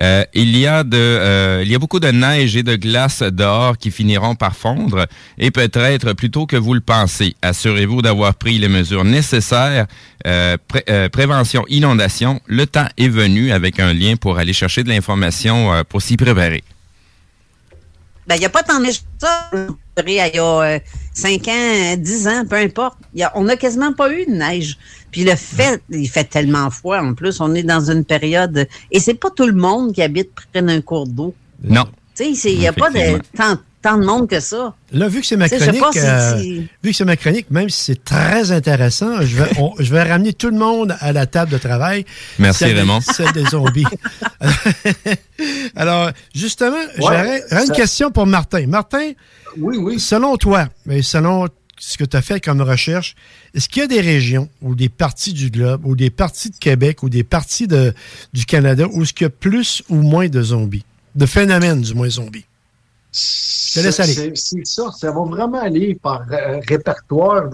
[0.00, 3.22] Euh, il y a de, euh, il y a beaucoup de neige et de glace
[3.22, 5.06] dehors qui finiront par fondre
[5.38, 7.36] et peut-être plus tôt que vous le pensez.
[7.42, 9.86] Assurez-vous d'avoir pris les mesures nécessaires.
[10.26, 12.40] Euh, pré- euh, prévention inondation.
[12.46, 16.16] Le temps est venu avec un lien pour aller chercher de l'information euh, pour s'y
[16.16, 16.64] préparer.
[18.26, 19.00] Ben, il n'y a pas tant de neige
[20.06, 20.78] Il y a
[21.14, 22.96] 5 ans, 10 ans, peu importe.
[23.14, 24.78] Il y a- on n'a quasiment pas eu de neige.
[25.10, 26.98] Puis le fait, il fait tellement froid.
[26.98, 28.66] En plus, on est dans une période.
[28.90, 31.34] Et c'est pas tout le monde qui habite près d'un cours d'eau.
[31.62, 31.84] Non.
[32.16, 34.74] Tu sais, c'est- il n'y a pas de, tant, tant de monde que ça.
[34.92, 36.36] Là, vu que c'est ma chronique, pas euh,
[36.82, 40.02] vu que c'est ma chronique, même si c'est très intéressant, je vais, on- je vais
[40.02, 42.04] ramener tout le monde à la table de travail.
[42.38, 43.00] Merci, Celle des- Raymond.
[43.16, 43.84] Celle des zombies.
[45.76, 48.66] Alors, justement, Ouais, j'aurais une question pour Martin.
[48.66, 49.12] Martin,
[49.58, 50.00] oui, oui.
[50.00, 51.48] selon toi, mais selon
[51.78, 53.14] ce que tu as fait comme recherche,
[53.54, 56.56] est-ce qu'il y a des régions ou des parties du globe ou des parties de
[56.56, 57.92] Québec ou des parties de,
[58.32, 60.84] du Canada où est-ce qu'il y a plus ou moins de zombies?
[61.14, 62.44] De phénomènes, du moins zombies?
[63.12, 64.32] Je te laisse C'est- aller.
[64.36, 67.50] C'est ça, ça va vraiment aller par euh, répertoire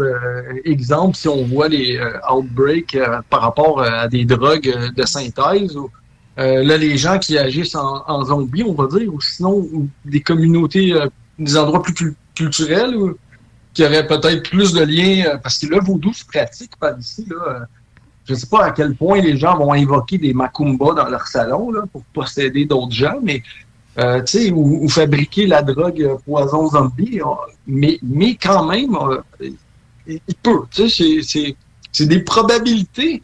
[0.64, 4.90] d'exemples si on voit les euh, outbreaks euh, par rapport euh, à des drogues euh,
[4.90, 5.76] de synthèse.
[5.76, 5.90] Ou,
[6.38, 9.88] euh, là, les gens qui agissent en, en zombies, on va dire, ou sinon ou
[10.04, 11.06] des communautés, euh,
[11.38, 12.96] des endroits plus cul- culturels,
[13.74, 17.26] qui auraient peut-être plus de liens, euh, parce que le vaudou se pratique par ici.
[17.28, 17.60] Là, euh,
[18.24, 21.26] je ne sais pas à quel point les gens vont invoquer des macumbas dans leur
[21.26, 23.42] salon là, pour posséder d'autres gens, mais
[23.98, 27.20] euh, ou, ou fabriquer la drogue euh, poison zombie,
[27.66, 30.60] mais, mais quand même, euh, il, il peut.
[30.70, 31.56] C'est-
[32.00, 33.22] des probabilités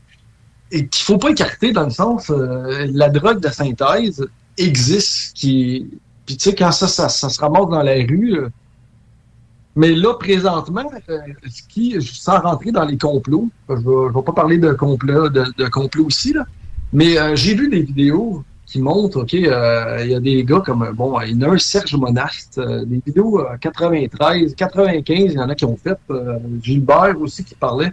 [0.70, 4.26] qu'il faut pas écarter dans le sens, la drogue de synthèse
[4.58, 5.90] existe, qui,
[6.26, 8.48] puis tu sais, quand ça, ça, ça se ramasse dans la rue, euh,
[9.76, 11.18] mais là, présentement, euh,
[11.48, 15.44] ce qui, sans rentrer dans les complots, je je vais pas parler de complot, de,
[16.34, 16.44] là,
[16.94, 20.92] mais euh, j'ai vu des vidéos qui montrent, OK, il y a des gars comme,
[20.94, 25.32] bon, il y en a un Serge Monast, euh, des vidéos euh, 93, 95, il
[25.32, 25.98] y en a qui ont fait,
[26.62, 27.92] Gilbert aussi qui parlait,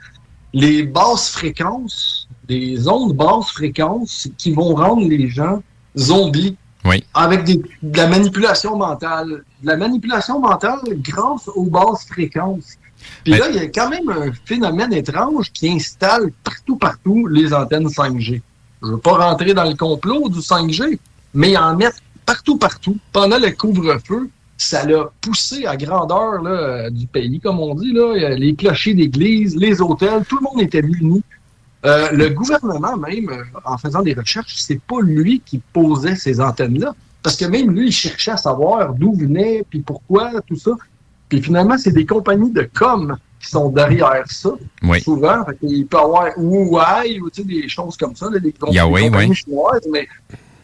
[0.53, 5.63] les basses fréquences, des ondes basses fréquences qui vont rendre les gens
[5.97, 7.03] zombies Oui.
[7.13, 9.43] avec des, de la manipulation mentale.
[9.61, 12.77] De la manipulation mentale grâce aux basses fréquences.
[13.23, 17.27] Puis Ben- là, il y a quand même un phénomène étrange qui installe partout, partout
[17.27, 18.41] les antennes 5G.
[18.83, 20.97] Je veux pas rentrer dans le complot du 5G,
[21.33, 22.97] mais en mettre partout, partout.
[23.11, 27.91] Pendant le couvre-feu, ça l'a poussé à grandeur là, du pays, comme on dit.
[27.93, 28.35] Là.
[28.35, 31.21] Les clochers d'église, les hôtels, tout le monde était muni.
[31.85, 36.39] Euh, le gouvernement même, euh, en faisant des recherches, c'est pas lui qui posait ces
[36.39, 36.93] antennes-là.
[37.23, 40.71] Parce que même lui, il cherchait à savoir d'où venait, puis pourquoi, tout ça.
[41.29, 44.51] Puis finalement, c'est des compagnies de com qui sont derrière ça.
[44.83, 45.01] Oui.
[45.01, 49.29] Souvent, fait il peut y avoir Huawei ou des choses comme ça, là, des, compagnies
[49.29, 49.35] oui.
[49.35, 50.07] chinoises, mais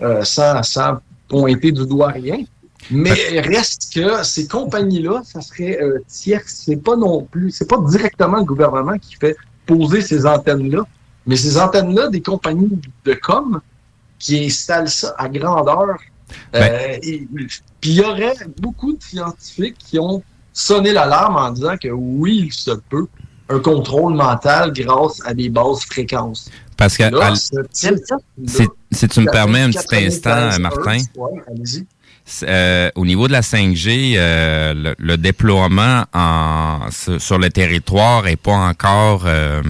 [0.02, 2.44] euh, sans, sans pointer du doigt rien.
[2.91, 6.64] Mais reste que ces compagnies-là, ça serait euh, tierce.
[6.65, 9.35] C'est pas non plus, c'est pas directement le gouvernement qui fait
[9.65, 10.84] poser ces antennes-là,
[11.28, 13.60] mais ces antennes-là, des compagnies de com
[14.20, 15.98] qui installent ça à grandeur.
[16.56, 17.28] Euh, et-
[17.80, 22.45] Puis il y aurait beaucoup de scientifiques qui ont sonné l'alarme en disant que oui,
[22.48, 23.06] il se peut
[23.49, 26.49] un contrôle mental grâce à des basses fréquences.
[26.76, 28.18] Parce que Là, à- ce J'aime type- ça.
[28.45, 30.06] si, si tu me permets un petit 93
[30.56, 31.06] instant, Martin, Hertz.
[31.16, 31.86] Ouais, allez-y.
[32.44, 38.36] Euh, au niveau de la 5G, euh, le, le déploiement en, sur le territoire est
[38.36, 39.62] pas encore euh,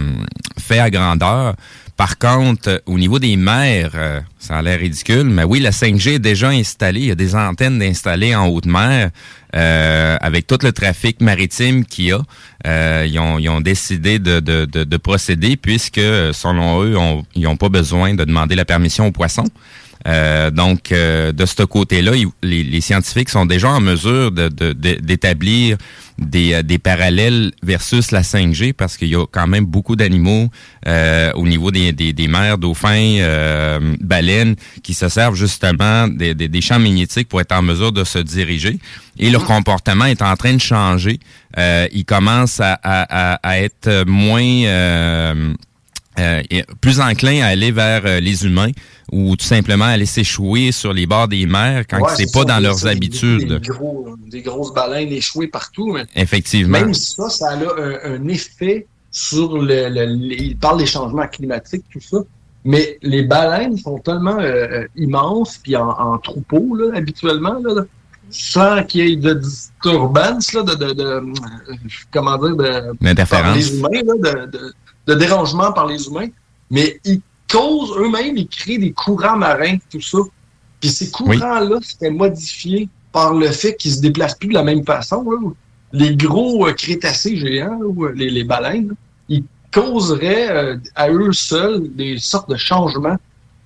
[0.60, 1.56] fait à grandeur.
[1.98, 5.72] Par contre, euh, au niveau des mers, euh, ça a l'air ridicule, mais oui, la
[5.72, 7.00] 5G est déjà installée.
[7.02, 9.10] Il y a des antennes installées en haute mer
[9.56, 12.22] euh, avec tout le trafic maritime qu'il y a.
[12.68, 16.00] Euh, ils, ont, ils ont décidé de, de, de, de procéder puisque,
[16.34, 16.96] selon eux,
[17.36, 19.48] ils n'ont pas besoin de demander la permission aux poissons.
[20.08, 22.12] Euh, donc, euh, de ce côté-là,
[22.44, 25.78] les, les scientifiques sont déjà en mesure de- de- de- d'établir
[26.18, 30.50] des, euh, des parallèles versus la 5G parce qu'il y a quand même beaucoup d'animaux
[30.88, 36.34] euh, au niveau des, des, des mers, dauphins, euh, baleines qui se servent justement des,
[36.34, 38.80] des, des champs magnétiques pour être en mesure de se diriger.
[39.20, 41.20] Et leur comportement est en train de changer.
[41.58, 44.36] Euh, ils commencent à, à, à, à être moins...
[46.20, 46.42] euh,
[46.82, 48.72] plus enclin à aller vers euh, les humains
[49.12, 52.60] ou tout simplement aller s'échouer sur les bords des mers quand Ouais, c'est pas dans
[52.60, 53.60] leurs habitudes.
[53.62, 55.92] Des, gros- des grosses baleines échouées partout.
[55.94, 56.80] Mais Effectivement.
[56.80, 62.02] Même ça, ça a un, un effet sur le, Il parle des changements climatiques, tout
[62.02, 62.18] ça.
[62.66, 67.84] Mais les baleines sont tellement euh, immenses, puis en, en troupeau, là, habituellement, là,
[68.30, 71.24] sans qu'il y ait de disturbance, là, de, de, de,
[72.12, 73.56] comment dire, de, D'interférence.
[73.56, 74.74] les humains, là, de, de,
[75.08, 76.28] de dérangement par les humains.
[76.70, 80.20] Mais ils causent eux-mêmes, ils créent des courants marins, tout ça.
[80.80, 84.84] Puis ces courants-là seraient modifiés par le fait qu'ils se déplacent plus de la même
[84.86, 85.24] façon.
[85.24, 85.38] là.
[85.94, 88.94] Les gros euh, crétacés géants, là, ou, euh, les, les baleines, là,
[89.30, 93.18] ils causeraient euh, à eux seuls des sortes de changements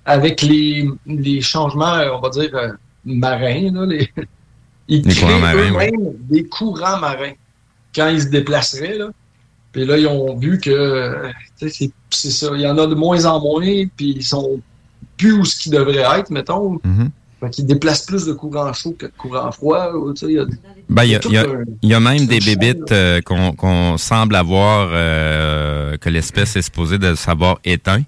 [0.04, 2.50] avec les, les changements, euh, on va dire,
[3.04, 3.72] marins.
[3.72, 4.08] Là, les,
[4.88, 7.32] ils Les créent eux-mêmes des courants marins
[7.94, 8.98] quand ils se déplaceraient.
[8.98, 9.10] Là.
[9.72, 12.48] Puis là, ils ont vu que c'est c'est ça.
[12.54, 14.60] Il y en a de moins en moins, puis ils sont
[15.16, 16.78] plus où ce qu'ils devraient être, mettons.
[16.84, 17.10] Mhm.
[17.40, 19.90] Fait qu'ils déplacent plus de courant chaud que de courant froid.
[20.22, 20.44] il y a-
[20.88, 21.20] Ben, y a,
[21.82, 26.98] y y même des bébites euh, qu'on qu'on semble avoir, euh, que l'espèce est supposée
[26.98, 28.02] de savoir éteint.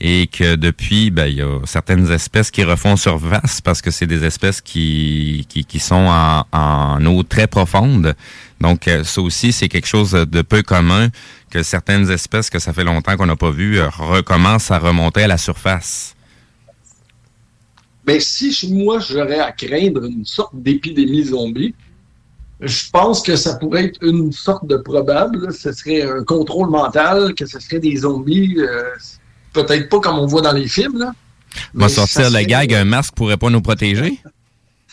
[0.00, 4.06] Et que depuis, ben, il y a certaines espèces qui refont surface parce que c'est
[4.06, 6.08] des espèces qui, qui, sont
[6.52, 8.14] en, eau très profonde.
[8.60, 11.08] Donc, euh, ça aussi, c'est quelque chose de peu commun
[11.50, 15.22] que certaines espèces que ça fait longtemps qu'on n'a pas vu euh, recommencent à remonter
[15.22, 16.16] à la surface.
[18.04, 21.74] Ben, si moi, j'aurais à craindre une sorte d'épidémie zombie,
[22.62, 25.52] je pense que ça pourrait être une sorte de probable.
[25.52, 28.84] Ce serait un contrôle mental, que ce serait des zombies, euh,
[29.52, 31.12] peut-être pas comme on voit dans les films, là.
[31.74, 34.18] On va Mais sortir le gag, un masque pourrait pas nous protéger?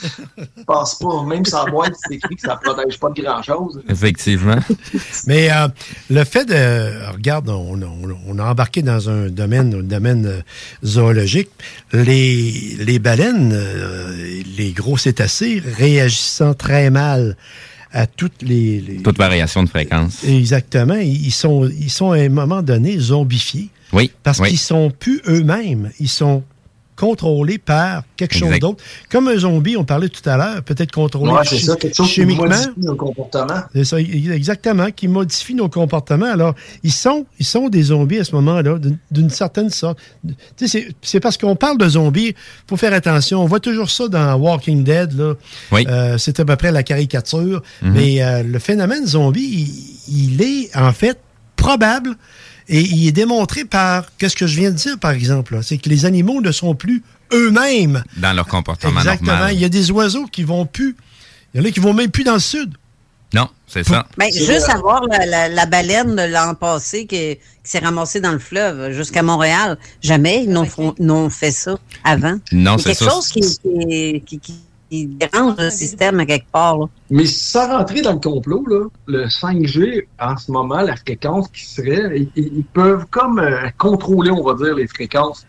[0.01, 1.23] Je pense pas.
[1.23, 3.81] Même sans boîte, c'est écrit que ça protège pas de grand-chose.
[3.89, 4.59] Effectivement.
[5.27, 5.67] Mais euh,
[6.09, 7.11] le fait de.
[7.13, 10.41] Regarde, on, on- on a embarqué dans un domaine, un domaine euh,
[10.85, 11.49] zoologique.
[11.93, 17.35] Les, les baleines, euh, les gros cétacés, réagissant très mal
[17.91, 18.79] à toutes les.
[18.81, 20.23] les- Toute variation de fréquence.
[20.25, 20.95] Exactement.
[20.95, 23.69] Ils ils sont, ils sont à un moment donné zombifiés.
[23.93, 24.11] Oui.
[24.23, 24.49] Parce oui.
[24.49, 25.91] qu'ils sont plus eux-mêmes.
[25.99, 26.43] Ils sont
[26.95, 28.83] contrôlés par quelque chose d'autre.
[29.09, 31.95] Comme un zombie, on parlait tout à l'heure, peut-être contrôlé Ouais, c'est chi- ça, quelque
[31.95, 32.43] chose qui chimiquement.
[32.43, 33.61] modifie nos comportements.
[33.73, 36.25] C'est ça, exactement, qui modifie nos comportements.
[36.29, 38.77] Alors, ils sont, ils sont des zombies à ce moment-là,
[39.09, 39.97] d'une- certaine sorte.
[40.57, 42.35] Tu sais, c'est- parce qu'on parle de zombies,
[42.67, 43.41] faut faire attention.
[43.41, 45.35] On voit toujours ça dans Walking Dead, là.
[45.71, 45.85] Oui.
[45.87, 47.63] Euh, c'est à peu près la caricature.
[47.81, 47.93] Mhm.
[47.93, 49.69] Mais euh, le phénomène zombie,
[50.09, 51.17] il, il est en fait
[51.55, 52.15] probable
[52.69, 55.61] et il est démontré par, qu'est-ce que je viens de dire, par exemple, là?
[55.63, 58.03] c'est que les animaux ne sont plus eux-mêmes.
[58.17, 59.31] Dans leur comportement Exactement.
[59.31, 59.53] normal.
[59.53, 60.95] Il y a des oiseaux qui vont plus.
[61.53, 62.73] Il y en a qui vont même plus dans le sud.
[63.33, 64.07] Non, c'est ça.
[64.17, 68.31] Ben, juste avoir la, la- la baleine de l'an passé qui, qui s'est ramassée dans
[68.31, 69.77] le fleuve jusqu'à Montréal.
[70.01, 72.39] Jamais ils n'ont fait ça avant.
[72.51, 73.09] Non, c'est quelque ça.
[73.11, 73.41] chose qui,
[74.25, 74.59] qui, qui-
[74.89, 76.77] qui dérange le système à quelque part.
[76.77, 76.85] Là.
[77.09, 82.27] Mais sans rentrer dans le complot, le 5G, en ce moment, la fréquence qui serait,
[82.35, 85.45] ils, peuvent comme euh, contrôler, on va dire, les fréquences.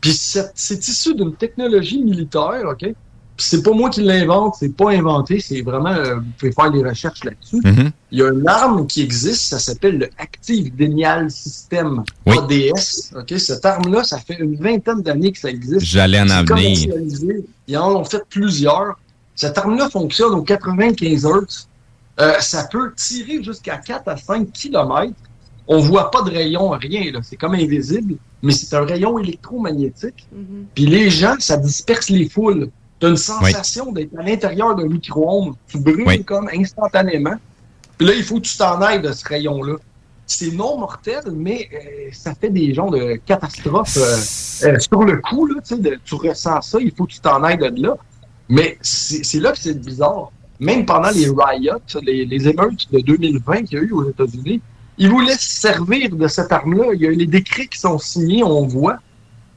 [0.00, 2.94] Puis c'est issu d'une technologie militaire, OK?
[3.36, 6.70] Puis c'est pas moi qui l'invente, c'est pas inventé, c'est vraiment, euh, vous pouvez faire
[6.70, 7.60] des recherches là-dessus.
[7.64, 7.90] Mhm.
[8.12, 12.38] Il y a une arme qui existe, ça s'appelle le Active Denial System, Oui.
[12.38, 13.12] ADS.
[13.16, 13.34] OK?
[13.38, 15.80] Cette arme-là, ça fait une vingtaine d'années que ça existe.
[15.80, 16.78] J'allais en C'est en venir.
[16.80, 17.44] commercialisé.
[17.66, 19.00] Ils en ont fait plusieurs.
[19.34, 21.66] Cette arme-là fonctionne aux 95 Hz.
[22.20, 25.12] Euh, ça peut tirer jusqu'à 4 à 5 km.
[25.66, 27.10] On voit pas de rayon, rien.
[27.24, 30.24] C'est comme invisible, mais c'est un rayon électromagnétique.
[30.76, 32.68] Puis les gens, ça disperse les foules.
[33.04, 35.54] Tu as une sensation d'être à l'intérieur d'un micro-ondes.
[35.68, 36.24] Tu brûles Oui.
[36.24, 37.34] comme instantanément.
[37.98, 39.74] Puis là, il faut que tu t'en ailles de ce rayon-là.
[40.26, 45.18] C'est non mortel, mais euh, ça fait des genres de catastrophes euh, euh, sur le
[45.18, 45.46] coup.
[45.46, 47.94] Là, tu sais, de- tu ressens ça, il faut que tu t'en ailles de là.
[48.48, 50.30] Mais c'est là que c'est bizarre.
[50.60, 54.62] Même pendant les riots, les, les émeutes de 2020 qu'il y a eu aux États-Unis,
[54.96, 56.94] ils voulaient se servir de cette arme-là.
[56.94, 58.98] Il y a les décrets qui sont signés, on voit.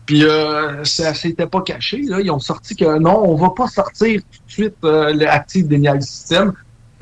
[0.08, 2.02] Puis euh, ça s'était pas caché.
[2.02, 2.20] Là.
[2.22, 5.68] Ils ont sorti que non, on va pas sortir tout de suite euh, le Active
[5.68, 6.54] Denial System.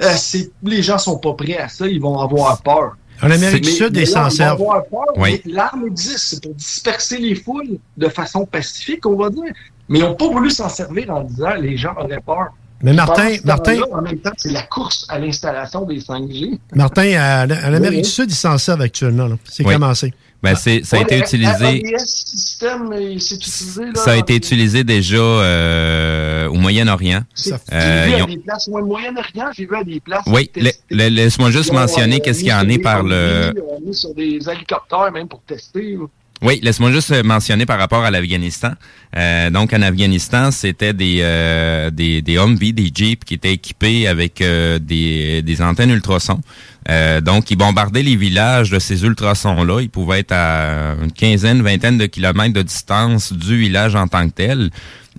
[0.02, 2.98] Euh, c'est- les gens sont pas prêts à ça, ils vont avoir peur.
[3.24, 4.60] En Amérique du Mais- Sud, mais ils s'en servent.
[4.60, 5.42] vont avoir peur, Oui.
[5.46, 9.54] mais L'arme existe, c'est pour disperser les foules de façon pacifique, on va dire.
[9.88, 12.48] mais ils n'ont pas voulu s'en servir en disant les gens auraient peur.
[12.82, 16.60] Mais Martin- Martin- En même temps, c'est la course à l'installation des 5G.
[16.74, 18.02] Martin, à, à l'Amérique Oui.
[18.02, 19.28] du Sud, ils s'en servent actuellement.
[19.28, 19.36] là.
[19.46, 19.74] C'est Oui.
[19.74, 20.12] commencé.
[20.44, 21.66] Ben, c'est, ça a Ouais, été utilisé.
[21.66, 23.86] ABS système, il s'est utilisé.
[23.86, 27.22] Là, Ça a été utilisé déjà euh, au Moyen-Orient.
[27.34, 30.00] C'est Euh, j'ai vu ils à ont- des places, moi, Moyen-Orient, j'ai vu à des
[30.00, 30.24] places.
[30.28, 30.50] Oui,
[30.92, 33.46] laisse-moi juste mentionner qu'est-ce qu'il y en est par le...
[33.48, 35.94] zombies, euh, mis sur des hélicoptères, même pour tester.
[35.96, 36.06] là.
[36.42, 38.74] Oui, laisse-moi juste euh, mentionner par rapport à l'Afghanistan.
[39.16, 44.06] Euh, donc, en Afghanistan, c'était des, euh, des, des Humvee, des Jeeps qui étaient équipés
[44.06, 46.42] avec euh, des, des antennes ultrasons.
[46.90, 49.82] Euh, donc, ils bombardaient les villages de ces ultrasons-là.
[49.82, 54.28] Ils pouvaient être à une quinzaine, vingtaine de kilomètres de distance du village en tant
[54.30, 54.70] que tel.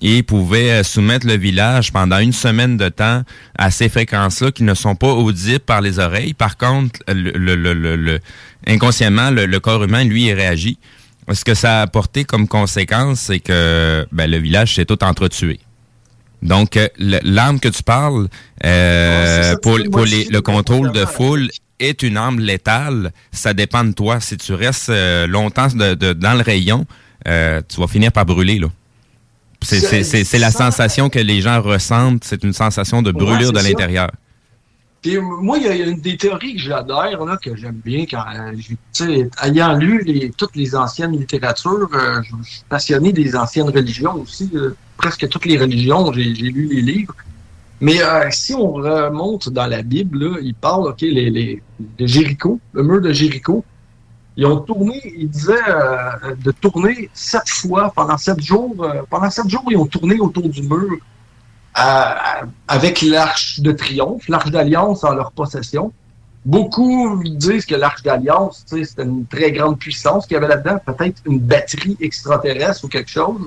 [0.00, 3.22] Et ils pouvaient euh, soumettre le village pendant une semaine de temps
[3.58, 6.34] à ces fréquences-là qui ne sont pas audibles par les oreilles.
[6.34, 8.20] Par contre, le,
[8.66, 10.78] inconsciemment, le, corps humain, lui, réagit.
[11.32, 15.58] Ce que ça a apporté comme conséquence, c'est que ben, le village s'est tout entretué.
[16.42, 18.28] Donc, euh, l'arme que tu parles,
[18.64, 23.12] euh, pour, pour les- le contrôle de foule, est une arme létale.
[23.32, 24.20] Ça dépend de toi.
[24.20, 26.86] Si tu restes euh, longtemps de- de- dans le rayon,
[27.28, 28.58] euh, tu vas finir par brûler.
[28.58, 28.68] là.
[29.62, 32.24] C'est- la sensation que les gens ressentent.
[32.24, 34.10] C'est une sensation de brûlure de l'intérieur.
[35.02, 38.24] Puis, moi, il y a une des théories que j'adhère, là, que j'aime bien, quand
[38.92, 43.68] sais, ayant lu les, toutes les anciennes littératures, euh, je je suis passionné des anciennes
[43.70, 44.74] religions aussi, euh,
[45.06, 47.14] presque toutes les religions, j'ai lu les livres.
[47.80, 51.62] Mais euh, si on remonte dans la Bible, il parle, OK, les,
[51.98, 53.64] de Jéricho, le mur de Jéricho,
[54.36, 58.74] ils ont tourné, ils disaient euh, de tourner sept fois pendant sept jours.
[58.80, 60.96] euh, pendant sept jours, ils ont tourné autour du mur
[61.74, 65.92] à- avec l'arche de triomphe, l'arche d'alliance en leur possession.
[66.44, 71.18] Beaucoup disent que l'arche d'alliance, c'était une très grande puissance qu'il y avait là-dedans, peut-être
[71.26, 73.42] une batterie extraterrestre ou quelque chose.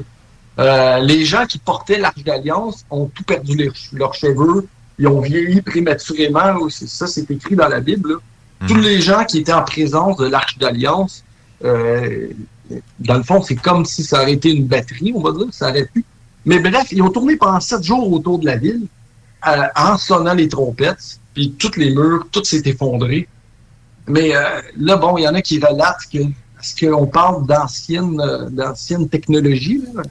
[0.59, 4.67] Euh, les gens qui portaient l'arche d'alliance ont tout perdu les- leurs cheveux,
[4.97, 6.55] ils ont vieilli prématurément.
[6.61, 6.87] aussi.
[6.87, 8.09] Ça, c'est écrit dans la Bible.
[8.13, 8.67] là.
[8.67, 11.23] Tous les gens qui étaient en présence de l'arche d'alliance,
[11.63, 12.27] euh,
[12.99, 15.69] dans le fond, c'est comme si ça aurait été une batterie, on va dire, ça
[15.69, 16.03] aurait pu.
[16.45, 18.85] Mais bref, ils ont tourné pendant sept jours autour de la ville
[19.47, 23.27] euh, en sonnant les trompettes, puis tous les murs, tout s'est effondré.
[24.07, 28.21] Mais euh, là, bon, il y en a qui relatent que est-ce qu'on parle d'anciennes
[28.51, 29.81] d'anciennes technologies.
[29.93, 30.01] Là?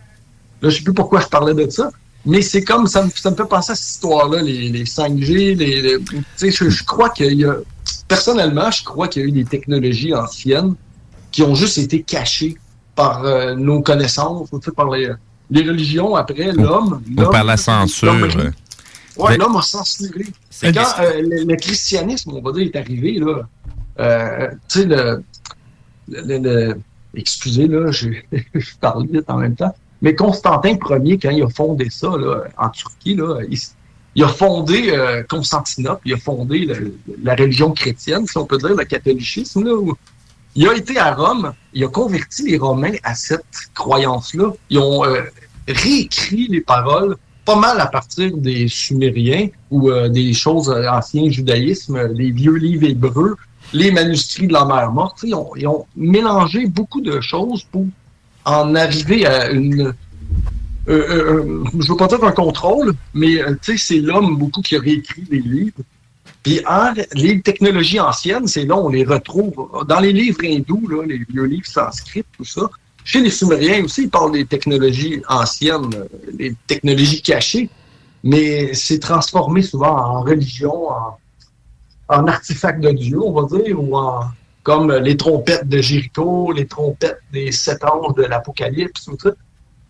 [0.62, 1.90] Là, je sais plus pourquoi je parlais de ça.
[2.26, 5.56] Mais c'est comme ça me, ça me fait penser à cette histoire-là, les, les 5G,
[5.56, 5.98] les,
[6.50, 7.54] je, je crois qu'il y a
[8.08, 10.74] personnellement, je crois qu'il y a eu des technologies anciennes
[11.30, 12.56] qui ont juste été cachées
[12.96, 15.12] par euh, nos connaissances, par les,
[15.50, 16.16] les religions.
[16.16, 18.52] Après, l'homme, Ou par la censure.
[19.30, 20.26] Mais- l'homme a censuré.
[20.50, 23.42] C'est Quand euh, le, le christianisme, on va dire, est arrivé, là,
[24.00, 25.22] euh, tu sais, le,
[26.08, 26.80] le, le-
[27.14, 28.10] excusez, là, je,
[28.54, 32.44] je parle vite en même temps, mais Constantin Ier, quand il a fondé ça, là,
[32.56, 33.40] en Turquie, là,
[34.14, 36.68] il, a fondé euh, Constantinople, il a fondé
[37.22, 39.92] la religion chrétienne, si on peut dire, le catholicisme, là,
[40.54, 43.44] il a été à Rome, il a converti les Romains à cette
[43.74, 44.52] croyance-là.
[44.70, 45.22] Ils ont euh,
[45.68, 47.16] réécrit les paroles
[47.48, 52.30] pas mal à partir des Sumériens ou euh, des choses euh, anciens judaïsmes, euh, les
[52.30, 53.36] vieux livres hébreux,
[53.72, 55.20] les manuscrits de la mer morte.
[55.22, 57.86] Ils ont mélangé beaucoup de choses pour
[58.44, 59.82] en arriver à une...
[59.82, 59.92] euh,
[60.88, 65.24] euh, je veux pas dire un contrôle, mais euh, c'est l'homme beaucoup qui a réécrit
[65.30, 65.82] les livres.
[66.42, 69.54] Puis en- les technologies anciennes, c'est là on les retrouve.
[69.86, 72.62] Dans les livres hindous, là, les vieux livres sanscrits, tout ça,
[73.04, 76.04] chez les Sumériens aussi, ils parlent des technologies anciennes, euh,
[76.38, 77.68] les technologies cachées,
[78.22, 81.18] mais c'est transformé souvent en religion, en,
[82.08, 84.20] en artefact de Dieu, on va dire, ou en
[84.68, 89.30] comme les trompettes de Jéricho, les trompettes des sept anges de l'Apocalypse, tout ça.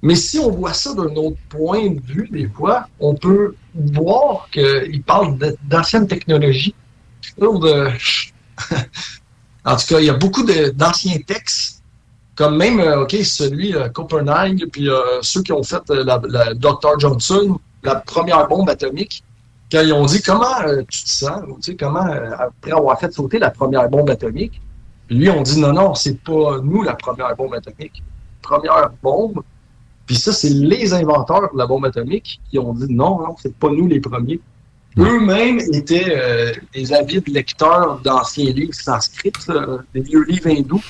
[0.02, 4.48] Mais si on voit ça d'un autre point de vue, des fois, on peut voir
[4.52, 6.76] qu'il parle d'anciennes technologies.
[9.64, 11.82] En tout cas, il y a beaucoup d'anciens textes,
[12.36, 16.54] comme même, euh, OK, celui euh, Copernic, puis euh, ceux qui ont fait euh, la
[16.54, 16.98] Dr.
[16.98, 19.22] Johnson, la première bombe atomique,
[19.70, 20.56] quand ils ont dit comment
[20.88, 22.06] tu te sens, tu sais, comment,
[22.38, 24.58] après avoir fait sauter la première bombe atomique,
[25.10, 28.02] lui, on dit non, non, c'est pas nous la première bombe atomique.
[28.42, 29.42] Première bombe,
[30.08, 33.54] puis ça, c'est les inventeurs de la bombe atomique qui ont dit non, non, c'est
[33.54, 34.40] pas nous les premiers.
[34.96, 40.82] Eux-mêmes étaient euh, des avides lecteurs d'anciens livres sanscrits, euh, des vieux livres hindous,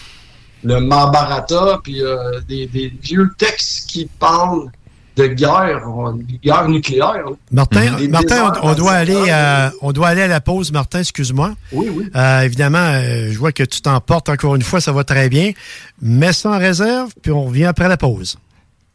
[0.62, 4.70] le Mahabharata, puis euh, des, des vieux textes qui parlent
[5.18, 7.12] de guerre, euh, de guerre nucléaire.
[7.26, 7.32] là.
[7.50, 11.54] Martin, Martin on, on doit aller à, on doit aller à la pause, Martin, excuse-moi.
[11.72, 12.08] Oui, oui.
[12.14, 15.52] Euh, évidemment, euh, je vois que tu t'emportes encore une fois, ça va très bien.
[16.00, 18.38] Mets ça en réserve, puis on revient après la pause.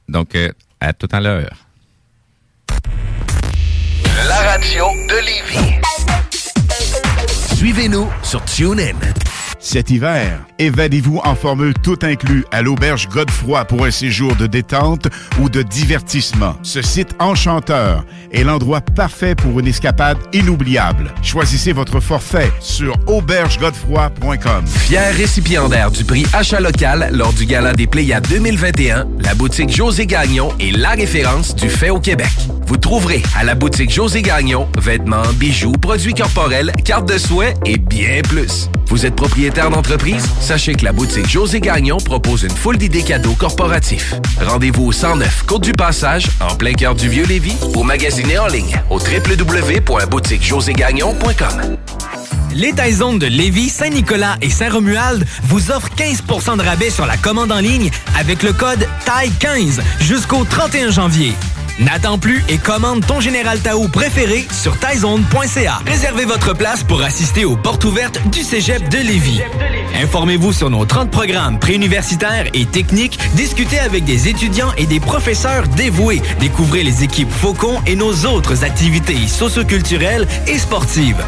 [0.10, 1.54] Donc, euh, À tout à l'heure.
[4.28, 5.80] La radio de Lévis.
[7.56, 8.94] Suivez-nous sur TuneIn.
[9.66, 15.08] Cet hiver, évadez-vous en formule tout inclus à l'auberge Godefroy pour un séjour de détente
[15.40, 16.58] ou de divertissement.
[16.64, 21.14] Ce site enchanteur est l'endroit parfait pour une escapade inoubliable.
[21.22, 24.68] Choisissez votre forfait sur aubergegodefroy.com.
[24.68, 30.06] Fier récipiendaire du prix Achat local lors du Gala des Pléiades 2021, la boutique José
[30.06, 32.28] Gagnon est la référence du fait au Québec.
[32.68, 37.78] Vous trouverez à la boutique José Gagnon vêtements, bijoux, produits corporels, cartes de soins et
[37.78, 38.70] bien plus.
[38.88, 40.26] Vous êtes propriétaire d'entreprise?
[40.40, 44.16] Sachez que la boutique José Gagnon propose une foule d'idées cadeaux corporatifs.
[44.42, 48.82] Rendez-vous au 109 Côte du Passage, en plein cœur du Vieux-Lévis, ou magasiner en ligne
[48.90, 51.78] au www.boutiquejoségagnon.com.
[52.56, 57.52] Les Taizones de Lévis, Saint-Nicolas et Saint-Romuald vous offrent 15% de rabais sur la commande
[57.52, 61.34] en ligne avec le code TAI15 jusqu'au 31 janvier.
[61.80, 65.80] N'attends plus et commande ton Général Tao préféré sur taizone.ca.
[65.86, 69.42] Réservez votre place pour assister aux portes ouvertes du Cégep de Lévis.
[70.02, 75.68] Informez-vous sur nos 30 programmes préuniversitaires et techniques, discutez avec des étudiants et des professeurs
[75.68, 81.24] dévoués, découvrez les équipes Faucon et nos autres activités socioculturelles et sportives.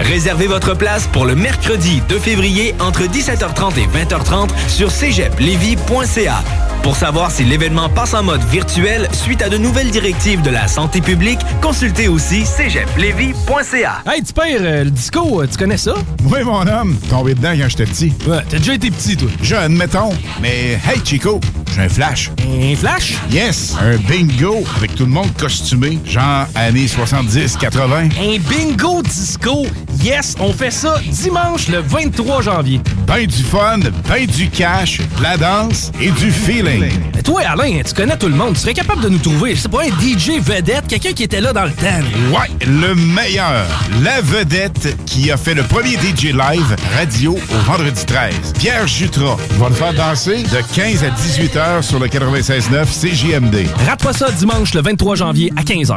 [0.00, 6.42] Réservez votre place pour le mercredi 2 février entre 17h30 et 20h30 sur cégeplevy.ca.
[6.82, 10.68] Pour savoir si l'événement passe en mode virtuel suite à de nouvelles directives de la
[10.68, 14.02] santé publique, consultez aussi cégeplevy.ca.
[14.06, 15.94] Hey, tu pères, euh, le disco, euh, tu connais ça?
[16.24, 18.12] Oui, mon homme, tombé dedans quand j'étais petit.
[18.26, 19.28] Ouais, t'as déjà été petit, toi.
[19.42, 20.10] Jeune, mettons.
[20.40, 21.40] Mais hey, Chico,
[21.74, 22.30] j'ai un flash.
[22.48, 23.14] Un flash?
[23.30, 28.12] Yes, un bingo avec tout le monde costumé, genre années 70-80.
[28.18, 29.66] Un bingo disco?
[30.02, 32.80] Yes, on fait ça dimanche le 23 janvier.
[33.06, 33.78] Ben du fun,
[34.08, 36.90] ben du cash, de la danse et du feeling.
[37.14, 38.54] Mais toi, Alain, tu connais tout le monde.
[38.54, 41.40] Tu serais capable de nous trouver, je sais pas, un DJ vedette, quelqu'un qui était
[41.40, 41.86] là dans le temps.
[42.30, 43.66] Ouais, le meilleur.
[44.02, 48.52] La vedette qui a fait le premier DJ live radio au vendredi 13.
[48.58, 53.66] Pierre Jutras va le faire danser de 15 à 18 heures sur le 96.9 CJMD.
[53.86, 55.96] Rate pas ça dimanche le 23 janvier à 15h.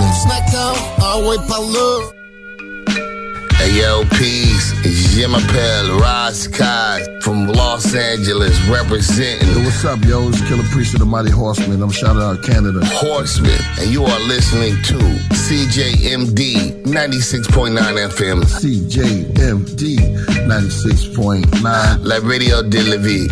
[0.00, 0.12] pleine.
[0.14, 2.19] Snackdown, ah ouais, par là.
[3.60, 4.72] Hey yo, peace.
[4.86, 9.48] It's Jim Appel, Ross Kai from Los Angeles representing.
[9.48, 10.30] Yo, what's up, yo?
[10.30, 11.82] It's Killer Priest of the Mighty Horseman.
[11.82, 12.80] I'm shouting out Canada.
[12.86, 14.96] Horseman, and you are listening to
[15.36, 17.76] CJMD 96.9
[18.08, 18.44] FM.
[18.48, 19.98] CJMD
[20.48, 21.98] 96.9.
[22.02, 23.28] La Radio de la Vie.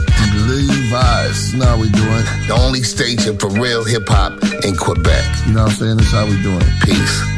[0.47, 1.55] Levi's.
[1.55, 2.25] Now we doing.
[2.49, 4.33] The only station for real hip hop
[4.63, 5.25] in Quebec.
[5.47, 5.97] You know what I'm saying?
[5.97, 6.61] That's how we doing.
[6.85, 7.38] Peace.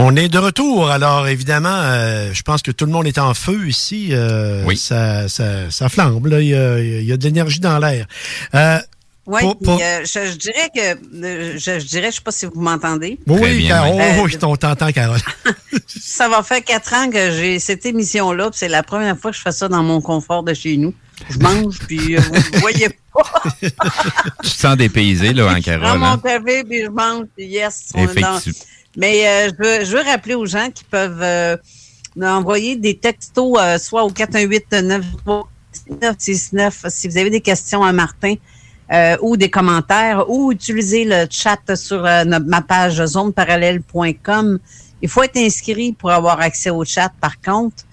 [0.00, 0.90] On est de retour.
[0.90, 4.10] Alors, évidemment, euh, je pense que tout le monde est en feu ici.
[4.12, 4.76] Euh, Oui.
[4.76, 6.26] Ça, ça, ça flambe.
[6.26, 6.40] Là.
[6.40, 8.06] Il, y a, il y a de l'énergie dans l'air.
[8.54, 8.78] Euh,
[9.26, 12.30] Oui, Pour- puis, pour- euh, je, je dirais que je, je dirais, je sais pas
[12.30, 13.18] si vous m'entendez.
[13.26, 14.02] Oui, Carole, oui.
[14.18, 15.18] oh, oui, on t'entend, Carole.
[15.88, 19.42] Ça va faire quatre ans que j'ai cette émission-là, c'est la première fois que je
[19.42, 20.94] fais ça dans mon confort de chez nous.
[21.28, 23.42] Je mange, puis euh, vous ne voyez pas.
[23.60, 25.98] Tu te sens dépaysé, là, en Je prends Carole.
[25.98, 26.20] mon hein?
[26.24, 27.90] café, puis je mange, puis yes.
[27.94, 28.64] on est dans- Effectivement.
[28.98, 31.56] Mais euh, je, veux, je veux rappeler aux gens qui peuvent euh,
[32.20, 38.34] envoyer des textos, euh, soit au 418-969 si vous avez des questions à Martin
[38.92, 44.58] euh, ou des commentaires, ou utiliser le chat sur euh, ma page zoneparallèle.com.
[45.00, 47.84] Il faut être inscrit pour avoir accès au chat, par contre.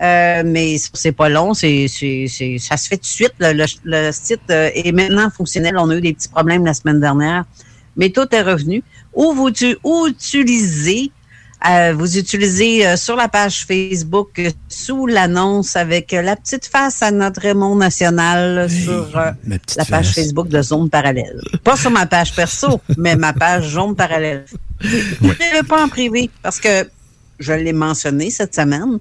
[0.00, 3.34] Euh, mais c'est pas long, c'est, c'est, c'est- ça se fait tout de suite.
[3.38, 5.76] Le, le- le site euh, est maintenant fonctionnel.
[5.76, 7.44] On a eu des petits problèmes la semaine dernière,
[7.96, 8.82] mais tout est revenu.
[9.14, 9.50] Ou vous
[9.84, 11.10] ou utilisez,
[11.68, 16.66] euh, vous utilisez euh, sur la page Facebook euh, sous l'annonce avec euh, la petite
[16.66, 19.30] face à notre Raymond National sur euh,
[19.76, 20.14] la page face.
[20.14, 21.40] Facebook de Zone Parallèle.
[21.62, 24.44] Pas sur ma page perso, mais ma page Zone Parallèle.
[24.82, 26.88] Écrivez pas en privé parce que
[27.38, 28.98] je l'ai mentionné cette semaine.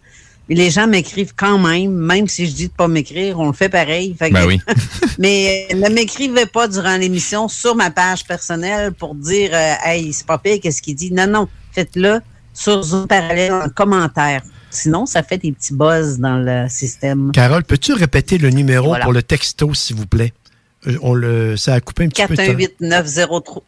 [0.51, 3.53] Mais les gens m'écrivent quand même, même si je dis de pas m'écrire, on le
[3.53, 4.13] fait pareil.
[4.19, 4.59] Fait que- Ben oui.
[5.17, 10.11] mais euh, ne m'écrivez pas durant l'émission sur ma page personnelle pour dire euh, Hey,
[10.11, 11.09] c'est pas pire, qu'est-ce qu'il dit?
[11.13, 12.19] Non, non, faites-le
[12.53, 14.41] sur Zoom parallèle en commentaire.
[14.69, 17.31] Sinon, ça fait des petits buzz dans le système.
[17.31, 19.05] Carole, peux-tu répéter le numéro Voilà.
[19.05, 20.33] pour le texto, s'il vous plaît?
[20.87, 22.33] Euh, On le, ça a coupé un petit peu.
[22.33, 22.43] de temps.
[22.45, 23.63] 418 903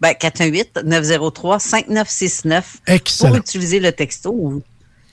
[0.00, 3.28] ben, 418 903 5969 Excellent.
[3.30, 4.62] pour utiliser le texto.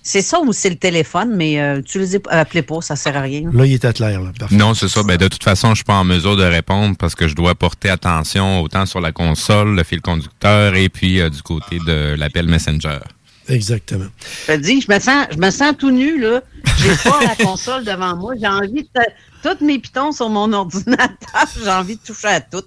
[0.08, 3.20] C'est ça ou c'est le téléphone, mais euh, utilisez, euh, appelez pas, ça sert à
[3.20, 3.52] rien.
[3.52, 4.22] Là, il était clair.
[4.22, 4.32] Là.
[4.40, 4.56] Parfait.
[4.56, 5.04] Non, c'est ça.
[5.04, 7.56] Ben, de toute façon, je suis pas en mesure de répondre parce que je dois
[7.56, 12.16] porter attention autant sur la console, le fil conducteur et puis euh, du côté de
[12.18, 13.00] l'appel Messenger.
[13.50, 14.08] Exactement.
[14.48, 16.42] Je te dis, je me sens, je me sens tout nu, là.
[16.78, 18.34] J'ai pas la console devant moi.
[18.40, 19.02] J'ai envie de.
[19.48, 21.48] Tous mes pitons sur mon ordinateur.
[21.64, 22.64] J'ai envie de toucher à tout.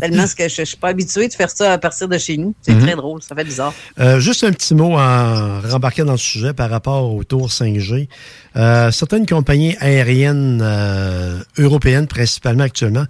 [0.00, 2.54] Tellement que je, je suis pas habitué de faire ça à partir de chez nous.
[2.62, 2.82] C'est Mhm.
[2.82, 3.22] très drôle.
[3.22, 3.72] Ça fait bizarre.
[4.00, 8.08] Euh, juste un petit mot en rembarquant dans le sujet par rapport au tour 5G.
[8.56, 13.04] Euh, certaines compagnies aériennes euh, européennes, principalement actuellement,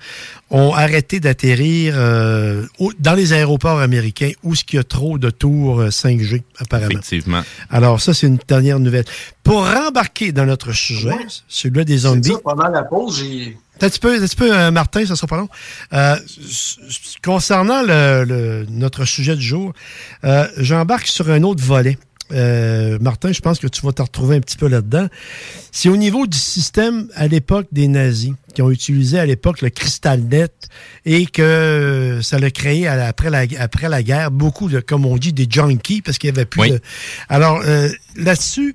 [0.50, 2.66] ont arrêté d'atterrir euh,
[2.98, 6.90] dans les aéroports américains où il y a trop de tours euh, 5G, apparemment.
[6.90, 7.42] Effectivement.
[7.70, 9.04] Alors, ça, c'est une dernière nouvelle.
[9.46, 11.14] Pour rembarquer dans notre sujet,
[11.46, 12.32] celui-là des zombies.
[12.32, 13.56] Ça, pendant la pause, j'ai.
[13.80, 15.48] Un petit peu, un petit peu euh, Martin, ça sera pas long.
[15.92, 16.16] Euh,
[17.22, 19.72] concernant le, le- notre sujet du jour,
[20.24, 21.98] euh, j'embarque sur un autre volet.
[22.32, 25.06] Euh, Martin, je pense que tu vas te retrouver un petit peu là-dedans.
[25.70, 29.70] C'est au niveau du système à l'époque des nazis, qui ont utilisé à l'époque le
[29.70, 30.48] CrystalNet
[31.04, 35.16] et que ça l'a créé la- après, la, après la guerre beaucoup de, comme on
[35.18, 36.70] dit, des junkies parce qu'il y avait plus Oui.
[36.72, 36.80] de...
[37.28, 38.74] Alors, euh, là-dessus,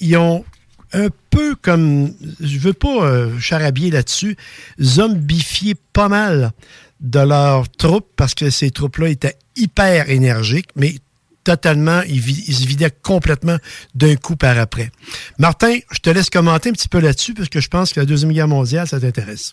[0.00, 0.44] ils ont
[0.92, 4.36] un peu comme, je veux pas euh, charabiller là-dessus,
[4.80, 6.52] zombifié pas mal
[7.00, 10.94] de leurs troupes parce que ces troupes-là étaient hyper énergiques, mais
[11.44, 13.56] totalement, ils se vidaient complètement
[13.94, 14.90] d'un coup par après.
[15.38, 18.06] Martin, je te laisse commenter un petit peu là-dessus parce que je pense que la
[18.06, 19.52] Deuxième Guerre mondiale, ça t'intéresse.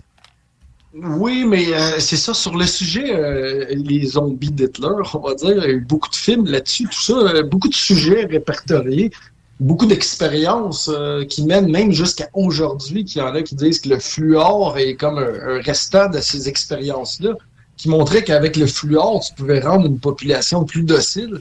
[0.93, 5.51] Oui, mais euh, c'est ça, sur le sujet, euh, les zombies d'Hitler, on va dire,
[5.51, 9.11] il y a eu beaucoup de films là-dessus, tout ça, euh, beaucoup de sujets répertoriés,
[9.59, 13.89] beaucoup d'expériences euh, qui mènent même jusqu'à aujourd'hui, qu'il y en a qui disent que
[13.89, 17.33] le fluor est comme un, restant de ces expériences-là,
[17.77, 21.39] qui montraient qu'avec le fluor, tu pouvais rendre une population plus docile.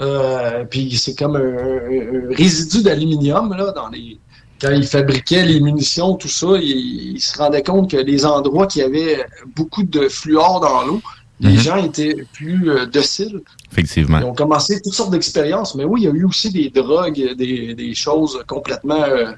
[0.00, 4.18] Euh, puis c'est comme un, résidu d'aluminium là dans les
[4.60, 8.80] quand ils fabriquaient les munitions, tout ça, ils se rendaient compte que les endroits qui
[8.80, 9.26] avaient
[9.56, 11.02] beaucoup de fluor dans l'eau,
[11.42, 11.58] les Mhm.
[11.60, 13.40] gens étaient plus euh, dociles.
[13.70, 14.20] Effectivement.
[14.20, 17.34] Ils ont commencé toutes sortes d'expériences, mais oui, il y a eu aussi des drogues,
[17.36, 19.32] des, des choses complètement euh,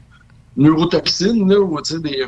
[0.56, 2.24] neurotoxines, là, sais, des,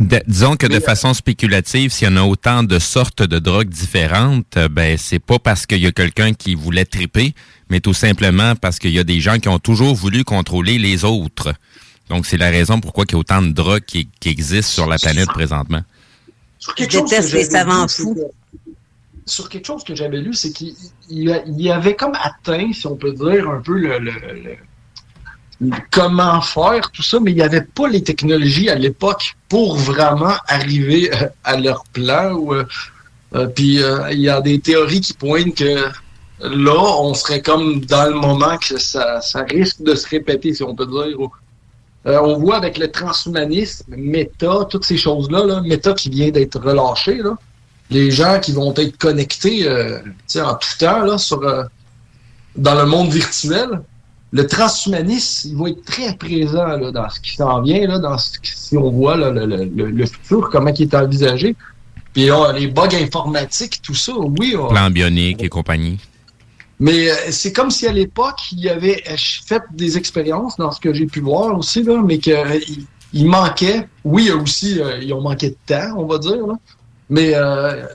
[0.00, 3.22] De- disons que de Mais, euh, façon spéculative, s'il y en a autant de sortes
[3.22, 7.34] de drogues différentes, ben c'est pas parce qu'il y a quelqu'un qui voulait triper,
[7.68, 11.04] mais tout simplement parce qu'il y a des gens qui ont toujours voulu contrôler les
[11.04, 11.52] autres.
[12.08, 14.86] Donc c'est la raison pourquoi il y a autant de drogues qui, qui existent sur
[14.86, 15.82] la planète présentement.
[16.66, 18.16] Sur Je quelque chose déteste que les j'avais savants fous.
[19.24, 20.74] Sur quelque chose que j'avais lu, c'est qu'il
[21.08, 24.56] il il avait comme atteint, si on peut dire, un peu le, le- le-
[25.60, 29.76] le comment faire tout ça, mais il n'y avait pas les technologies à l'époque pour
[29.76, 32.52] vraiment arriver euh, à leur plan.
[32.52, 32.64] Euh,
[33.34, 35.86] euh, puis euh, il y a des théories qui pointent que
[36.40, 40.62] là, on serait comme dans le moment que ça, ça risque de se répéter, si
[40.62, 41.18] on peut dire.
[41.20, 41.32] ou-
[42.06, 46.60] euh, on voit avec le transhumanisme, méta, toutes ces choses-là, là, méta qui vient d'être
[46.60, 47.20] relâché,
[47.90, 49.98] les gens qui vont être connectés euh,
[50.36, 51.64] en tout temps là, euh,
[52.56, 53.80] dans le monde virtuel,
[54.32, 58.18] le transhumanisme, il va être très présent là, dans ce qui s'en vient, là, dans
[58.18, 61.54] ce qui- si on voit le, le- le- futur, comment il est envisagé.
[62.12, 64.54] Puis les bugs informatiques, tout ça, oui.
[64.70, 65.98] Plan bionique et compagnie.
[66.78, 70.70] Mais euh, c'est comme si à l'époque, il y avait euh, fait des expériences dans
[70.70, 72.36] ce que j'ai pu voir aussi, là, mais qu'il
[73.12, 73.88] il manquait.
[74.04, 76.46] Oui, aussi, euh, ils ont manqué de temps, on va dire.
[76.46, 76.54] là.
[77.08, 77.86] Mais euh,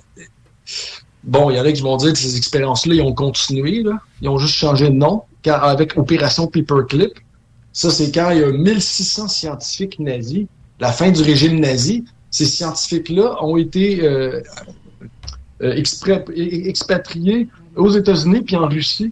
[1.23, 3.83] bon, il y en a qui vont dire que ces expériences-là, ils ont continué.
[3.83, 3.99] Là.
[4.21, 7.13] Ils ont juste changé de nom avec Opération Paperclip.
[7.73, 10.45] Ça, c'est quand il y a 1600 scientifiques nazis,
[10.79, 12.03] la fin du régime nazi.
[12.31, 14.41] Ces scientifiques-là ont été euh,
[15.61, 19.11] euh, expré- e- expatriés aux États-Unis puis en Russie.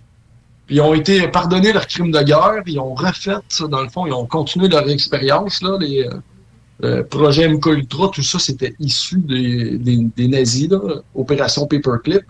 [0.66, 3.38] Puis ils ont été pardonnés leurs crimes de guerre, ils ont refait
[3.68, 6.14] dans le fond, ils ont continué leur expérience, là, les euh,
[6.84, 10.80] euh, projets MK tout ça, c'était issu des, des, nazis, là,
[11.16, 12.24] Opération Paperclip.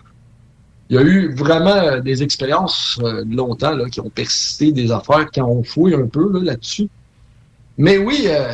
[0.90, 4.90] Il y a eu vraiment euh, des expériences euh, longtemps là, qui ont persisté, des
[4.90, 6.88] affaires qui ont fouillé un peu là, là-dessus.
[7.78, 8.52] Mais oui, euh,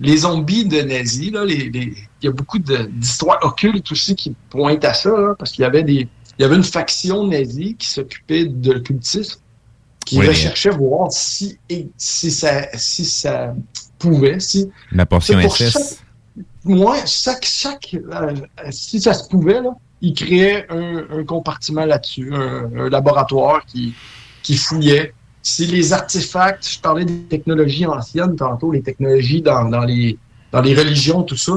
[0.00, 4.92] les zombies de nazis, là, il y a beaucoup d'histoires occultes aussi qui pointent à
[4.92, 6.08] ça, parce qu'il y avait des,
[6.40, 9.40] il y avait une faction nazie qui s'occupait de l'occultisme,
[10.06, 10.26] qui Oui.
[10.26, 13.54] recherchait voir si, et- si ça, si ça
[13.98, 15.70] pouvait, si La portion pour SS.
[15.72, 18.34] chaque- moi, chaque, chaque, euh,
[18.70, 23.92] si ça se pouvait, là, il créait un, un compartiment là-dessus, un, un laboratoire qui,
[24.42, 25.12] qui fouillait.
[25.42, 30.16] Si les artefacts, je parlais des technologies anciennes tantôt, les technologies dans, dans les,
[30.52, 31.52] dans les religions, tout ça,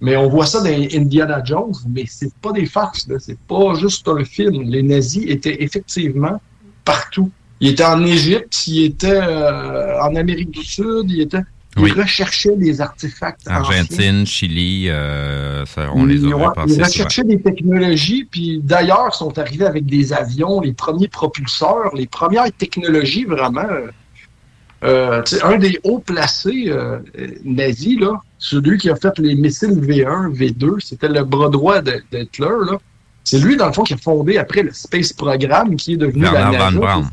[0.00, 4.06] mais on voit ça dans Indiana Jones, mais c'est pas des farces, c'est pas juste
[4.08, 4.62] un film.
[4.64, 6.40] Les nazis étaient effectivement
[6.84, 7.30] partout.
[7.60, 11.40] Ils étaient en Égypte, ils étaient euh, en Amérique du Sud, ils étaient,
[11.78, 11.90] ils Oui.
[11.92, 13.54] recherchaient des artefacts anciens.
[13.56, 16.86] Argentine, Chili, euh, ça, on les aurait passés ils souvent.
[16.86, 22.44] recherchaient des technologies, puis d'ailleurs, sont arrivés avec des avions, les premiers propulseurs, les premières
[22.52, 23.62] technologies vraiment.
[24.84, 26.98] Euh, un des hauts placés euh,
[27.44, 32.56] nazis, là, celui qui a fait les missiles V1, V2, c'était le bras droit d'Hitler.
[32.70, 32.78] là.
[33.24, 36.22] C'est lui, dans le fond, qui a fondé après le Space Programme, qui est devenu
[36.22, 36.70] la Werner NASA.
[36.70, 37.04] von Braun.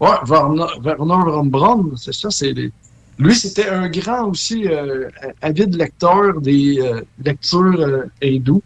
[0.00, 2.30] Ouais, Werner, Werner von Braun, c'est ça.
[2.30, 2.72] C'est les-
[3.18, 5.08] Lui, c'était un grand aussi euh,
[5.42, 8.62] avide lecteur des euh, lectures hindoues,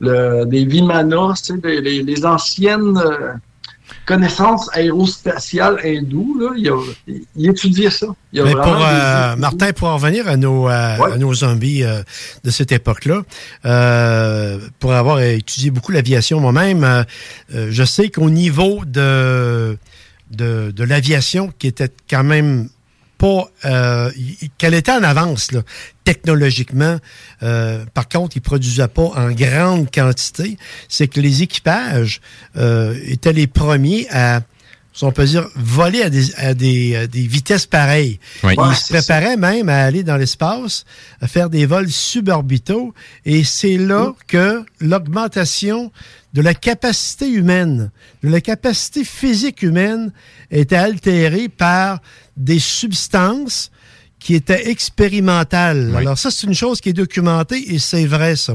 [0.00, 2.98] le- des Vimanas, les, les anciennes
[4.06, 6.38] connaissances aérospatiales hindoues.
[6.40, 6.76] Là, il, a,
[7.36, 8.06] il, étudiait ça.
[8.32, 10.72] Il a Mais pour des- euh, Martin, pour en revenir à nos, euh,
[11.12, 12.02] à nos zombies euh,
[12.44, 13.22] de cette époque-là,
[13.64, 17.02] euh, pour avoir étudié beaucoup l'aviation moi-même, euh,
[17.54, 19.76] euh, je sais qu'au niveau de,
[20.30, 22.68] de, de l'aviation, qui était quand même
[23.22, 24.10] pas euh,
[24.58, 25.62] qu'elle était en avance là,
[26.04, 26.96] technologiquement.
[27.44, 30.56] Euh, par contre, ils produisaient pas en grande quantité.
[30.88, 32.20] C'est que les équipages
[32.56, 34.40] euh, étaient les premiers à
[34.94, 38.20] si on peut dire, voler à des, à des, à des vitesses pareilles.
[38.44, 38.52] Oui.
[38.54, 38.98] Ils Ouais, se ça.
[38.98, 40.84] préparaient même à aller dans l'espace,
[41.22, 42.92] à faire des vols suborbitaux,
[43.24, 45.90] et c'est là que l'augmentation
[46.34, 47.90] de la capacité humaine,
[48.22, 50.12] de la capacité physique humaine,
[50.50, 52.00] était altérée par
[52.36, 53.70] des substances
[54.18, 55.94] qui étaient expérimentales.
[55.96, 58.54] Alors ça, c'est une chose qui est documentée et c'est vrai, ça.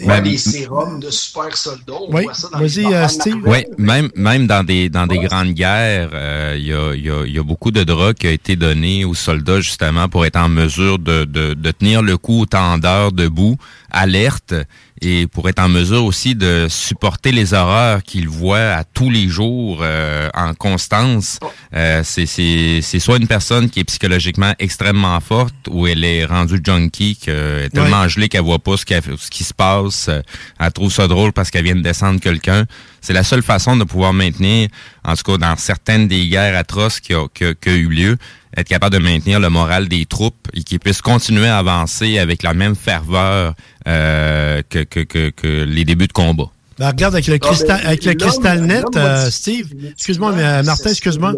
[0.00, 3.42] Ouais, les sérums de super soldats, on Oui, voit ça dans les euh, Steve.
[3.44, 7.10] Oui, même, même dans des, dans des grandes guerres, euh, il y, a, il y,
[7.10, 10.24] a, il y a beaucoup de drogues qui a été donné aux soldats justement pour
[10.24, 13.56] être en mesure de, de, de tenir le coup autant d'heures debout,
[13.90, 14.54] alerte,
[15.02, 19.28] et pour être en mesure aussi de supporter les horreurs qu'ils voient à tous les
[19.28, 21.38] jours euh, en constance.
[21.74, 27.16] Euh, c'est, soit une personne qui est psychologiquement extrêmement forte ou elle est rendue junkie,
[27.16, 30.08] qu'elle est tellement gelée qu'elle voit pas ce, qu'elle- ce qui se passe.
[30.08, 30.22] euh,
[30.58, 32.64] Elle trouve ça drôle parce qu'elle vient de descendre quelqu'un.
[33.00, 34.68] C'est la seule façon de pouvoir maintenir,
[35.04, 37.88] en tout cas dans certaines des guerres atroces qui ont qui a- qui a eu
[37.88, 38.16] lieu,
[38.56, 42.42] être capable de maintenir le moral des troupes et qu'ils puissent continuer à avancer avec
[42.42, 43.54] la même ferveur
[43.86, 46.50] euh, que, que, que, que les débuts de combat.
[46.78, 49.72] Ben, regarde avec le Ah, cristal, ben, avec le cristal net, euh, Steve.
[49.90, 51.34] Excuse-moi, mais euh, Martin, excuse-moi.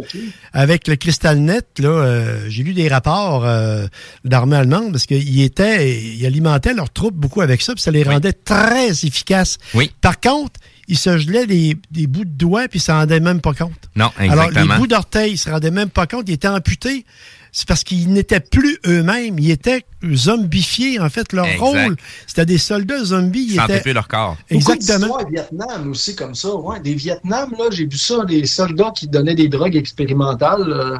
[0.52, 3.86] Avec le cristal net, là, euh, j'ai lu des rapports euh,
[4.24, 8.02] d'armée allemande parce qu'ils étaient, ils alimentaient leurs troupes beaucoup avec ça, puis ça les
[8.02, 9.56] rendait très efficaces.
[9.72, 9.90] Oui.
[10.02, 10.60] Par contre,
[10.90, 13.72] ils se gelaient des, des bouts de doigts puis ils s'en rendaient même pas compte.
[13.96, 14.74] Non, Alors, exactement.
[14.74, 17.06] les bouts d'orteils, ils se rendaient même pas compte, ils étaient amputés.
[17.52, 19.84] C'est parce qu'ils n'étaient plus eux-mêmes, ils étaient
[20.14, 21.32] zombifiés, en fait.
[21.32, 21.60] Leur Exact.
[21.64, 21.96] rôle,
[22.26, 23.46] c'était des soldats zombies.
[23.50, 23.82] Ils sentaient étaient...
[23.82, 24.36] plus leur corps.
[24.50, 25.18] Beaucoup Exactement.
[25.20, 26.54] au Vietnam aussi comme ça.
[26.54, 30.62] Ouais, des Vietnam, là, j'ai vu ça, des soldats qui donnaient des drogues expérimentales.
[30.72, 30.96] euh,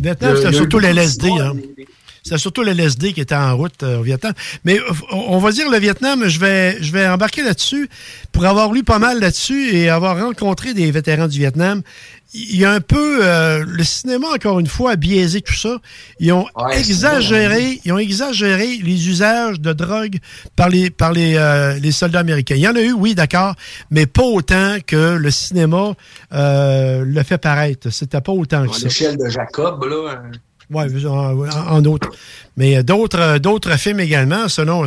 [0.00, 1.28] Vietnam, il c'était il surtout beaucoup les LSD.
[1.28, 1.54] d'histoires, Hein.
[1.54, 1.88] des- des-
[2.26, 4.32] c'était surtout le LSD qui était en route euh, au Vietnam.
[4.64, 4.82] Mais euh,
[5.12, 7.88] on va dire le Vietnam, je vais, je vais embarquer là-dessus
[8.32, 11.82] pour avoir lu pas mal là-dessus et avoir rencontré des vétérans du Vietnam.
[12.34, 15.76] Il y a un peu euh, le cinéma encore une fois a biaisé tout ça.
[16.18, 20.18] Ils ont Ouais, exagéré, ils ont exagéré les usages de drogue
[20.56, 22.56] par les par les, euh, les soldats américains.
[22.56, 23.54] Il y en a eu, oui, d'accord,
[23.90, 25.94] mais pas autant que le cinéma
[26.32, 27.90] euh, le fait paraître.
[27.90, 28.84] C'était pas autant que À ça.
[28.84, 30.22] l'échelle de Jacob, là.
[30.70, 32.10] Oui, en, en autres.
[32.56, 34.84] Mais euh, d'autres euh, d'autres films également, selon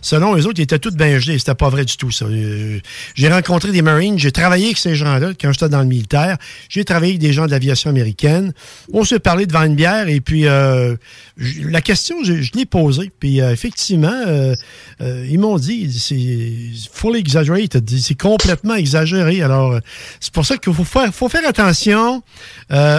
[0.00, 1.38] selon eux autres, ils étaient tous bien gelés.
[1.38, 2.26] C'était pas vrai du tout, ça.
[2.26, 2.80] Euh,
[3.14, 6.38] J'ai rencontré des Marines, j'ai travaillé avec ces gens-là quand j'étais dans le militaire.
[6.68, 8.52] J'ai travaillé avec des gens de l'aviation américaine.
[8.92, 10.96] On s'est parlé devant une bière et puis euh,
[11.36, 13.10] la question, je, l'ai posée.
[13.18, 14.54] Puis euh, effectivement, euh,
[15.00, 17.88] ils m'ont dit, c'est fully exaggerated.
[17.88, 19.42] C'est complètement exagéré.
[19.42, 19.78] Alors,
[20.20, 22.22] c'est pour ça qu'il faut faire, faut faire attention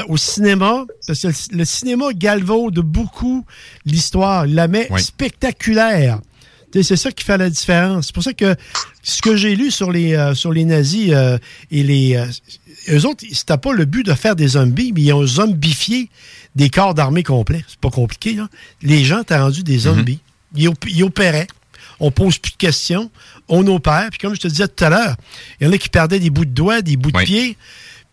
[0.08, 3.46] au cinéma, parce que le cinéma galvaude beaucoup
[3.86, 4.13] l'histoire,
[4.48, 6.20] il la met spectaculaire.
[6.82, 8.08] C'est ça qui fait la différence.
[8.08, 8.56] C'est pour ça que
[9.04, 11.38] ce que j'ai lu sur les, euh, sur les nazis euh,
[11.70, 12.16] et les.
[12.16, 12.26] euh,
[12.90, 16.10] eux autres, c'était pas le but de faire des zombies, mais ils ont zombifié
[16.56, 17.64] des corps d'armée complets.
[17.68, 18.48] C'est pas compliqué, là.
[18.82, 20.20] Les gens t'ont rendu des zombies.
[20.56, 21.48] ils, op- ils opéraient.
[22.00, 23.12] On pose plus de questions.
[23.50, 24.08] On opère.
[24.10, 25.16] Puis comme je te disais tout à l'heure,
[25.62, 27.58] il y en a qui perdaient des bouts de doigts, des bouts de pieds.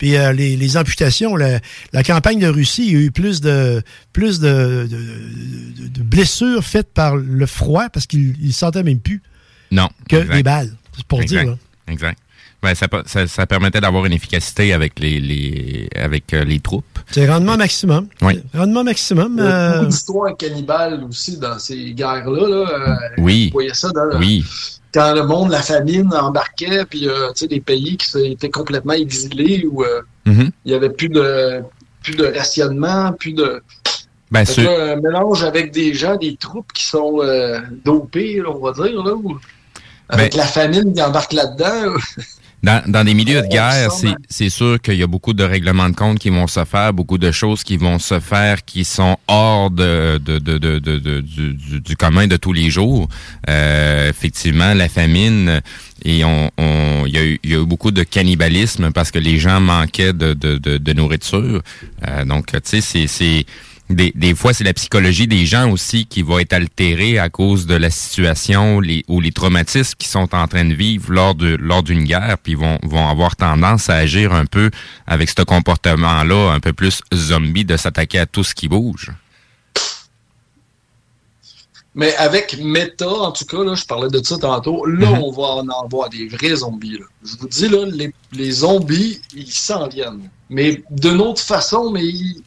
[0.00, 1.60] Puis euh, les, les amputations, la,
[1.92, 3.82] la campagne de Russie, il y a eu plus de
[4.14, 8.98] plus de, de- de- de blessures faites par le froid parce qu'ils ne sentaient même
[8.98, 9.20] plus
[9.70, 9.88] Non.
[10.08, 10.34] que exact.
[10.34, 10.72] les balles.
[10.96, 11.42] C'est pour exact.
[11.42, 11.50] dire.
[11.52, 11.58] là.
[11.92, 12.18] Exact.
[12.62, 16.60] Ben, ça, pa- ça, ça permettait d'avoir une efficacité avec les, les avec euh, les
[16.60, 16.84] troupes.
[17.10, 18.06] C'est rendement maximum.
[18.22, 18.40] Oui.
[18.54, 19.34] Rendement maximum.
[19.38, 22.48] Il y a euh, beaucoup d'histoires cannibales aussi dans ces guerres-là.
[22.48, 22.98] Là.
[23.18, 23.46] Oui.
[23.48, 24.44] Vous voyez ça dans, Oui.
[24.92, 28.94] Quand le monde, la famine embarquait, puis euh, tu sais, des pays qui étaient complètement
[28.94, 30.50] exilés où euh, Mhm.
[30.64, 31.62] il y avait plus de
[32.02, 33.62] plus de rationnement, plus de
[34.30, 38.72] Ben, un mélange avec des gens, des troupes qui sont euh, dopés, là, on va
[38.72, 39.14] dire, là,
[40.08, 41.94] avec Ben- la famine qui embarque là-dedans.
[42.62, 45.88] Dans, dans des milieux de guerre, c'est c'est sûr qu'il y a beaucoup de règlements
[45.88, 49.16] de compte qui vont se faire, beaucoup de choses qui vont se faire qui sont
[49.28, 53.08] hors de, de, de, de, de- de- du, du, du commun de tous les jours.
[53.48, 55.62] Euh, effectivement, la famine
[56.04, 59.10] et on, on il y, a eu, il y a eu beaucoup de cannibalisme parce
[59.10, 61.62] que les gens manquaient de, de, de, de nourriture.
[62.06, 63.46] Euh, donc, tu sais, c'est c'est
[63.90, 67.66] des, des fois, c'est la psychologie des gens aussi qui va être altérée à cause
[67.66, 71.56] de la situation les, ou les traumatismes qu'ils sont en train de vivre lors de
[71.56, 74.70] lors d'une guerre, puis ils vont, vont avoir tendance à agir un peu
[75.06, 79.10] avec ce comportement-là, un peu plus zombie, de s'attaquer à tout ce qui bouge.
[81.94, 85.18] Mais avec Meta, en tout cas, là, je parlais de ça tantôt, là, Mhm.
[85.24, 86.98] on va en avoir des vrais zombies.
[86.98, 87.06] là.
[87.24, 90.30] Je vous dis, là, les, les zombies, ils s'en viennent.
[90.48, 92.42] Mais d'une autre façon, mais ils-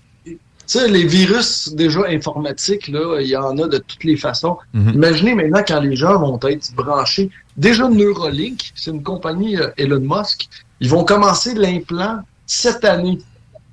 [0.68, 4.58] tu sais, les virus déjà informatiques, là, il y en a de toutes les façons.
[4.74, 4.94] Mhm.
[4.96, 7.30] Imaginez maintenant quand les gens vont être branchés.
[7.58, 10.48] Déjà, Neuralink, c'est une compagnie euh, Elon Musk,
[10.80, 13.20] ils vont commencer l'implant cette année.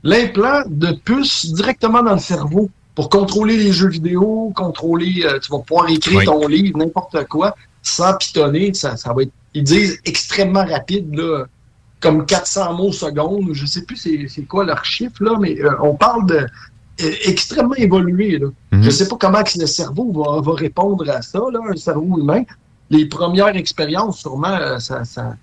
[0.02, 5.50] L'implant de puce directement dans le cerveau pour contrôler les jeux vidéo, contrôler, euh, tu
[5.50, 6.24] vas pouvoir écrire Oui.
[6.24, 8.74] ton livre, n'importe quoi, sans pitonner.
[8.74, 11.44] Ça, ça va être, ils disent extrêmement rapide, là,
[12.00, 13.50] comme 400 mots seconde.
[13.52, 16.46] Je sais plus c'est c'est quoi leur chiffre, là, mais euh, on parle de
[17.24, 18.38] extrêmement évolué.
[18.38, 18.48] Là.
[18.72, 18.82] Mhm.
[18.82, 22.18] Je sais pas comment que le cerveau va, va répondre à ça, là, un cerveau
[22.18, 22.42] humain.
[22.90, 25.36] Les premières expériences, sûrement, euh, ça, ça,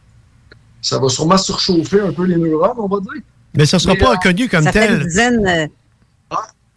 [0.81, 3.21] ça va sûrement surchauffer un peu les neurones, on va dire.
[3.55, 5.07] mais ça ne sera Mais, pas reconnu comme ça fait une tel.
[5.07, 5.47] dizaine.
[5.47, 5.67] euh,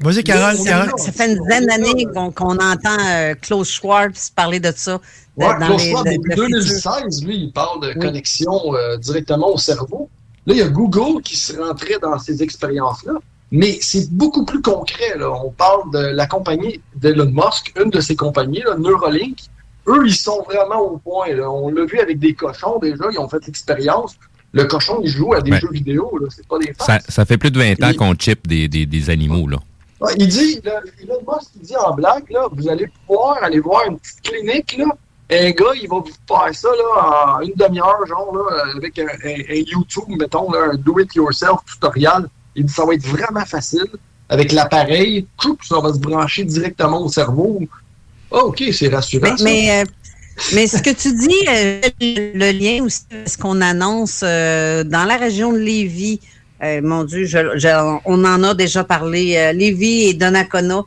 [0.03, 0.57] Vas-y, Carole.
[0.57, 0.99] ça, Carole.
[0.99, 4.93] ça fait une dizaine d'années qu'on qu'on entend euh, Klaus Schwartz parler de ça.
[5.37, 6.93] de- Ouais, dans Klaus les- le- depuis le futur.
[6.95, 10.09] 2016, lui, il parle de connexion euh, directement au cerveau.
[10.47, 13.13] Là, il y a Google qui se rentrait dans ces expériences-là.
[13.53, 15.17] Mais c'est beaucoup plus concret.
[15.17, 15.31] Là.
[15.31, 19.39] On parle de la compagnie d'Elon Musk, une de ses compagnies, là, Neuralink.
[19.89, 21.33] Eux, ils sont vraiment au point.
[21.35, 21.51] là.
[21.51, 24.15] On l'a vu avec des cochons déjà, ils ont fait l'expérience.
[24.53, 25.61] Le cochon, il joue à des Ouais.
[25.61, 26.27] jeux vidéo, là.
[26.31, 29.11] c'est pas des Ça, ça fait plus de 20 ans qu'on chip des, des, des
[29.11, 29.59] animaux, là.
[30.17, 33.83] Il dit, là, Elon Musk, il dit en blague, là, vous allez pouvoir aller voir
[33.89, 34.87] une petite clinique, là.
[35.33, 39.07] Un gars, il va vous faire ça, là, en une demi-heure, genre, là, avec un,
[39.07, 42.27] un- un YouTube, mettons, là, un do-it-yourself tutoriel.
[42.57, 43.87] Il dit, ça va être vraiment facile.
[44.29, 45.27] Avec l'appareil,
[45.69, 47.61] ça va se brancher directement au cerveau.
[48.33, 49.29] Ah, OK, c'est rassurant.
[49.33, 49.45] Mais, ça.
[49.45, 49.85] mais, euh,
[50.55, 55.17] mais ce que tu dis, euh, le lien aussi, ce qu'on annonce euh, dans la
[55.17, 56.21] région de Lévis,
[56.63, 60.83] euh, mon Dieu, je- je- on en a déjà parlé, euh, Lévis et Donnacona,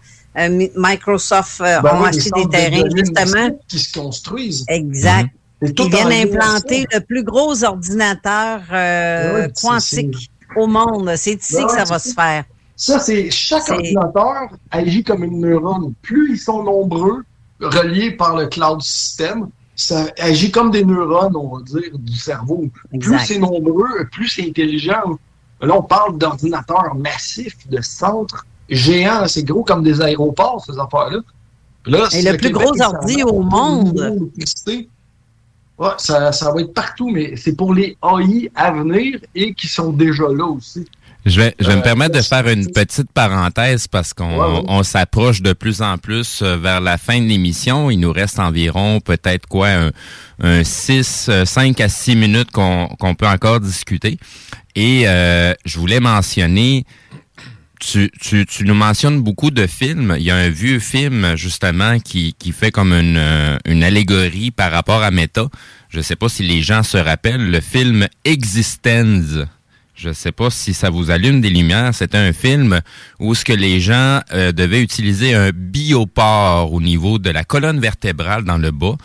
[0.49, 3.59] Mi- Microsoft Ben ont oui, acheté des de terrains, justement.
[3.67, 4.65] qui se construisent.
[4.67, 5.29] Exact.
[5.75, 11.11] Tout Ils viennent implanter le plus gros ordinateur Ben oui, quantique au monde.
[11.15, 12.43] C'est ici que ça va se faire.
[12.75, 15.93] Ça, c'est chaque ordinateur agit comme une neurone.
[16.01, 17.23] Plus ils sont nombreux,
[17.61, 22.65] reliés par le cloud system, ça agit comme des neurones, on va dire, du cerveau.
[22.99, 25.17] Plus c'est nombreux, plus c'est intelligent.
[25.61, 29.27] Là, on parle d'ordinateurs massifs, de centres géants.
[29.27, 31.19] C'est gros comme des aéroports, ces affaires-là.
[31.85, 34.31] Là, Et le plus Québec gros ordi au de monde.
[35.83, 39.67] Ouais, ça, ça va être partout, mais c'est pour les AI à venir et qui
[39.67, 40.85] sont déjà là aussi.
[41.25, 44.57] Je vais, je vais Euh, me permettre de faire une petite parenthèse parce qu'on Ouais,
[44.59, 44.63] ouais.
[44.67, 47.89] on s'approche de plus en plus euh, vers la fin de l'émission.
[47.89, 49.91] Il nous reste environ peut-être quoi un,
[50.41, 54.17] un 6, 5 à 6 minutes qu'on peut encore discuter.
[54.75, 56.85] Et euh, je voulais mentionner
[57.83, 60.15] tu, tu, tu nous mentionnes beaucoup de films.
[60.17, 64.51] Il y a un vieux film, justement, qui, qui fait comme une, euh, une allégorie
[64.51, 65.47] par rapport à Meta.
[65.89, 69.45] Je sais pas si les gens se rappellent, le film Existence.
[70.03, 71.95] Je sais pas si ça vous allume des lumières.
[71.95, 72.81] C'était un film
[73.19, 77.79] où ce que les gens euh, devaient utiliser un biopore au niveau de la colonne
[77.79, 78.95] vertébrale dans le bas.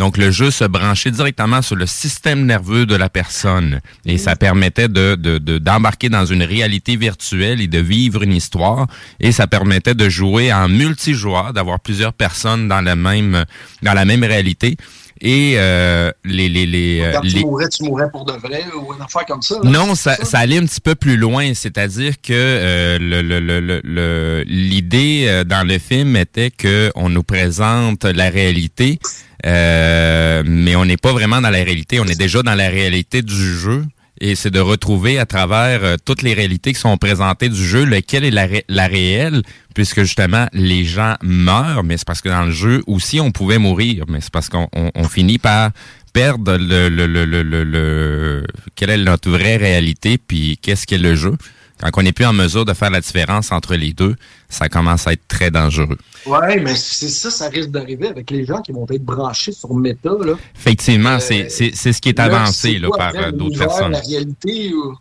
[0.00, 4.34] Donc le jeu se branchait directement sur le système nerveux de la personne et ça
[4.36, 8.86] permettait de de- de- d'embarquer dans une réalité virtuelle et de vivre une histoire
[9.20, 13.44] et ça permettait de jouer en multijoueur, d'avoir plusieurs personnes dans la même
[13.82, 14.76] dans la même réalité.
[15.20, 18.64] Et euh, les les les, euh, Quand tu les- mourrais, tu mourrais pour de vrai
[18.76, 19.56] ou une affaire comme ça.
[19.62, 19.68] là?
[19.70, 20.38] non, ça, ça?
[20.38, 25.42] allait un petit peu plus loin, c'est-à-dire que euh, le- le- le- le- le- l'idée
[25.46, 28.98] dans le film était que on nous présente la réalité,
[29.46, 33.22] euh, mais on n'est pas vraiment dans la réalité, on est déjà dans la réalité
[33.22, 33.84] du jeu.
[34.20, 37.84] Et c'est de retrouver à travers euh, toutes les réalités qui sont présentées du jeu,
[37.84, 39.42] lequel est la, la réelle,
[39.74, 43.58] puisque justement les gens meurent, mais c'est parce que dans le jeu aussi on pouvait
[43.58, 45.70] mourir, mais c'est parce qu'on on- on finit par
[46.12, 50.98] perdre le, le, le, le, le- le- quelle est notre vraie réalité, puis qu'est-ce qu'est
[50.98, 51.34] le jeu.
[51.80, 54.16] Quand on n'est plus en mesure de faire la différence entre les deux,
[54.48, 55.98] ça commence à être très dangereux.
[56.28, 59.72] Ouais, mais c'est ça, ça risque d'arriver avec les gens qui vont être branchés sur
[59.74, 60.10] Meta.
[60.24, 60.34] Là.
[60.54, 63.92] Effectivement, c'est c'est- ce qui est avancé c'est là, quoi, par euh, d'autres personnes.
[63.92, 64.92] La réalité, euh,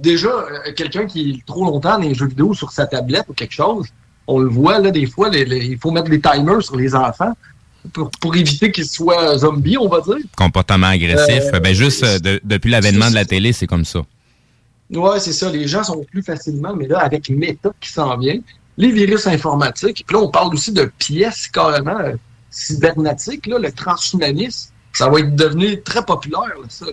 [0.00, 3.32] déjà, euh, quelqu'un qui est trop longtemps dans les jeux vidéo sur sa tablette ou
[3.32, 3.86] quelque chose,
[4.26, 6.94] on le voit, là, des fois, les- les- il faut mettre des timers sur les
[6.94, 7.32] enfants
[7.92, 10.24] pour, pour éviter qu'ils soient zombies, on va dire.
[10.36, 14.02] Comportement agressif, Euh, ben juste euh, de- depuis l'avènement de la télé, c'est comme ça.
[14.92, 15.50] Ouais, c'est ça.
[15.50, 18.38] Les gens sont plus facilement, mais là, avec Meta qui s'en vient,
[18.76, 22.14] les virus informatiques, puis là, on parle aussi de pièces carrément euh,
[22.50, 26.86] cybernatiques, là, le transhumanisme, ça va être devenu très populaire, là, ça.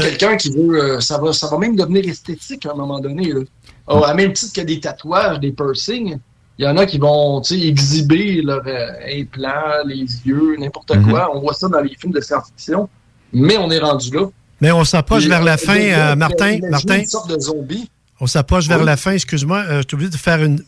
[0.00, 3.32] Quelqu'un qui veut, euh, ça va, ça va même devenir esthétique à un moment donné.
[3.32, 3.40] Là.
[3.86, 6.18] Oh, à même titre que des tatouages, des piercings,
[6.58, 11.10] il y en a qui vont exhiber leurs euh, implants, les yeux, n'importe Mhm.
[11.10, 11.30] quoi.
[11.34, 12.88] On voit ça dans les films de science-fiction,
[13.32, 14.26] mais on est rendu là.
[14.60, 16.58] Mais on s'approche vers la euh, fin, Martin.
[16.68, 17.90] Martin, Une sorte de zombie.
[18.20, 18.86] On s'approche vers Oui.
[18.86, 19.12] la fin.
[19.12, 20.62] Excuse-moi, euh, je suis obligé de faire une.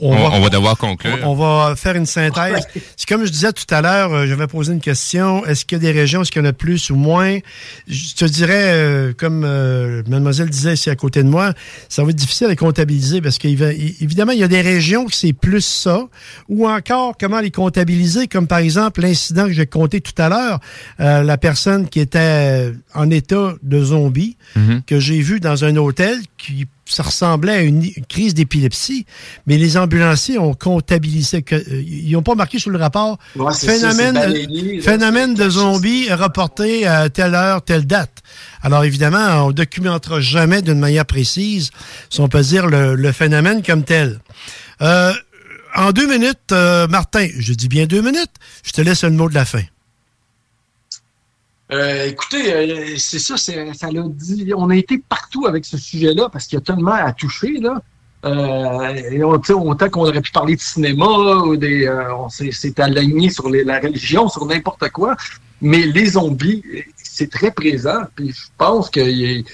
[0.00, 1.18] On- on va devoir conclure.
[1.24, 2.64] On, on va faire une synthèse.
[2.96, 5.44] C'est comme je disais tout à l'heure, euh, je vais poser une question.
[5.44, 7.38] Est-ce qu'il y a des régions, est-ce qu'il y en a plus ou moins?
[7.88, 11.52] Je te dirais, euh, comme euh, mademoiselle disait ici à côté de moi,
[11.88, 15.32] ça va être difficile à comptabiliser parce qu'évidemment, il y a des régions que c'est
[15.32, 16.06] plus ça.
[16.48, 18.28] Ou encore, comment les comptabiliser?
[18.28, 20.60] Comme par exemple, l'incident que j'ai compté tout à l'heure,
[21.00, 24.82] euh, la personne qui était en état de zombie, Mhm.
[24.86, 29.06] que j'ai vu dans un hôtel qui ça ressemblait à une, une crise d'épilepsie,
[29.46, 33.52] mais les ambulanciers ont comptabilisé que euh, ils n'ont pas marqué sur le rapport Ouais,
[33.54, 38.22] c'est ça, phénomène balayé, phénomène de zombies reporté à telle heure telle date.
[38.62, 41.70] Alors évidemment, on documentera jamais d'une manière précise,
[42.10, 44.20] si on peut dire le, le phénomène comme tel.
[44.82, 45.12] Euh,
[45.74, 48.32] en deux minutes, euh, Martin, je dis bien deux minutes,
[48.64, 49.62] je te laisse le mot de la fin.
[51.70, 54.52] Euh, écoutez, euh, c'est ça, ça l'a dit.
[54.56, 57.82] On a été partout avec ce sujet-là parce qu'il y a tellement à toucher là.
[58.24, 62.80] Euh, et on, autant qu'on aurait pu parler de cinéma ou des, euh, on s'est,
[62.80, 65.16] aligné sur les- la religion, sur n'importe quoi.
[65.60, 66.62] Mais les zombies,
[66.96, 68.00] c'est très présent.
[68.16, 69.44] Puis je pense qu'il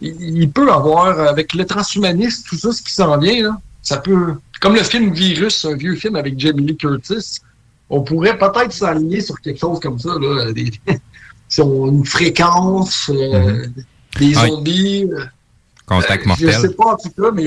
[0.00, 3.96] il, il peut avoir avec le transhumanisme, tout ça, ce qui s'en vient là, ça
[3.98, 4.34] peut.
[4.60, 7.40] Comme le film Virus, un vieux film avec Jamie Lee Curtis,
[7.90, 10.52] on pourrait peut-être s'aligner sur quelque chose comme ça là.
[10.52, 10.70] Des,
[11.48, 13.66] sur une fréquence, euh,
[14.18, 14.48] des Ouais.
[14.48, 15.04] zombies.
[15.12, 15.24] euh,
[15.86, 16.50] Contact euh, mortel.
[16.52, 17.44] Je sais pas en tout cas, mais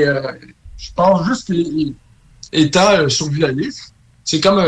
[0.78, 1.52] je pense juste
[2.52, 3.94] qu'étant euh, survivaliste,
[4.24, 4.64] c'est comme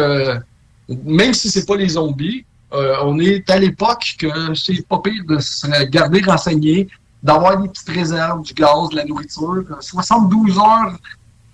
[1.06, 5.40] même si c'est pas les zombies, on est à l'époque que c'est pas pire de
[5.40, 6.88] se garder renseigné,
[7.24, 10.98] d'avoir des petites réserves, du gaz, de la nourriture, euh, 72 heures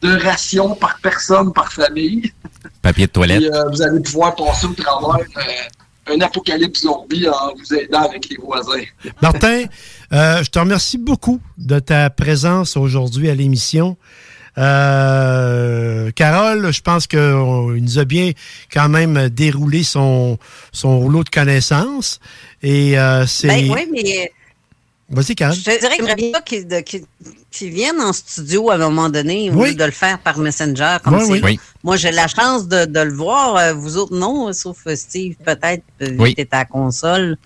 [0.01, 2.31] de ration par personne, par famille.
[2.81, 3.43] Papier de toilette.
[3.43, 5.41] Euh, vous allez pouvoir passer au travers euh,
[6.09, 8.83] un apocalypse zombie en vous aidant avec les voisins.
[9.21, 9.65] Martin,
[10.13, 13.97] euh, je te remercie beaucoup de ta présence aujourd'hui à l'émission.
[14.57, 18.31] Euh, Carole, je pense qu'il nous a bien
[18.71, 20.39] quand même déroulé son,
[20.71, 22.19] son rouleau de connaissances.
[22.63, 23.47] Et euh, c'est...
[23.47, 24.31] Ben oui, mais
[25.09, 26.83] Vas-y, je te dirais que j'aimerais bien qu'ils de-
[27.61, 29.69] viennent en studio à un moment donné, au Oui.
[29.69, 30.97] lieu de le faire par Messenger.
[31.03, 31.39] Comme Oui, c'est- oui.
[31.43, 31.59] Oui.
[31.83, 33.55] Moi, j'ai la chance de, de le voir.
[33.55, 36.35] euh, Vous autres, non, sauf euh, Steve, peut-être, euh, Oui.
[36.35, 37.37] tu à la console.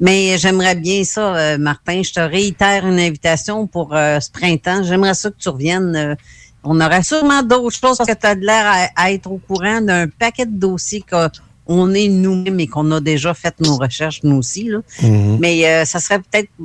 [0.00, 2.02] Mais j'aimerais bien ça, euh, Martin.
[2.02, 4.82] Je te réitère une invitation pour euh, ce printemps.
[4.82, 5.94] J'aimerais ça que tu reviennes.
[5.96, 6.14] euh,
[6.64, 9.80] on aurait sûrement d'autres choses parce que tu as l'air à, à être au courant
[9.80, 14.36] d'un paquet de dossiers qu'on est nous-mêmes et qu'on a déjà fait nos recherches, nous
[14.38, 14.64] aussi.
[14.64, 14.78] Là.
[15.00, 15.38] Mhm.
[15.40, 16.64] Mais euh, ça serait peut-être pas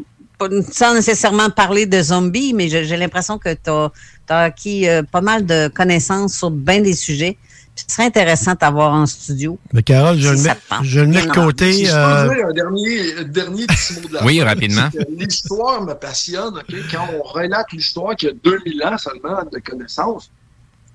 [0.72, 3.92] sans nécessairement parler de zombies, mais j'ai l'impression que tu as,
[4.38, 7.38] acquis euh, pas mal de connaissances sur bien des sujets.
[7.76, 9.58] Puis Ce serait intéressant de t'avoir en studio.
[9.74, 11.72] Mais Carole, je Si le mets, je le mets de côté.
[11.72, 14.90] Si je peux euh, un dernier, un dernier petit mot de la Oui, fin, rapidement.
[15.18, 16.62] L'histoire me passionne.
[16.92, 20.30] Quand on relate l'histoire qui a 2000 ans seulement de connaissances,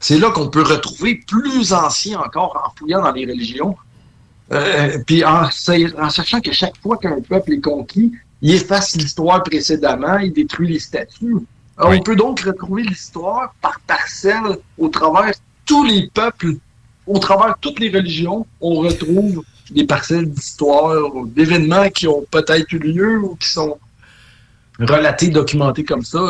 [0.00, 3.76] c'est là qu'on peut retrouver plus ancien encore en fouillant dans les religions.
[4.52, 8.12] Euh, puis en, en sachant que chaque fois qu'un peuple est conquis,
[8.46, 11.38] il efface l'histoire précédemment, il détruit les statues.
[11.76, 11.98] Alors, Oui.
[11.98, 15.32] On peut donc retrouver l'histoire par parcelle au travers
[15.64, 16.52] tous les peuples,
[17.08, 19.42] au travers toutes les religions, on retrouve
[19.72, 20.94] des parcelles d'histoire,
[21.26, 23.78] d'événements qui ont peut-être eu lieu ou qui sont
[24.78, 26.20] relatés, documentés comme ça.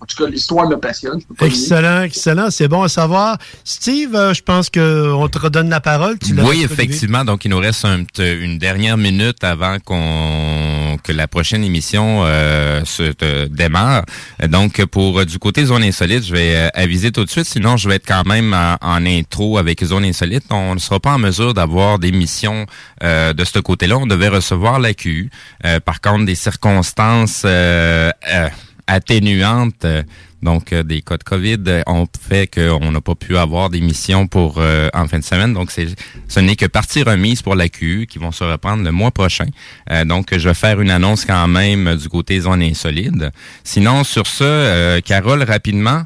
[0.00, 1.20] En tout cas, l'histoire me passionne.
[1.20, 1.58] je peux pas le nier.
[1.58, 2.50] Excellent, excellent.
[2.50, 3.38] C'est bon à savoir.
[3.64, 6.18] Steve, euh, je pense qu'on te redonne la parole.
[6.18, 7.24] Tu Oui, effectivement.
[7.24, 12.84] Donc, il nous reste un une dernière minute avant qu'on que la prochaine émission euh,
[12.84, 14.04] se euh, démarre.
[14.48, 17.46] Donc, pour du côté Zone Insolite, je vais aviser tout de suite.
[17.46, 20.44] Sinon, je vais être quand même en, en intro avec Zone Insolite.
[20.50, 22.66] On ne sera pas en mesure d'avoir des missions
[23.02, 23.98] euh, de ce côté-là.
[23.98, 25.30] On devait recevoir la QU.
[25.64, 28.48] Euh, par contre, des circonstances euh, euh,
[28.86, 29.84] atténuantes.
[29.84, 30.02] euh,
[30.42, 33.80] donc, euh, des cas de COVID euh, ont fait qu'on n'a pas pu avoir des
[33.80, 35.54] missions pour euh, en fin de semaine.
[35.54, 35.88] Donc, c'est,
[36.28, 39.46] ce n'est que partie remise pour la QU qui vont se reprendre le mois prochain.
[39.90, 43.32] Euh, donc, je vais faire une annonce quand même du côté zone insolide.
[43.64, 46.04] Sinon, sur ce, euh, Carole, rapidement,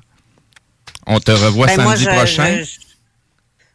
[1.06, 2.62] on te revoit Ben, moi, samedi je- prochain.
[2.62, 2.89] je-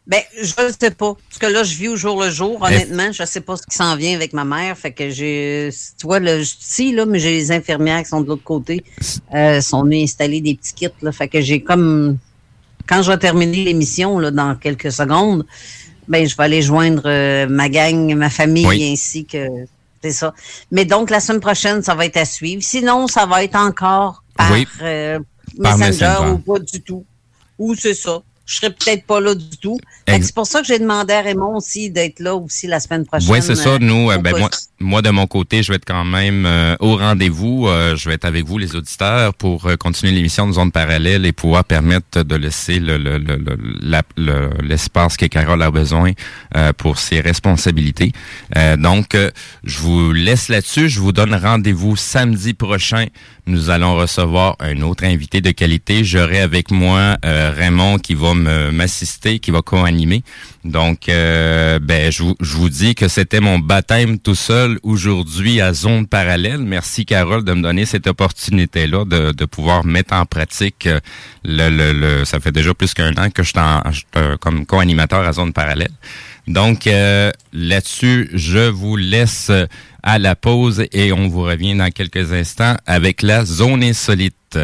[0.06, 1.14] ben, je ne sais pas.
[1.28, 3.10] Parce que là, je vis au jour le jour, honnêtement.
[3.12, 4.76] Je ne sais pas ce qui s'en vient avec ma mère.
[4.78, 5.70] Fait que j'ai.
[5.98, 8.44] Tu vois, là, je suis ici, là, mais j'ai les infirmières qui sont de l'autre
[8.44, 8.84] côté.
[9.34, 10.88] Euh, sont venues installer des petits kits.
[11.02, 12.18] Là, fait que j'ai comme.
[12.88, 15.44] Quand je vais terminer l'émission, là, dans quelques secondes,
[16.06, 18.92] ben, je vais aller joindre euh, ma gang, ma famille, Oui.
[18.92, 19.48] ainsi que.
[20.04, 20.34] C'est ça.
[20.70, 22.62] Mais donc, la semaine prochaine, ça va être à suivre.
[22.62, 24.68] Sinon, ça va être encore par, Oui.
[24.82, 25.18] euh,
[25.60, 26.30] Par Messenger, Messenger.
[26.30, 27.04] ou pas du tout.
[27.58, 28.22] Ou c'est ça.
[28.46, 29.78] Je serai peut-être pas là du tout.
[30.08, 33.28] C'est pour ça que j'ai demandé à Raymond aussi d'être là aussi la semaine prochaine.
[33.30, 33.70] Oui, c'est ça.
[33.70, 34.48] euh, Nous, euh, ben, moi,
[34.78, 37.66] moi, de mon côté, je vais être quand même euh, au rendez-vous.
[37.66, 41.24] Euh, je vais être avec vous, les auditeurs, pour euh, continuer l'émission de Zone Parallèle
[41.24, 46.12] et pouvoir permettre de laisser le, le- le- l'espace que Carole a besoin
[46.56, 48.12] euh, pour ses responsabilités.
[48.56, 49.30] Euh, donc, euh,
[49.64, 50.90] je vous laisse là-dessus.
[50.90, 53.06] Je vous donne rendez-vous samedi prochain.
[53.46, 56.04] Nous allons recevoir un autre invité de qualité.
[56.04, 60.22] J'aurai avec moi Raymond qui va m'assister, qui va co-animer.
[60.64, 65.72] Donc, ben, je vous, je vous dis que c'était mon baptême tout seul aujourd'hui à
[65.72, 66.58] Zone Parallèle.
[66.60, 71.00] Merci, Carole, de me donner cette opportunité-là de, de pouvoir mettre en pratique euh,
[71.44, 75.26] le, le, le- Ça fait déjà plus qu'un an que je suis euh, comme co-animateur
[75.26, 75.92] à Zone Parallèle.
[76.46, 79.50] Donc, euh, là-dessus, je vous laisse
[80.02, 84.58] à la pause et on vous revient dans quelques instants avec la Zone Insolite.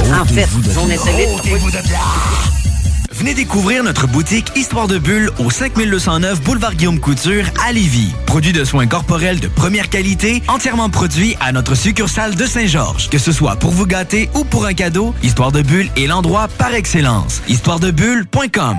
[0.00, 2.67] En fait, on est solide.
[3.18, 8.12] Venez découvrir notre boutique Histoire de Bulle au 5209 Boulevard Guillaume Couture à Lévis.
[8.26, 13.10] Produit de soins corporels de première qualité, entièrement produit à notre succursale de Saint-Georges.
[13.10, 16.46] Que ce soit pour vous gâter ou pour un cadeau, Histoire de Bulle est l'endroit
[16.46, 17.42] par excellence.
[17.48, 18.76] Histoiredebulle.com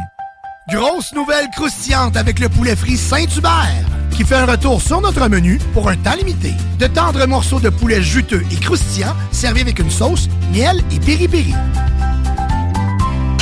[0.72, 5.60] Grosse nouvelle croustillante avec le poulet frit Saint-Hubert qui fait un retour sur notre menu
[5.74, 6.54] pour un temps limité.
[6.78, 11.54] De tendres morceaux de poulet juteux et croustillants servis avec une sauce, miel et piri-piri.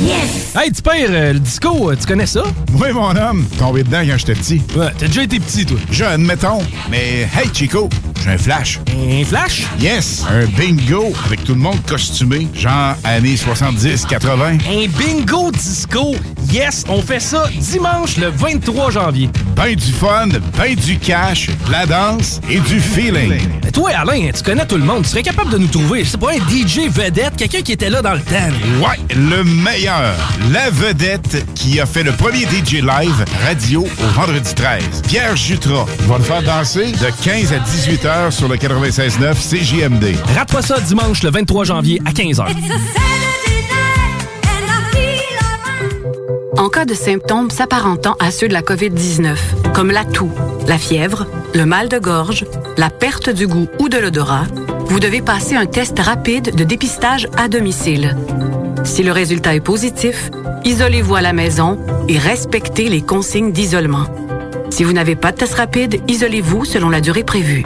[0.00, 0.56] Yes.
[0.56, 2.42] Hey, tu pères, euh, le disco, euh, tu connais ça?
[2.72, 3.44] Oui, mon homme.
[3.58, 4.62] Tombé dedans quand j'étais petit.
[4.74, 5.76] Ouais, t'as déjà été petit, toi.
[5.90, 6.60] Jeune, mettons.
[6.90, 7.90] Mais hey, Chico,
[8.26, 8.80] j'ai un flash.
[8.88, 9.66] Un flash?
[9.80, 10.24] Yes!
[10.28, 14.60] Un bingo avec tout le monde costumé, genre années 70-80.
[14.68, 16.14] Un bingo disco.
[16.50, 19.30] Yes, on fait ça dimanche le 23 janvier.
[19.54, 23.40] Ben du fun, ben du cash, de la danse et du feeling.
[23.64, 25.02] Mais toi, Alain, tu connais tout le monde.
[25.02, 28.02] Tu serais capable de nous trouver, c'est pas un DJ vedette, quelqu'un qui était là
[28.02, 28.34] dans le temps.
[28.80, 30.14] Ouais, le meilleur.
[30.52, 35.02] La vedette qui a fait le premier DJ live radio au vendredi 13.
[35.08, 35.86] Pierre Jutras.
[36.00, 36.92] Il va le faire danser?
[36.92, 40.16] De 15 à 18 heures sur le 96.9 CJMD.
[40.34, 42.46] Rate pas ça dimanche le 23 janvier à 15h.
[46.56, 49.36] En cas de symptômes s'apparentant à ceux de la COVID-19,
[49.74, 50.30] comme la toux,
[50.66, 52.46] la fièvre, le mal de gorge,
[52.78, 54.46] la perte du goût ou de l'odorat,
[54.86, 58.16] vous devez passer un test rapide de dépistage à domicile.
[58.84, 60.30] Si le résultat est positif,
[60.64, 61.78] isolez-vous à la maison
[62.08, 64.06] et respectez les consignes d'isolement.
[64.70, 67.64] Si vous n'avez pas de test rapide, isolez-vous selon la durée prévue.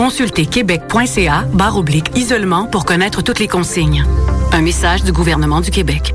[0.00, 4.02] Consultez québec.ca barre oblique isolement pour connaître toutes les consignes.
[4.50, 6.14] Un message du gouvernement du Québec.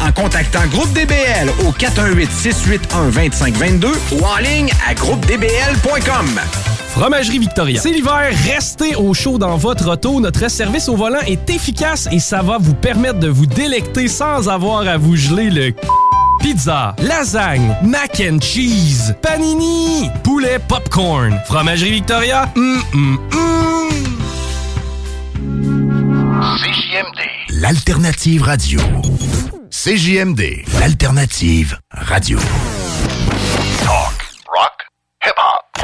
[0.00, 6.40] en contactant Groupe DBL au 418-681-2522 ou en ligne à groupedbl.com.
[6.88, 7.78] Fromagerie Victoria.
[7.80, 10.18] C'est l'hiver, restez au chaud dans votre auto.
[10.20, 14.48] Notre service au volant est efficace et ça va vous permettre de vous délecter sans
[14.48, 15.72] avoir à vous geler le
[16.40, 21.38] Pizza, lasagne, mac and cheese, panini, poulet popcorn.
[21.46, 22.48] Fromagerie Victoria.
[26.56, 27.20] CJMD,
[27.50, 28.80] l'alternative radio.
[29.70, 32.40] CJMD, l'alternative radio.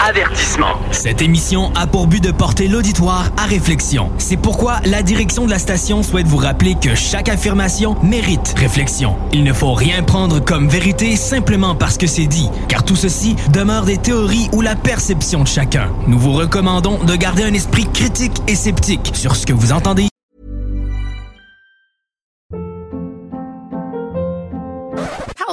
[0.05, 0.75] Avertissement.
[0.91, 4.11] Cette émission a pour but de porter l'auditoire à réflexion.
[4.19, 9.17] C'est pourquoi la direction de la station souhaite vous rappeler que chaque affirmation mérite réflexion.
[9.33, 13.37] Il ne faut rien prendre comme vérité simplement parce que c'est dit, car tout ceci
[13.53, 15.93] demeure des théories ou la perception de chacun.
[16.09, 20.09] Nous vous recommandons de garder un esprit critique et sceptique sur ce que vous entendez.